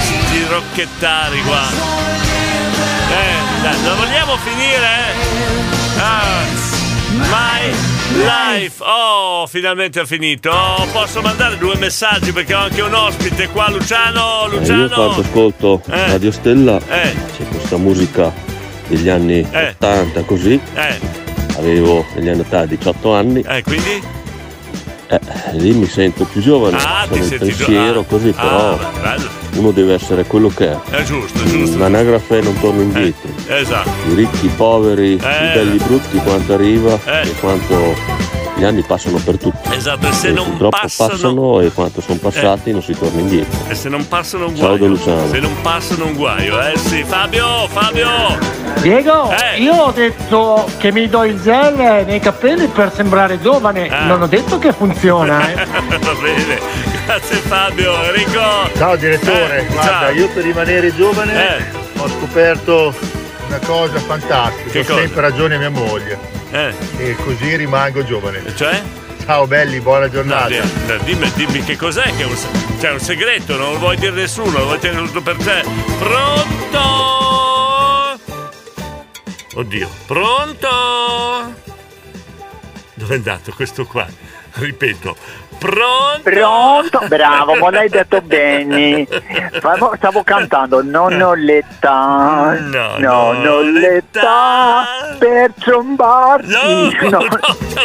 [0.00, 1.66] sti rocchettari qua.
[3.10, 4.86] Eh, dai, lo vogliamo finire?
[4.86, 6.00] eh?
[6.00, 6.44] Ah,
[7.10, 8.82] my life.
[8.82, 10.51] Oh, finalmente ho finito.
[10.51, 14.47] Oh, posso mandare due messaggi perché ho anche un ospite qua, Luciano.
[14.47, 14.89] Eh, Io Luciano.
[14.89, 16.06] quando ascolto Eh.
[16.09, 17.14] Radio Stella Eh.
[17.36, 18.32] c'è questa musica
[18.89, 19.68] degli anni Eh.
[19.68, 20.60] 80 così.
[20.74, 21.26] Eh,
[21.59, 23.40] Avevo negli anni 80 18 anni.
[23.47, 24.02] eh, quindi?
[25.10, 25.18] Eh,
[25.52, 26.76] lì mi sento più giovane.
[26.76, 28.05] Ah, sono il gio- pensiero ah.
[28.05, 29.28] così, Ah, però bello.
[29.55, 30.76] uno deve essere quello che è.
[30.90, 31.78] È giusto, è giusto.
[31.78, 33.30] L'anagrafe non torna indietro.
[33.47, 33.90] Esatto.
[34.10, 35.14] I ricchi, i poveri, Eh.
[35.14, 37.28] i belli, i brutti, quanto arriva Eh.
[37.28, 37.94] e quanto
[38.59, 39.72] gli anni passano per tutti.
[39.72, 43.20] Esatto, e se E non purtroppo passano- passano e quanto sono passati non si torna
[43.20, 43.56] indietro.
[43.68, 44.82] E se non passano un Ciao guaio.
[44.82, 45.28] da Luciano.
[45.28, 47.05] Se non passano un guaio, eh sì.
[47.05, 48.09] Fabio, Fabio!
[48.80, 49.60] Diego, Eh.
[49.60, 54.05] io ho detto che mi do il gel nei capelli per sembrare giovane, Ah.
[54.06, 55.48] non ho detto che funziona.
[55.51, 55.55] Eh.
[55.98, 56.59] Va bene,
[57.06, 58.40] grazie Fabio, Enrico.
[58.76, 60.10] Ciao direttore, Eh, guarda, ciao.
[60.10, 61.64] io per rimanere giovane Eh.
[61.97, 62.94] ho scoperto
[63.47, 64.98] una cosa fantastica, Che ho cosa?
[64.98, 66.18] sempre ragione a mia moglie
[66.51, 68.43] Eh, e così rimango giovane.
[68.57, 68.83] cioè?
[69.25, 70.49] Ciao belli, buona giornata.
[70.49, 72.35] no, dimmi, dimmi che cos'è che è un,
[72.79, 75.65] c'è un segreto, non lo vuoi dire nessuno, lo vuoi tenere tutto per te.
[75.99, 76.81] Pronto?
[79.55, 80.69] Oddio, pronto?
[82.95, 84.07] Dove è andato questo qua?
[84.53, 85.16] Ripeto,
[85.59, 86.20] pronto?
[86.22, 87.01] Pronto?
[87.09, 89.06] Bravo, ma l'hai detto bene.
[89.56, 94.85] Stavo, stavo cantando Non ho l'età, No, non ho l'età
[95.18, 96.48] per trombarti.
[96.48, 97.18] No, No.
[97.18, 97.28] no,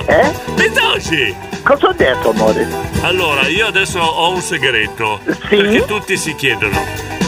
[0.05, 0.31] Eh?
[0.55, 1.35] Pitoci!
[1.63, 2.67] Cosa ho detto, amore?
[3.03, 5.19] Allora, io adesso ho un segreto.
[5.25, 5.55] Sì?
[5.55, 6.77] Perché tutti si chiedono: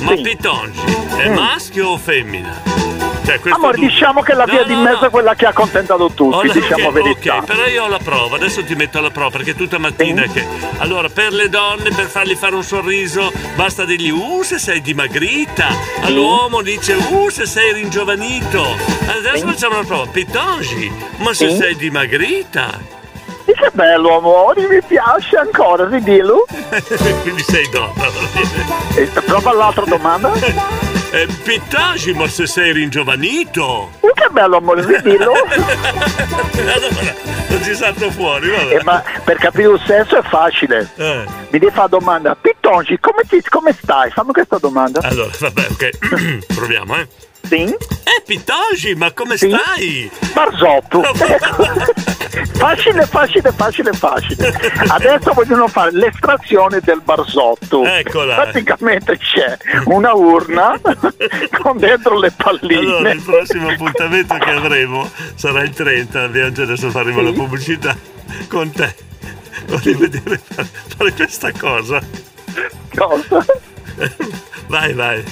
[0.01, 0.21] ma Sì.
[0.21, 0.79] Pitongi
[1.17, 1.33] è Mm.
[1.33, 2.61] maschio o femmina?
[3.25, 5.07] Cioè, Amore, diciamo che la No, via di no, mezzo no.
[5.07, 7.37] è quella che ha accontentato tutti, la- diciamo ok, verità.
[7.37, 10.45] ok, però io ho la prova, adesso ti metto alla prova perché tutta mattina che.
[10.77, 15.67] Allora, per le donne, per fargli fare un sorriso, basta dirgli uh se sei dimagrita.
[16.01, 18.63] All'uomo dice uh se sei ringiovanito.
[19.07, 20.05] Adesso facciamo una prova.
[20.05, 21.55] Pitongi, ma se Sì.
[21.57, 22.93] sei dimagrita.
[23.45, 26.45] Che bello, amore, mi piace ancora, ridillo.
[27.23, 27.91] Quindi sei donna.
[29.25, 30.31] Prova l'altra domanda.
[31.15, 33.89] Eh, Pitongi, ma se sei ringiovanito.
[34.01, 35.31] Che bello, amore, ridillo.
[36.59, 37.15] allora,
[37.47, 38.75] non ci salto fuori, vabbè.
[38.75, 40.89] Eh, ma per capire il senso è facile.
[40.97, 41.23] Eh.
[41.51, 42.35] Mi devi fare domanda.
[42.35, 44.11] Pittongi, come, come stai?
[44.11, 44.99] Fammi questa domanda.
[45.03, 46.47] Allora, vabbè, ok.
[46.53, 47.07] Proviamo, eh.
[47.47, 47.63] Sì?
[47.63, 49.49] Eh, Pitongi, ma come Sì?
[49.49, 50.09] stai?
[50.33, 51.01] Barzotto.
[52.53, 54.53] facile, facile, facile, facile.
[54.87, 57.83] Adesso vogliono fare l'estrazione del barzotto.
[57.85, 58.35] Eccola.
[58.35, 60.79] Praticamente c'è una urna
[61.61, 62.79] con dentro le palline.
[62.79, 67.95] Allora, il prossimo appuntamento che avremo sarà il 30, abbiamo già adesso faremo la pubblicità
[68.47, 68.95] con te.
[69.67, 70.67] Voglio vedere fare,
[70.97, 72.01] fare questa cosa.
[72.95, 73.45] Cosa?
[74.67, 75.23] Vai, vai.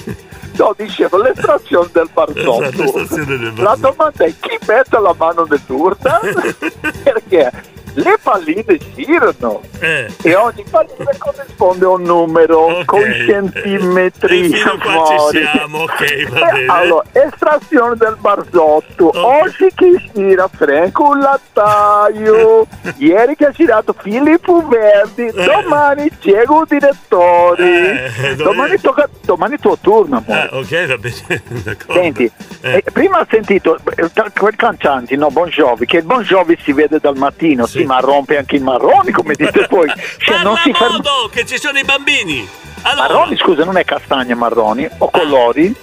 [0.56, 2.62] No, dicevo l'estrazione del barzotto.
[2.84, 3.94] Esatto, del La barzotto.
[3.96, 6.20] domanda è chi mette la mano nell'urna?
[7.02, 7.50] Perché
[7.94, 8.64] le palline
[8.94, 10.08] girano Eh.
[10.22, 14.52] e ogni pallina corrisponde a un numero con centimetri.
[14.52, 15.48] E ci amore.
[15.52, 16.66] siamo, ok, va Eh, bene.
[16.66, 19.10] Allora, estrazione del barzotto.
[19.14, 22.66] Oggi chi gira Franco Lattaio.
[22.98, 25.30] Ieri che ha girato Filippo Verdi.
[25.32, 27.62] Domani Diego Direttori.
[27.62, 30.48] Eh, domani, tocca, domani tuo turno, amore.
[30.50, 31.92] Ah, ok, va bene, d'accordo.
[32.02, 32.30] Senti,
[32.62, 32.76] Eh.
[32.76, 36.72] eh, prima ho sentito eh, quel cantante, no, Bon Jovi, che il Bon Jovi si
[36.72, 39.90] vede dal mattino, sì, ma rompe anche i marroni, come dite voi.
[40.18, 40.94] Cioè, non si ferma.
[40.96, 42.46] Modo, che ci sono i bambini.
[42.82, 45.74] Allora, Marroni, scusa, non è castagna marroni, o colori.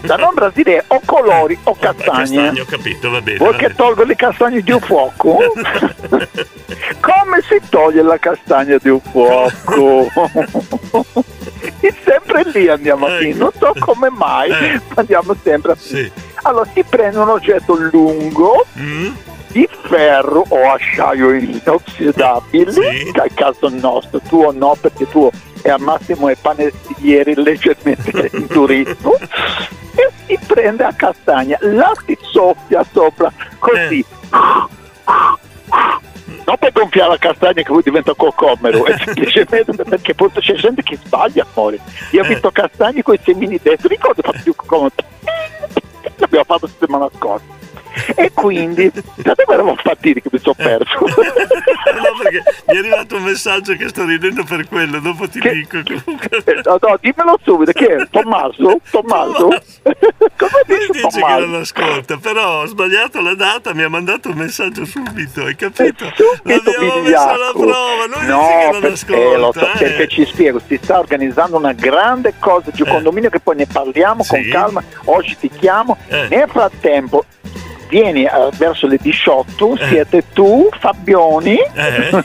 [0.00, 2.18] Da non brasile o colori o castagne.
[2.36, 3.38] castagno, ho capito, va bene.
[3.38, 3.74] Vuoi va che bene.
[3.76, 5.38] tolgo le castagne di un fuoco?
[7.00, 10.08] Come si toglie la castagna di un fuoco?
[11.80, 14.80] E sempre lì andiamo a finire, non so come mai, Eh.
[14.88, 16.12] ma andiamo sempre a finire.
[16.46, 19.12] Allora si prende un oggetto lungo Mm?
[19.54, 25.30] di ferro o acciaio inossidabile, che è il caso nostro, tuo no perché tuo
[25.62, 29.16] è al massimo è panettiere leggermente indurito,
[29.94, 34.04] e si prende a castagna, la si soffia sopra così.
[36.46, 40.82] Non per gonfiare la castagna che poi diventa cocomero, è semplicemente perché poi c'è gente
[40.82, 41.78] che sbaglia amore.
[42.10, 44.94] Io ho visto castagne con i semini dentro, ricordo fatto più comodo.
[46.34, 47.73] L'abbiamo fatto settimana scorsa.
[48.16, 50.98] E quindi, da dove eravamo partiti che mi sono perso?
[51.94, 55.78] No, perché mi è arrivato un messaggio che sto ridendo per quello, dopo ti dico.
[55.78, 58.08] Eh, No, no, dimmelo subito, chi è?
[58.10, 58.80] Tommaso?
[58.90, 59.48] Tommaso?
[59.48, 61.46] Come Lui dice dice che Tommaso?
[61.46, 66.10] non ascolta, però ho sbagliato la data, mi ha mandato un messaggio subito, hai capito?
[66.14, 69.72] Subito L'abbiamo messo alla prova, lui no, dice che non perché, lo so, ascolta.
[69.72, 69.78] eh.
[69.78, 74.24] perché ci spiego, si sta organizzando una grande cosa di condominio che poi ne parliamo
[74.26, 76.26] con calma, oggi ti chiamo, Eh.
[76.28, 77.24] nel frattempo
[77.88, 82.24] vieni eh, verso le 18, siete tu, Fabioni Eh.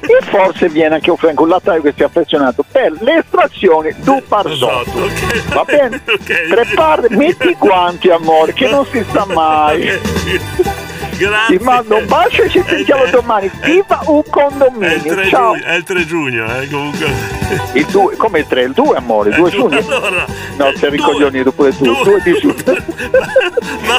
[0.00, 4.22] e forse viene anche un Franco lattaio che si è affezionato per le estrazioni du
[4.26, 5.08] Parzotto.
[5.48, 6.02] Va bene?
[6.48, 9.88] Prepara, metti i guanti amore che non si sa mai.
[11.16, 11.56] Grazie.
[11.58, 13.50] Ti mando un bacio e ci sentiamo domani.
[13.62, 15.24] Viva un È il 3 condominio.
[15.28, 15.52] Ciao.
[15.54, 17.06] giugno, è il 3 giugno, eh, comunque.
[17.72, 18.62] Il 2, come il 3?
[18.62, 19.78] Il 2 amore, il 2 giugno.
[19.78, 20.24] Allora,
[20.56, 22.54] No, sei ricoglioni dopo le 2, 2 di giugno.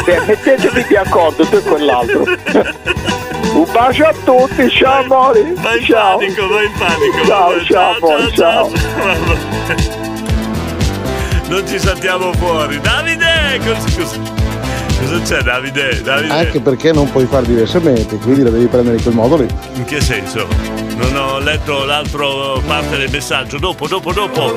[0.06, 2.24] Beh, mettetevi di accordo tu e quell'altro.
[3.54, 5.54] Un bacio a tutti, ciao amore.
[5.56, 6.18] Vai in ciao.
[6.18, 7.26] panico, vai in panico.
[7.26, 7.64] Ciao, vabbè.
[7.66, 8.72] ciao, amore, ciao.
[11.48, 12.80] Non ci saltiamo fuori.
[12.82, 13.60] Davide!
[13.64, 14.37] Cosa, cosa-
[15.00, 16.02] cosa c'è Davide?
[16.02, 16.34] Davide?
[16.34, 19.48] Anche perché non puoi fare diversamente, quindi la devi prendere in quel modo lì.
[19.76, 20.48] In che senso?
[20.98, 23.58] Non ho letto l'altro parte del messaggio.
[23.60, 24.54] Dopo, dopo, dopo.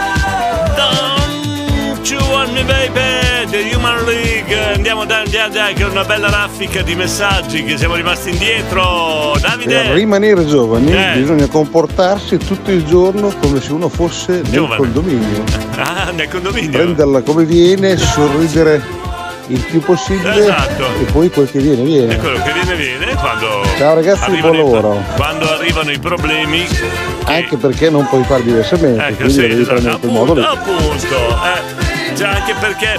[0.76, 3.28] Don't you want me baby?
[3.50, 4.56] The Human League.
[4.74, 9.32] Andiamo da andiamo dai, che è una bella raffica di messaggi che siamo rimasti indietro.
[9.32, 9.92] Per Davide!
[9.92, 11.12] rimanere giovani Eh.
[11.16, 14.76] bisogna comportarsi tutto il giorno come se uno fosse nel Giovane.
[14.76, 15.68] condominio.
[15.80, 16.70] Ah, nel condominio.
[16.70, 18.82] Prenderla come viene, sorridere
[19.50, 20.84] il più possibile Esatto.
[21.00, 22.14] e poi quel che viene viene.
[22.14, 25.02] È quello che viene viene quando Ciao ragazzi, buon i- lavoro.
[25.16, 26.66] quando arrivano i problemi
[27.24, 30.70] Anche perché non puoi fare diversamente, Ecco, quindi sì, devi esatto, prendere quel modo appunto,
[30.70, 30.74] lì.
[30.74, 31.89] appunto, eh.
[32.20, 32.98] Cioè, anche perché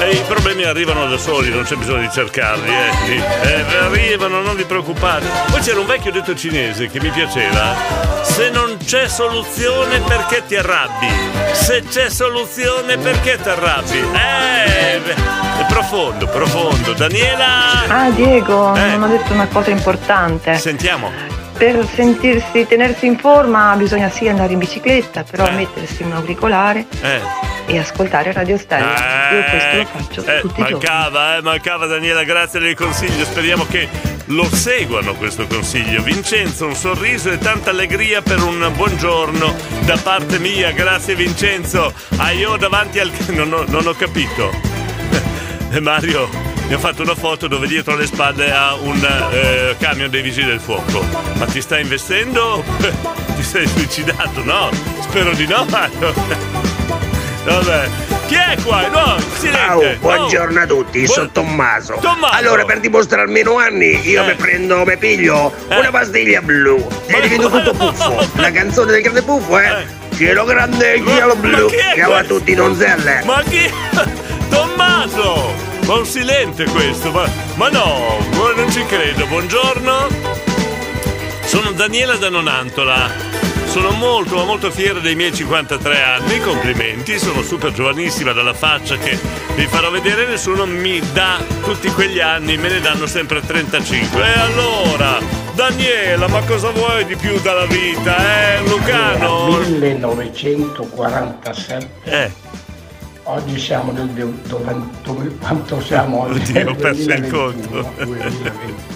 [0.00, 3.16] eh, i problemi arrivano da soli, non c'è bisogno di cercarli, eh.
[3.42, 5.26] Eh, arrivano, non vi preoccupate.
[5.50, 7.74] Poi c'era un vecchio detto cinese che mi piaceva.
[8.22, 11.06] Se non c'è soluzione perché ti arrabbi?
[11.52, 13.98] Se c'è soluzione perché ti arrabbi?
[13.98, 15.14] Eh, beh,
[15.60, 16.94] è profondo, profondo.
[16.94, 17.84] Daniela!
[17.88, 18.86] Ah Diego, Eh.
[18.96, 20.54] non ho detto una cosa importante.
[20.56, 21.10] Sentiamo.
[21.62, 25.52] Per sentirsi, tenersi in forma bisogna sì andare in bicicletta, però Eh.
[25.52, 27.20] mettersi un auricolare Eh.
[27.66, 28.88] e ascoltare Radio Stereo.
[28.88, 30.72] Io questo lo faccio Eh, tutti i giorni.
[30.72, 33.24] mancava, eh, mancava Daniela, grazie del consiglio.
[33.24, 33.88] Speriamo che
[34.26, 36.02] lo seguano questo consiglio.
[36.02, 40.72] Vincenzo, un sorriso e tanta allegria per un buongiorno da parte mia.
[40.72, 41.94] Grazie Vincenzo.
[42.16, 43.12] Ah, io davanti al...
[43.30, 44.50] Non ho, non ho capito.
[45.74, 46.28] E Mario
[46.68, 50.46] mi ha fatto una foto dove dietro le spalle ha un eh, camion dei vigili
[50.46, 51.04] del fuoco.
[51.34, 52.62] Ma ti stai investendo?
[53.36, 54.44] ti sei suicidato?
[54.44, 54.70] No,
[55.00, 56.12] spero di no, Mario.
[57.44, 57.88] Vabbè.
[58.26, 58.86] Chi è qua?
[58.88, 59.52] No, silenzio.
[59.52, 61.98] Ciao, buongiorno a tutti, sono Tommaso.
[62.00, 62.34] Tommaso.
[62.34, 64.26] Allora, per dimostrarmi i anni, io Eh.
[64.26, 68.26] mi prendo, mi piglio una pastiglia blu e divento tutto puffo.
[68.36, 70.00] La canzone del grande puffo, eh?
[70.16, 71.68] Cielo grande cielo blu.
[71.70, 73.22] è Ciao a tutti, donzelle.
[73.24, 73.70] Ma chi?
[74.52, 75.54] Tommaso!
[75.86, 78.18] Ma un silente questo, ma, ma no,
[78.54, 79.26] non ci credo.
[79.26, 80.08] Buongiorno.
[81.44, 83.30] Sono Daniela da Nonantola.
[83.64, 88.98] Sono molto ma molto fiera dei miei 53 anni, complimenti, sono super giovanissima dalla faccia
[88.98, 89.18] che
[89.54, 94.22] vi farò vedere, nessuno mi dà tutti quegli anni, me ne danno sempre 35.
[94.22, 95.18] E allora,
[95.54, 99.46] Daniela, ma cosa vuoi di più dalla vita, eh, Lucano?
[99.46, 101.88] 1947.
[102.04, 102.30] Eh.
[103.34, 106.50] Oggi siamo nel dove- quanto siamo oggi?
[106.50, 107.40] Oddio, ho perso il 2021,
[107.80, 107.92] conto.
[108.04, 108.90] 2021.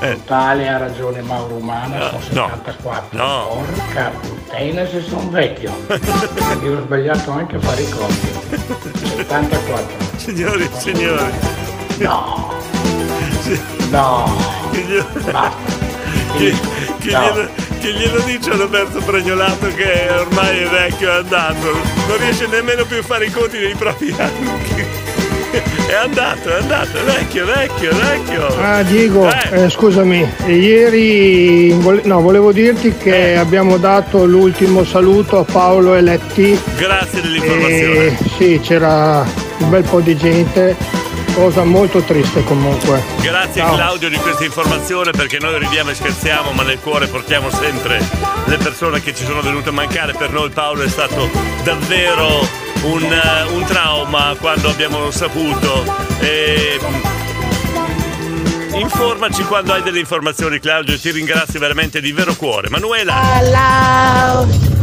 [0.00, 0.10] Eh.
[0.16, 2.48] Totale ha ragione Mauro Umana, sono no.
[2.48, 3.16] 74.
[3.16, 3.64] No.
[3.64, 5.72] Porca puttana se sono vecchio.
[5.86, 8.28] Perché ho sbagliato anche a fare i conti.
[9.16, 9.96] 74.
[10.16, 11.32] Signori, signori.
[11.98, 12.52] No.
[13.90, 14.36] No.
[15.30, 15.52] Basta.
[16.36, 16.52] Che,
[16.98, 17.20] che No.
[17.20, 17.48] glielo,
[17.84, 21.70] che glielo dice a Roberto Pregnolato che ormai è vecchio, è andato,
[22.08, 25.02] non riesce nemmeno più a fare i conti dei propri anni.
[25.86, 28.46] È andato, è andato, vecchio, vecchio, vecchio.
[28.60, 29.64] Ah Diego, Eh.
[29.64, 36.58] eh, scusami, ieri no, volevo dirti che abbiamo dato l'ultimo saluto a Paolo Eletti.
[36.76, 38.06] Grazie dell'informazione.
[38.06, 39.24] E sì, c'era
[39.58, 40.74] un bel po' di gente,
[41.34, 43.02] cosa molto triste comunque.
[43.20, 43.74] Grazie Ciao.
[43.74, 48.00] Claudio di questa informazione perché noi ridiamo e scherziamo ma nel cuore portiamo sempre
[48.46, 50.14] le persone che ci sono venute a mancare.
[50.14, 51.28] Per noi Paolo è stato
[51.64, 52.46] davvero
[52.84, 55.84] un, eh, un trauma quando abbiamo saputo.
[56.20, 62.68] E, mm, informaci quando hai delle informazioni Claudio, ti ringrazio veramente di vero cuore.
[62.70, 64.73] Manuela, Hello,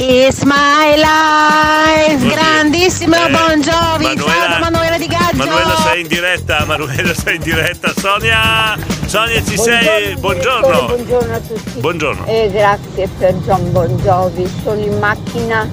[0.00, 2.14] it's my life.
[2.14, 2.34] Oddio.
[2.34, 4.04] Grandissimo Eh, Bon Jovi.
[4.04, 4.32] Manuela.
[4.32, 5.34] Ciao da Manuela di Gadget.
[5.36, 7.92] Manuela sei in diretta, Manuela sei in diretta.
[7.96, 8.76] Sonia,
[9.06, 10.16] Sonia ci sei?
[10.16, 10.86] Buongiorno.
[10.86, 11.80] Buongiorno a tutti.
[11.80, 12.26] Buongiorno.
[12.26, 14.50] E grazie per John Bon Jovi.
[14.62, 15.68] Sono in macchina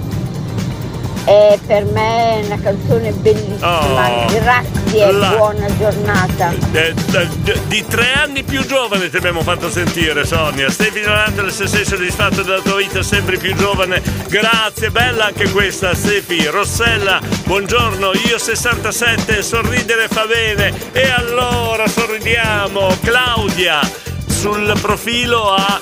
[1.25, 3.81] e per me è una canzone bellissima.
[3.81, 4.25] Oh.
[4.31, 6.53] grazie, La- buona giornata.
[6.71, 10.69] Eh, d- di tre anni più giovane ti abbiamo fatto sentire, Sonia.
[10.69, 14.01] Stai ignorando se sei soddisfatto della tua vita sempre più giovane.
[14.27, 16.45] Grazie, bella anche questa, Stefi.
[16.45, 18.11] Rossella, buongiorno.
[18.27, 20.71] Io 67, sorridere fa bene.
[20.91, 22.97] E allora sorridiamo.
[23.03, 23.79] Claudia,
[24.27, 25.81] sul profilo ha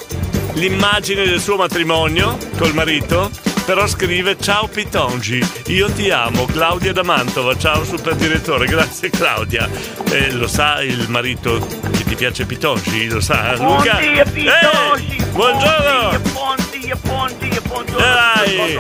[0.54, 3.30] l'immagine del suo matrimonio col marito.
[3.66, 9.70] Però scrive ciao Pitongi, io ti amo, Claudia da Mantova, ciao super direttore, grazie Claudia.
[10.12, 11.60] Eh, lo sa il marito
[11.92, 13.08] che ti piace Pitongi?
[13.08, 14.00] Lo sa Luca?
[14.00, 15.16] Buongiorno, Pitongi.
[15.16, 16.20] Eh, buongiorno!
[16.34, 17.98] Buongiorno, buongiorno, buongiorno.
[17.98, 18.80] Dai,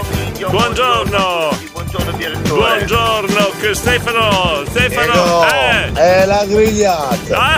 [0.49, 1.57] buongiorno!
[1.72, 2.76] Buongiorno direttore.
[2.76, 4.64] Buongiorno, che Stefano!
[4.68, 5.14] Stefano!
[5.14, 5.91] No, Eh!
[5.93, 7.55] è la grigliata.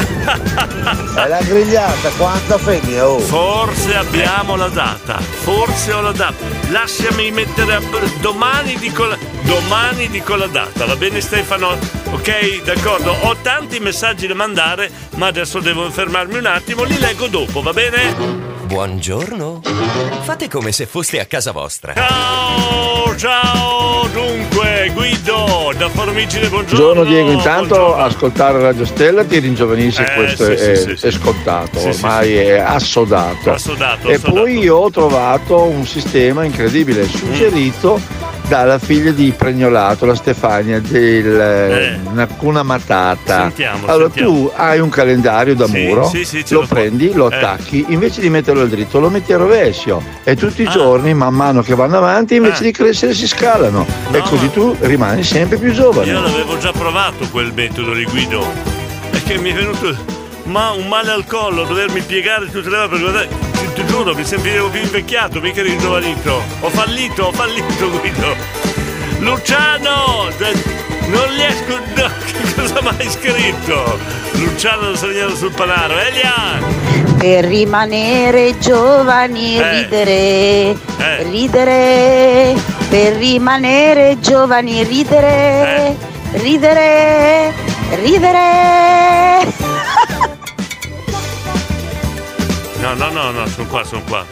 [1.16, 3.20] È la grigliata, quanta femmina, oh.
[3.20, 6.36] Forse abbiamo la data, forse ho la data.
[7.16, 7.82] Lasciami mettere a...
[8.20, 9.18] domani dico la...
[9.44, 11.78] domani dico la data, va bene Stefano?
[12.12, 13.12] Ok, d'accordo.
[13.22, 17.72] Ho tanti messaggi da mandare, ma adesso devo fermarmi un attimo, li leggo dopo, va
[17.72, 18.55] bene?
[18.66, 19.62] Buongiorno.
[20.24, 21.94] Fate come se foste a casa vostra.
[21.94, 26.94] Ciao, ciao, dunque, Guido da Formigine, buongiorno.
[26.94, 31.12] Buongiorno Diego, intanto ascoltare Radio Stella ti ringiovanisce, Eh, questo sì, è, sì, sì, è
[31.12, 33.52] scontato, Sì, sì, ormai è assodato.
[33.52, 34.34] Assodato, e assodato.
[34.42, 38.02] poi io ho trovato un sistema incredibile, suggerito
[38.48, 42.00] dalla figlia di Pregnolato, la Stefania, del Eh.
[42.14, 43.42] Nakuna Matata.
[43.42, 44.30] Sentiamo, allora sentiamo.
[44.32, 47.36] tu hai un calendario da Sì, muro, sì, sì, lo lo prendi, lo eh.
[47.36, 50.70] attacchi, invece di metterlo al dritto lo metti a rovescio e tutti i Ah.
[50.72, 52.66] giorni, man mano che vanno avanti, invece Eh.
[52.66, 56.12] di crescere si scalano e così tu rimani sempre più giovane.
[56.12, 58.44] Io l'avevo già provato quel metodo di Guido.
[59.12, 59.96] Perché mi è venuto
[60.46, 63.28] ma un male al collo, dovermi piegare tutte le ore per guardare.
[63.74, 66.42] Ti, giuro, mi sentivo più invecchiato, mica ringiovanito.
[66.62, 68.36] Ho fallito, ho fallito Guido.
[69.20, 70.30] Luciano!
[71.08, 71.78] Non riesco.
[71.96, 74.00] No, che cosa mai scritto?
[74.34, 75.98] Luciano lo segnato sul panaro.
[75.98, 76.34] Elia!
[77.18, 79.82] Per rimanere giovani, Eh.
[79.82, 80.76] ridere,
[81.30, 82.56] ridere,
[82.90, 85.96] per rimanere giovani, ridere,
[86.32, 86.40] Eh.
[86.40, 87.54] ridere,
[88.02, 89.54] ridere.
[92.86, 94.24] No, no, no, no, sono qua, sono qua.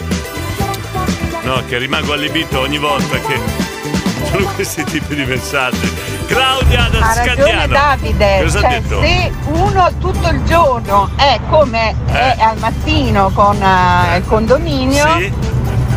[1.41, 3.39] No, che rimango allibito ogni volta che
[4.31, 5.91] sono questi tipi di messaggi.
[6.27, 7.73] Claudia da Ha ragione Scandiano.
[7.73, 9.01] Davide, Cosa ha cioè, detto?
[9.01, 15.33] se uno tutto il giorno è come è al mattino con eh, il condominio, Sì.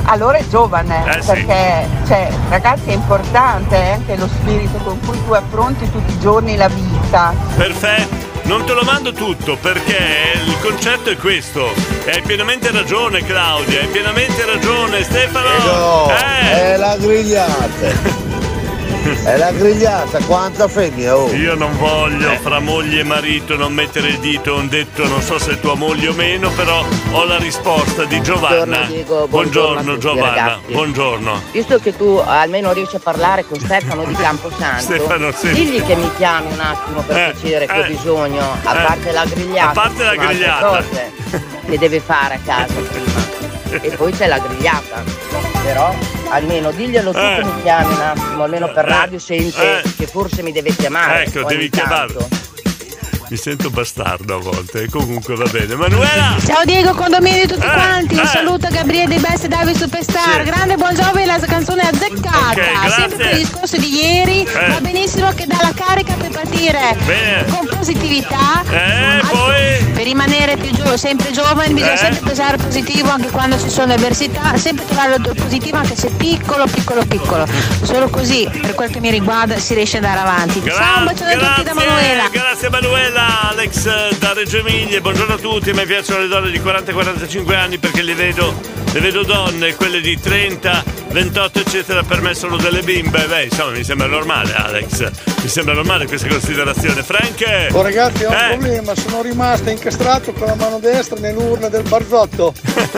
[0.05, 1.27] allora è giovane, Eh, sì.
[1.29, 6.19] perché cioè, ragazzi è importante eh, anche lo spirito con cui tu affronti tutti i
[6.19, 7.33] giorni la vita.
[7.55, 8.26] Perfetto.
[8.47, 9.97] Non te lo mando tutto perché
[10.45, 11.73] il concetto è questo.
[12.07, 15.49] Hai pienamente ragione Claudia, hai pienamente ragione Stefano.
[15.65, 16.73] No, Eh.
[16.73, 18.25] è la grigliata.
[19.07, 21.33] È la grigliata, quanta femmina, oh.
[21.33, 25.39] Io non voglio fra moglie e marito non mettere il dito, ho detto non so
[25.39, 28.65] se è tua moglie o meno, però ho la risposta di Giovanna.
[28.65, 30.73] Buongiorno, Diego, buongiorno a tutti, Giovanna, ragazzi.
[30.73, 31.43] buongiorno.
[31.53, 35.53] Visto che tu almeno riesci a parlare con Stefano di Camposanto, Stefano, sì.
[35.53, 38.85] digli che mi chiami un attimo per Eh, piacere che ho eh, bisogno, a eh.
[38.85, 39.69] parte la grigliata.
[39.69, 40.67] A parte la ci sono altre grigliata.
[40.79, 41.13] cose
[41.67, 43.35] che deve fare a casa prima.
[43.83, 45.03] E poi c'è la grigliata.
[45.63, 45.93] Però
[46.29, 47.39] almeno diglielo tu Eh.
[47.41, 48.89] che mi chiami un attimo, almeno per Eh.
[48.91, 49.95] radio sente Eh.
[49.97, 51.25] che forse mi deve chiamare.
[51.27, 52.13] Ecco, devi chiamare.
[52.13, 52.29] tanto.
[53.29, 55.75] Mi sento bastardo a volte, comunque va bene.
[55.75, 56.37] Manuela!
[56.47, 58.15] Ciao Diego, condominio di tutti Eh, quanti.
[58.15, 58.27] Un eh.
[58.27, 60.45] saluto a Gabriele dei Best e Davide Superstar.
[60.45, 60.49] Sì.
[60.49, 62.39] Grande buon Giove, la canzone è azzeccata.
[62.51, 62.91] Ok, grazie.
[62.91, 64.43] Sempre per il discorso di ieri.
[64.45, 64.69] Eh.
[64.69, 67.45] Va benissimo che dà la carica per partire Bene.
[67.47, 68.63] con positività.
[68.71, 69.86] Eh, poi?
[69.97, 71.97] Per rimanere più gio- sempre giovani bisogna Eh.
[71.97, 74.55] sempre pensare positivo anche quando ci sono avversità.
[74.59, 77.47] Sempre trovare il positivo anche se piccolo, piccolo, piccolo.
[77.83, 80.63] Solo così, per quel che mi riguarda, si riesce ad andare avanti.
[80.67, 82.29] Ciao, un bacione a tutti da Manuela.
[82.31, 86.59] Grazie Manuela, Alex eh, da Reggio Emilia, buongiorno a tutti, mi piacciono le donne di
[86.61, 88.55] 40-45 anni perché le vedo,
[88.93, 90.85] le vedo donne, quelle di 30,
[91.17, 95.11] 28 eccetera, per me sono delle bimbe, beh insomma mi sembra normale Alex,
[95.43, 97.03] mi sembra normale questa considerazione.
[97.03, 97.69] Frank!
[97.73, 98.49] Oh ragazzi ho un Eh.
[98.51, 102.53] problema, sono rimasto incastrato con la mano destra nell'urna del barzotto.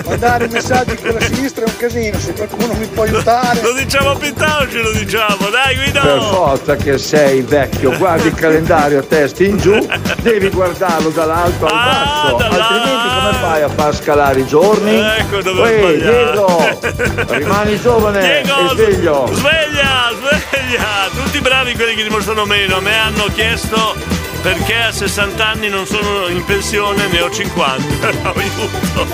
[0.05, 3.61] Mandare messaggi con la sinistra è un casino, se qualcuno mi può aiutare.
[3.63, 6.01] Lo diciamo a Pittoggi, lo diciamo, dai Guido!
[6.01, 9.79] Per forza che sei vecchio, guardi il calendario a testa in giù,
[10.23, 14.97] devi guardarlo dall'alto al basso, altrimenti come fai a far scalare i giorni?
[14.97, 15.97] Ecco dove Uè.
[15.99, 16.81] Diego,
[17.29, 19.27] rimani giovane Diego, e sveglio.
[19.33, 21.09] Sveglia, sveglia!
[21.15, 22.77] Tutti bravi quelli che dimostrano meno.
[22.77, 23.95] A me hanno chiesto
[24.43, 28.09] perché a 60 anni non sono in pensione, ne ho 50.
[28.35, 29.07] Aiuto!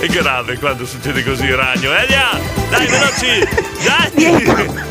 [0.00, 1.92] È grave quando succede così, ragno.
[1.92, 2.38] Elia!
[2.70, 3.48] Dai, veloci!
[3.84, 4.88] Dai!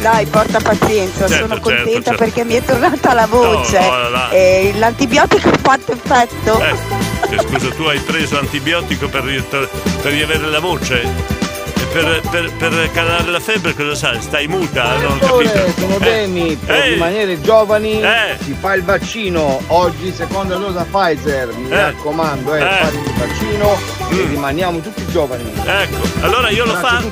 [0.00, 2.24] Dai, porta pazienza, Certo, sono certo, contenta certo.
[2.24, 3.80] perché mi è tornata la voce.
[3.80, 4.30] No, no, no.
[4.30, 6.60] E l'antibiotico ha fatto effetto.
[6.60, 11.47] Eh, scusa, tu hai preso antibiotico per, per riavere la voce?
[11.92, 14.20] Per, per, per calare la febbre cosa sai?
[14.20, 14.96] Stai muta?
[14.98, 15.72] Non ho capito.
[15.78, 18.36] Sono Eh, Demi, per eh, rimanere giovani Eh.
[18.42, 19.60] si fa il vaccino.
[19.68, 21.74] Oggi seconda dose Pfizer, mi Eh.
[21.74, 22.64] raccomando, eh, Eh.
[22.84, 23.78] fate il vaccino
[24.10, 25.50] e rimaniamo tutti giovani.
[25.64, 27.10] Ecco, allora io l'ho fatto.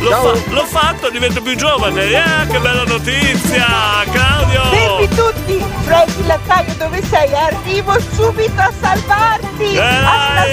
[0.00, 2.02] L'ho, fa- l'ho fatto, divento più giovane.
[2.04, 3.66] Eh, che bella notizia!
[4.12, 4.62] Claudio!
[4.70, 5.37] Fermi tutti!
[5.56, 7.32] Freddy Lattaio, dove sei?
[7.34, 9.74] Arrivo subito a salvarti!
[9.74, 10.44] Eh, a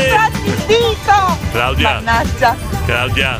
[0.44, 1.38] il dito!
[1.52, 1.94] Claudia.
[1.94, 2.56] Mannaggia!
[2.86, 3.40] Claudia,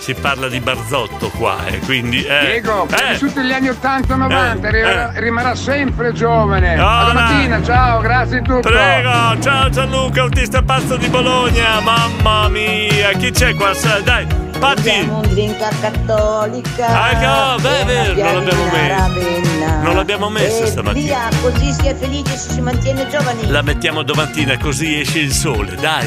[0.00, 2.24] si parla di Barzotto qua, eh, quindi.
[2.24, 6.74] Eh, Diego, eh, vissuto gli anni 80-90, Eh, rimarrà, rimarrà sempre giovane.
[6.74, 6.98] Ora.
[6.98, 8.68] Alla mattina, ciao, grazie di tutto.
[8.68, 13.72] Prego, ciao Gianluca, autista pazzo di Bologna, mamma mia, chi c'è qua?
[14.04, 14.26] Dai,
[14.58, 15.06] Patti!
[15.08, 17.10] Un drink cattolica.
[17.10, 19.82] Ecco, beh, beh, non l'abbiamo messo.
[19.82, 21.28] Non l'abbiamo messa stamattina.
[21.28, 23.46] Via, così si è felice e si mantiene giovani.
[23.48, 26.06] La mettiamo domattina così esce il sole, dai.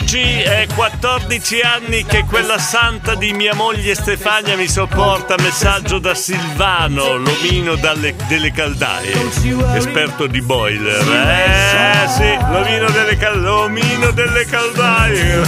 [0.00, 6.14] Oggi è 14 anni che quella santa di mia moglie Stefania mi sopporta messaggio da
[6.14, 9.12] Silvano, l'omino dalle- delle caldaie,
[9.74, 11.00] esperto di boiler.
[11.00, 15.40] Eh sì, l'omino delle, cal- l'omino delle caldaie.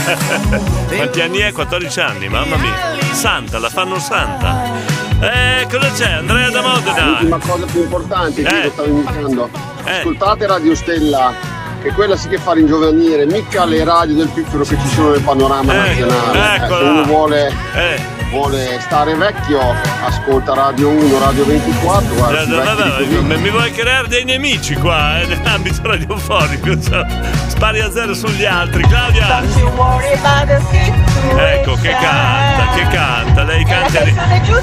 [0.95, 1.53] Quanti anni è?
[1.53, 2.75] 14 anni, mamma mia.
[3.13, 4.65] Santa, la fanno santa.
[5.21, 6.13] Eh, cosa c'è?
[6.13, 7.05] Andrea da Modena.
[7.05, 8.65] L'ultima cosa più importante che Eh.
[8.65, 9.51] io stavo indicando.
[9.85, 9.99] Eh.
[9.99, 11.33] Ascoltate Radio Stella,
[11.83, 15.21] che quella sì che fa ringiovanire, mica le radio del piccolo che ci sono nel
[15.21, 16.57] panorama nazionale.
[16.57, 18.01] Eh, se uno vuole, Eh.
[18.31, 19.61] vuole stare vecchio,
[20.05, 22.63] ascolta Radio 1, Radio 24, guarda, Eh, si di no,
[22.97, 23.19] così.
[23.23, 26.81] mi mi vuoi creare dei nemici qua, eh, nell'ambito radiofonico.
[26.81, 27.05] cioè,
[27.47, 29.43] spari a zero sugli altri, Claudia.
[31.39, 34.03] Ecco che canta, che canta, lei canta.
[34.03, 34.63] ri- Rimane, gio-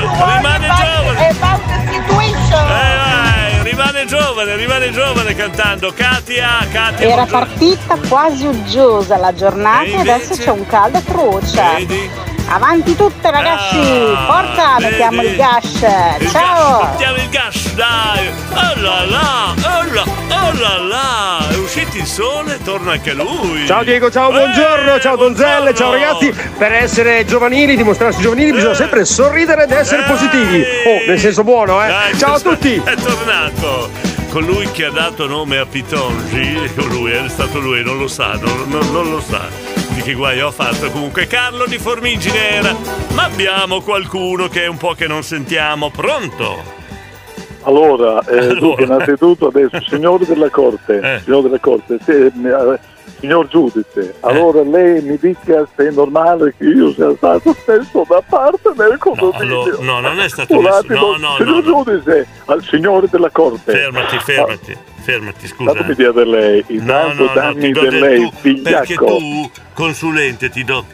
[0.00, 1.28] rimane giovane.
[1.28, 5.92] Eh, vai, rimane giovane, rimane giovane cantando.
[5.94, 7.08] Katia, Katia.
[7.08, 10.42] Era partita quasi uggiosa la giornata E e adesso invece?
[10.44, 11.62] c'è un caldo atroce.
[11.78, 12.10] Vedi?
[12.46, 15.32] Avanti tutte ragazzi, Ah, forza, mettiamo vedi?
[15.32, 15.64] il gas.
[16.20, 16.78] Il Ciao!
[16.78, 18.28] gas, mettiamo il gas, dai!
[18.52, 21.48] Oh là là, oh là, oh là là!
[21.48, 23.66] È uscito il sole, torna anche lui!
[23.66, 26.32] Ciao Diego, ciao, buongiorno, ciao Donzelle, ciao ragazzi.
[26.58, 30.60] Per essere giovanili, dimostrarsi giovanili, bisogna sempre sorridere ed essere positivi.
[30.86, 31.88] Oh, nel senso buono, eh.
[31.88, 32.80] Dai, Ciao a tutti.
[32.84, 33.90] È tornato!
[34.30, 38.64] Colui che ha dato nome a Pitongi, colui, è stato lui, non lo sa, non,
[38.66, 39.73] non- non lo sa
[40.04, 40.90] che guaio ha fatto.
[40.90, 42.76] Comunque Carlo di Formigine era.
[43.14, 45.90] Ma abbiamo qualcuno che è un po' che non sentiamo.
[45.90, 46.62] Pronto?
[47.62, 48.54] Allora, eh, Allora.
[48.60, 52.78] dunque, innanzitutto adesso, signore della Corte, signore della Corte, se- eh,
[53.24, 58.22] signor giudice, allora lei mi dica se è normale che io sia stato stesso da
[58.28, 59.62] parte del condominio.
[59.62, 60.84] Allora, no, non è stato messo.
[60.88, 61.84] No, no, signor no.
[61.84, 63.72] giudice, al signore della Corte.
[63.72, 65.72] Fermati, fermati, fermati, scusa.
[65.72, 69.04] Fatemi dire lei, No, intanto no, no, dammi da del lei, tu, perché figliacco.
[69.06, 70.84] tu, consulente, ti do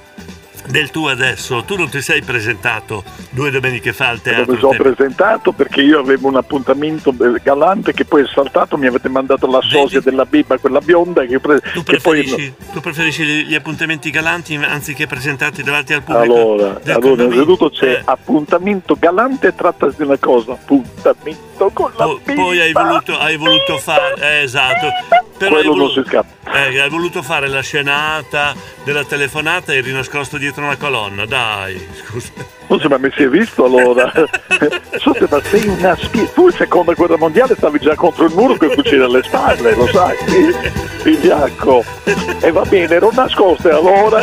[0.71, 1.63] del tu adesso.
[1.65, 4.53] Tu non ti sei presentato due domeniche fa al Non teatro.
[4.53, 9.09] mi sono presentato perché io avevo un appuntamento galante che poi è saltato, mi avete
[9.09, 12.23] mandato la sosia della bimba, quella bionda che, pre- Tu che poi...
[12.23, 16.35] preferisci, tu preferisci gli appuntamenti galanti anziché presentarti davanti al pubblico?
[16.35, 18.03] Allora, allora innanzitutto c'è Eh.
[18.05, 23.37] appuntamento galante e trattasi di una cosa, appuntamento con la Po- poi hai voluto, hai
[23.37, 24.89] voluto fare, eh, esatto,
[25.37, 26.53] però hai Quello non voluto, si scappa.
[26.67, 31.78] eh, hai voluto fare la scenata della telefonata e eri nascosto dietro una colonna, dai,
[31.95, 32.60] scusa.
[32.79, 34.11] So, ma mi si è visto allora?
[34.99, 36.25] Scusa, ma sei una spia.
[36.33, 39.75] Tu in seconda guerra mondiale stavi già contro il muro con il fucile alle spalle,
[39.75, 40.17] lo sai?
[41.03, 41.85] Figliacco.
[42.41, 44.23] E va bene, ero nascosto e allora?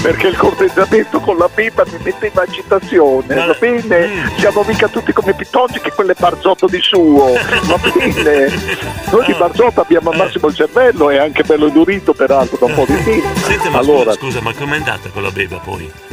[0.00, 4.30] Perché il corteggiamento con la bimba mi metteva agitazione, va bene?
[4.38, 7.32] Siamo mica tutti come Pitongi che quello è Barzotto di suo,
[7.64, 8.48] va bene?
[9.10, 12.74] Noi di Barzotto abbiamo al massimo il cervello e anche bello indurito peraltro da un
[12.74, 13.28] po' di tempo.
[13.40, 16.05] Senti, ma Allora, scusa, scusa, ma com'è andata con la beba poi?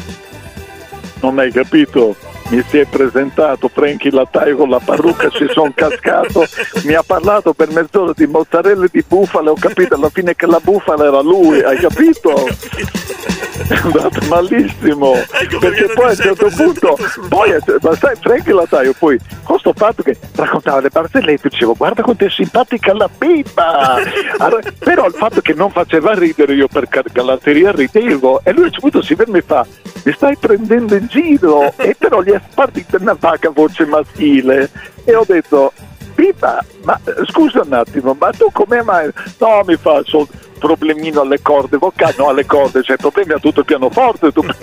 [1.23, 2.15] Non hai capito?
[2.49, 6.45] Mi si è presentato Franchi Lattaio con la parrucca, si sono cascato,
[6.83, 10.45] mi ha parlato per mezz'ora di mozzarella e di bufala, ho capito alla fine che
[10.45, 12.47] la bufala era lui, hai capito?
[13.67, 15.13] è andata malissimo.
[15.13, 16.97] Ecco perché poi a un certo punto
[17.29, 22.03] poi ma sai Frank Lataio poi con sto fatto che raccontava le barzellette dicevo guarda
[22.03, 23.97] quanto è simpatica la bimba.
[24.37, 28.65] Allora, però il fatto che non faceva ridere io per galanteria ridevo e lui a
[28.65, 29.65] un certo punto si ferma e fa
[30.03, 31.73] mi stai prendendo in giro?
[31.77, 34.69] E però gli è partita una vaga voce maschile.
[35.05, 35.71] E ho detto
[36.15, 39.09] Bimba ma scusa un attimo ma tu come mai?
[39.39, 40.27] No mi fa solo
[40.63, 44.41] problemino alle corde vocali, no alle corde, c'è problemi a tutto il pianoforte, tu.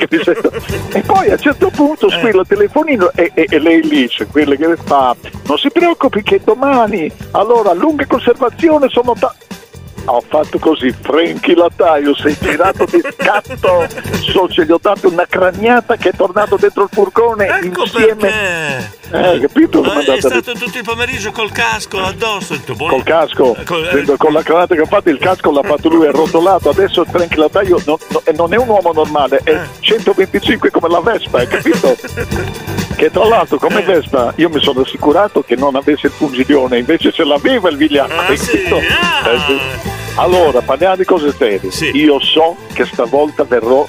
[0.92, 4.26] E poi a un certo punto squilla il telefonino e, e- e lei lì c'è
[4.26, 5.14] quella che fa,
[5.46, 9.12] non si preoccupi che domani, allora lunga conservazione sono...
[9.18, 9.34] Ta-
[10.04, 13.86] ho fatto così, Franchi Lataio, sei girato di scatto,
[14.20, 18.98] so, ce gli ho dato una craniata che è tornato dentro il furgone Ecco insieme...
[19.12, 19.80] Eh, capito?
[19.82, 22.52] Ma è stato tutto il pomeriggio col casco addosso.
[22.52, 25.50] ho detto, boh, Col casco, Col- eh, con la cravatta che ha fatto il casco
[25.50, 26.70] l'ha fatto lui, è rotolato.
[26.70, 29.52] Adesso Frank Lataio non, no- non è un uomo normale, Eh.
[29.52, 31.96] è 125 come la Vespa, hai capito?
[33.00, 33.60] Che tra l'altro Eh.
[33.60, 37.76] come Vespa io mi sono assicurato che non avesse il pungiglione, invece ce l'aveva il
[37.78, 38.12] vigliacco.
[38.12, 38.30] Ah?
[38.32, 39.58] Eh, sì.
[40.16, 41.70] Allora, parliamo di cose serie.
[41.92, 43.86] Io so che stavolta verrò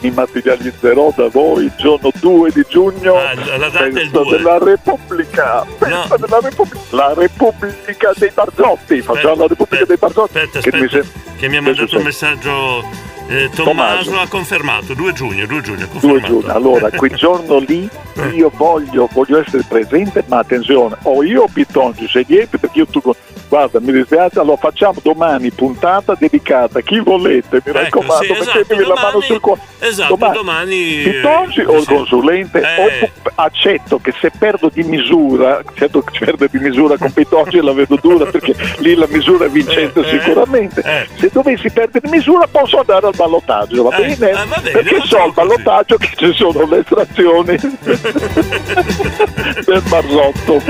[0.00, 4.36] mi materializzerò da voi il giorno 2 di giugno Ah, la data festa 2.
[4.36, 10.60] della Repubblica festa della Repubblica la Repubblica dei Barzotti facciamo la Repubblica dei Barzotti Aspetta,
[10.70, 12.84] che mi aspetta, sem- che mi ha mandato un messaggio.
[13.28, 14.20] Eh, Tommaso, Tommaso.
[14.20, 16.26] ha confermato 2 giugno, 2 giugno, 2 confermato.
[16.26, 17.88] giugno allora quel giorno lì
[18.34, 23.00] io voglio, voglio essere presente ma attenzione o io o Pitongi scegliete perché io tu
[23.48, 28.82] guarda mi dispiace allora facciamo domani puntata dedicata chi volete mi raccomando sì, esatto, mettetevi
[28.82, 31.02] la mano domani- sul cuore Esatto, domani.
[31.04, 36.58] Pitongi o il consulente o accetto che se perdo di misura certo che perdo di
[36.58, 40.82] misura con Pitongi la vedo dura perché lì la misura è vincente Eh, sicuramente
[41.16, 44.30] se dovessi perdere di misura posso andare al ballottaggio va Eh, bene?
[44.30, 47.56] eh, va bene, perché so al ballottaggio che ci sono le estrazioni
[49.66, 50.62] del Barzotto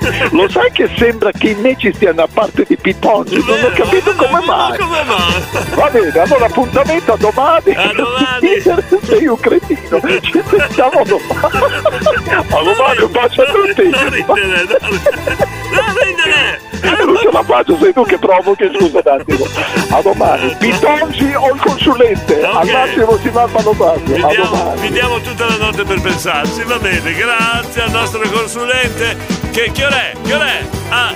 [0.32, 4.14] lo sai che sembra che i ci stiano a parte di Pitongi non ho capito
[4.14, 4.78] come mai.
[5.74, 7.74] va bene allora appuntamento a domani.
[7.74, 8.60] A domani.
[9.06, 10.00] Sei un cretino.
[10.20, 11.38] Ci sentiamo domani.
[12.30, 13.02] A domani.
[13.02, 13.82] Un bacio a tutti.
[16.82, 19.44] Eh, non ce la faccio, sei tu che provochi, scusa un attimo.
[19.90, 20.56] A domani.
[20.58, 22.42] Pitongi o il consulente?
[22.42, 24.02] Al massimo si va A domani.
[24.80, 29.49] vi diamo tutta la notte per pensarci, va bene, grazie al nostro consulente.
[29.50, 30.12] Che, che ora è?
[30.22, 30.68] Che ora è?
[30.88, 31.14] Ah,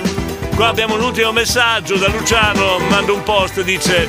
[0.55, 4.07] qua abbiamo un ultimo messaggio da Luciano, manda un post, dice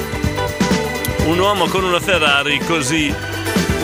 [1.27, 3.15] un uomo con una Ferrari così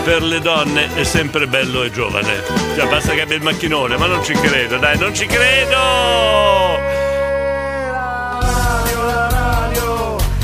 [0.05, 2.43] per le donne è sempre bello e giovane.
[2.77, 6.81] Cioè basta che abbia il macchinone, ma non ci credo, dai, non ci credo!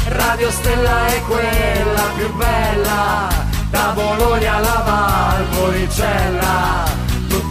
[0.06, 3.28] Radio Stella è quella più bella,
[3.70, 6.84] da Bologna alla Valpolicella,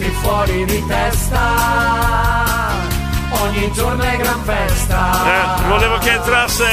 [0.07, 1.55] tutti fuori di testa,
[3.41, 5.61] ogni giorno è gran festa.
[5.61, 6.65] Eh, volevo che entrasse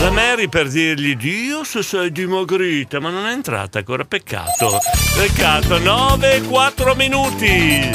[0.00, 4.78] la Mary per dirgli Dio se sei dimagrita, ma non è entrata ancora, peccato.
[5.16, 7.92] Peccato, 9 4 minuti.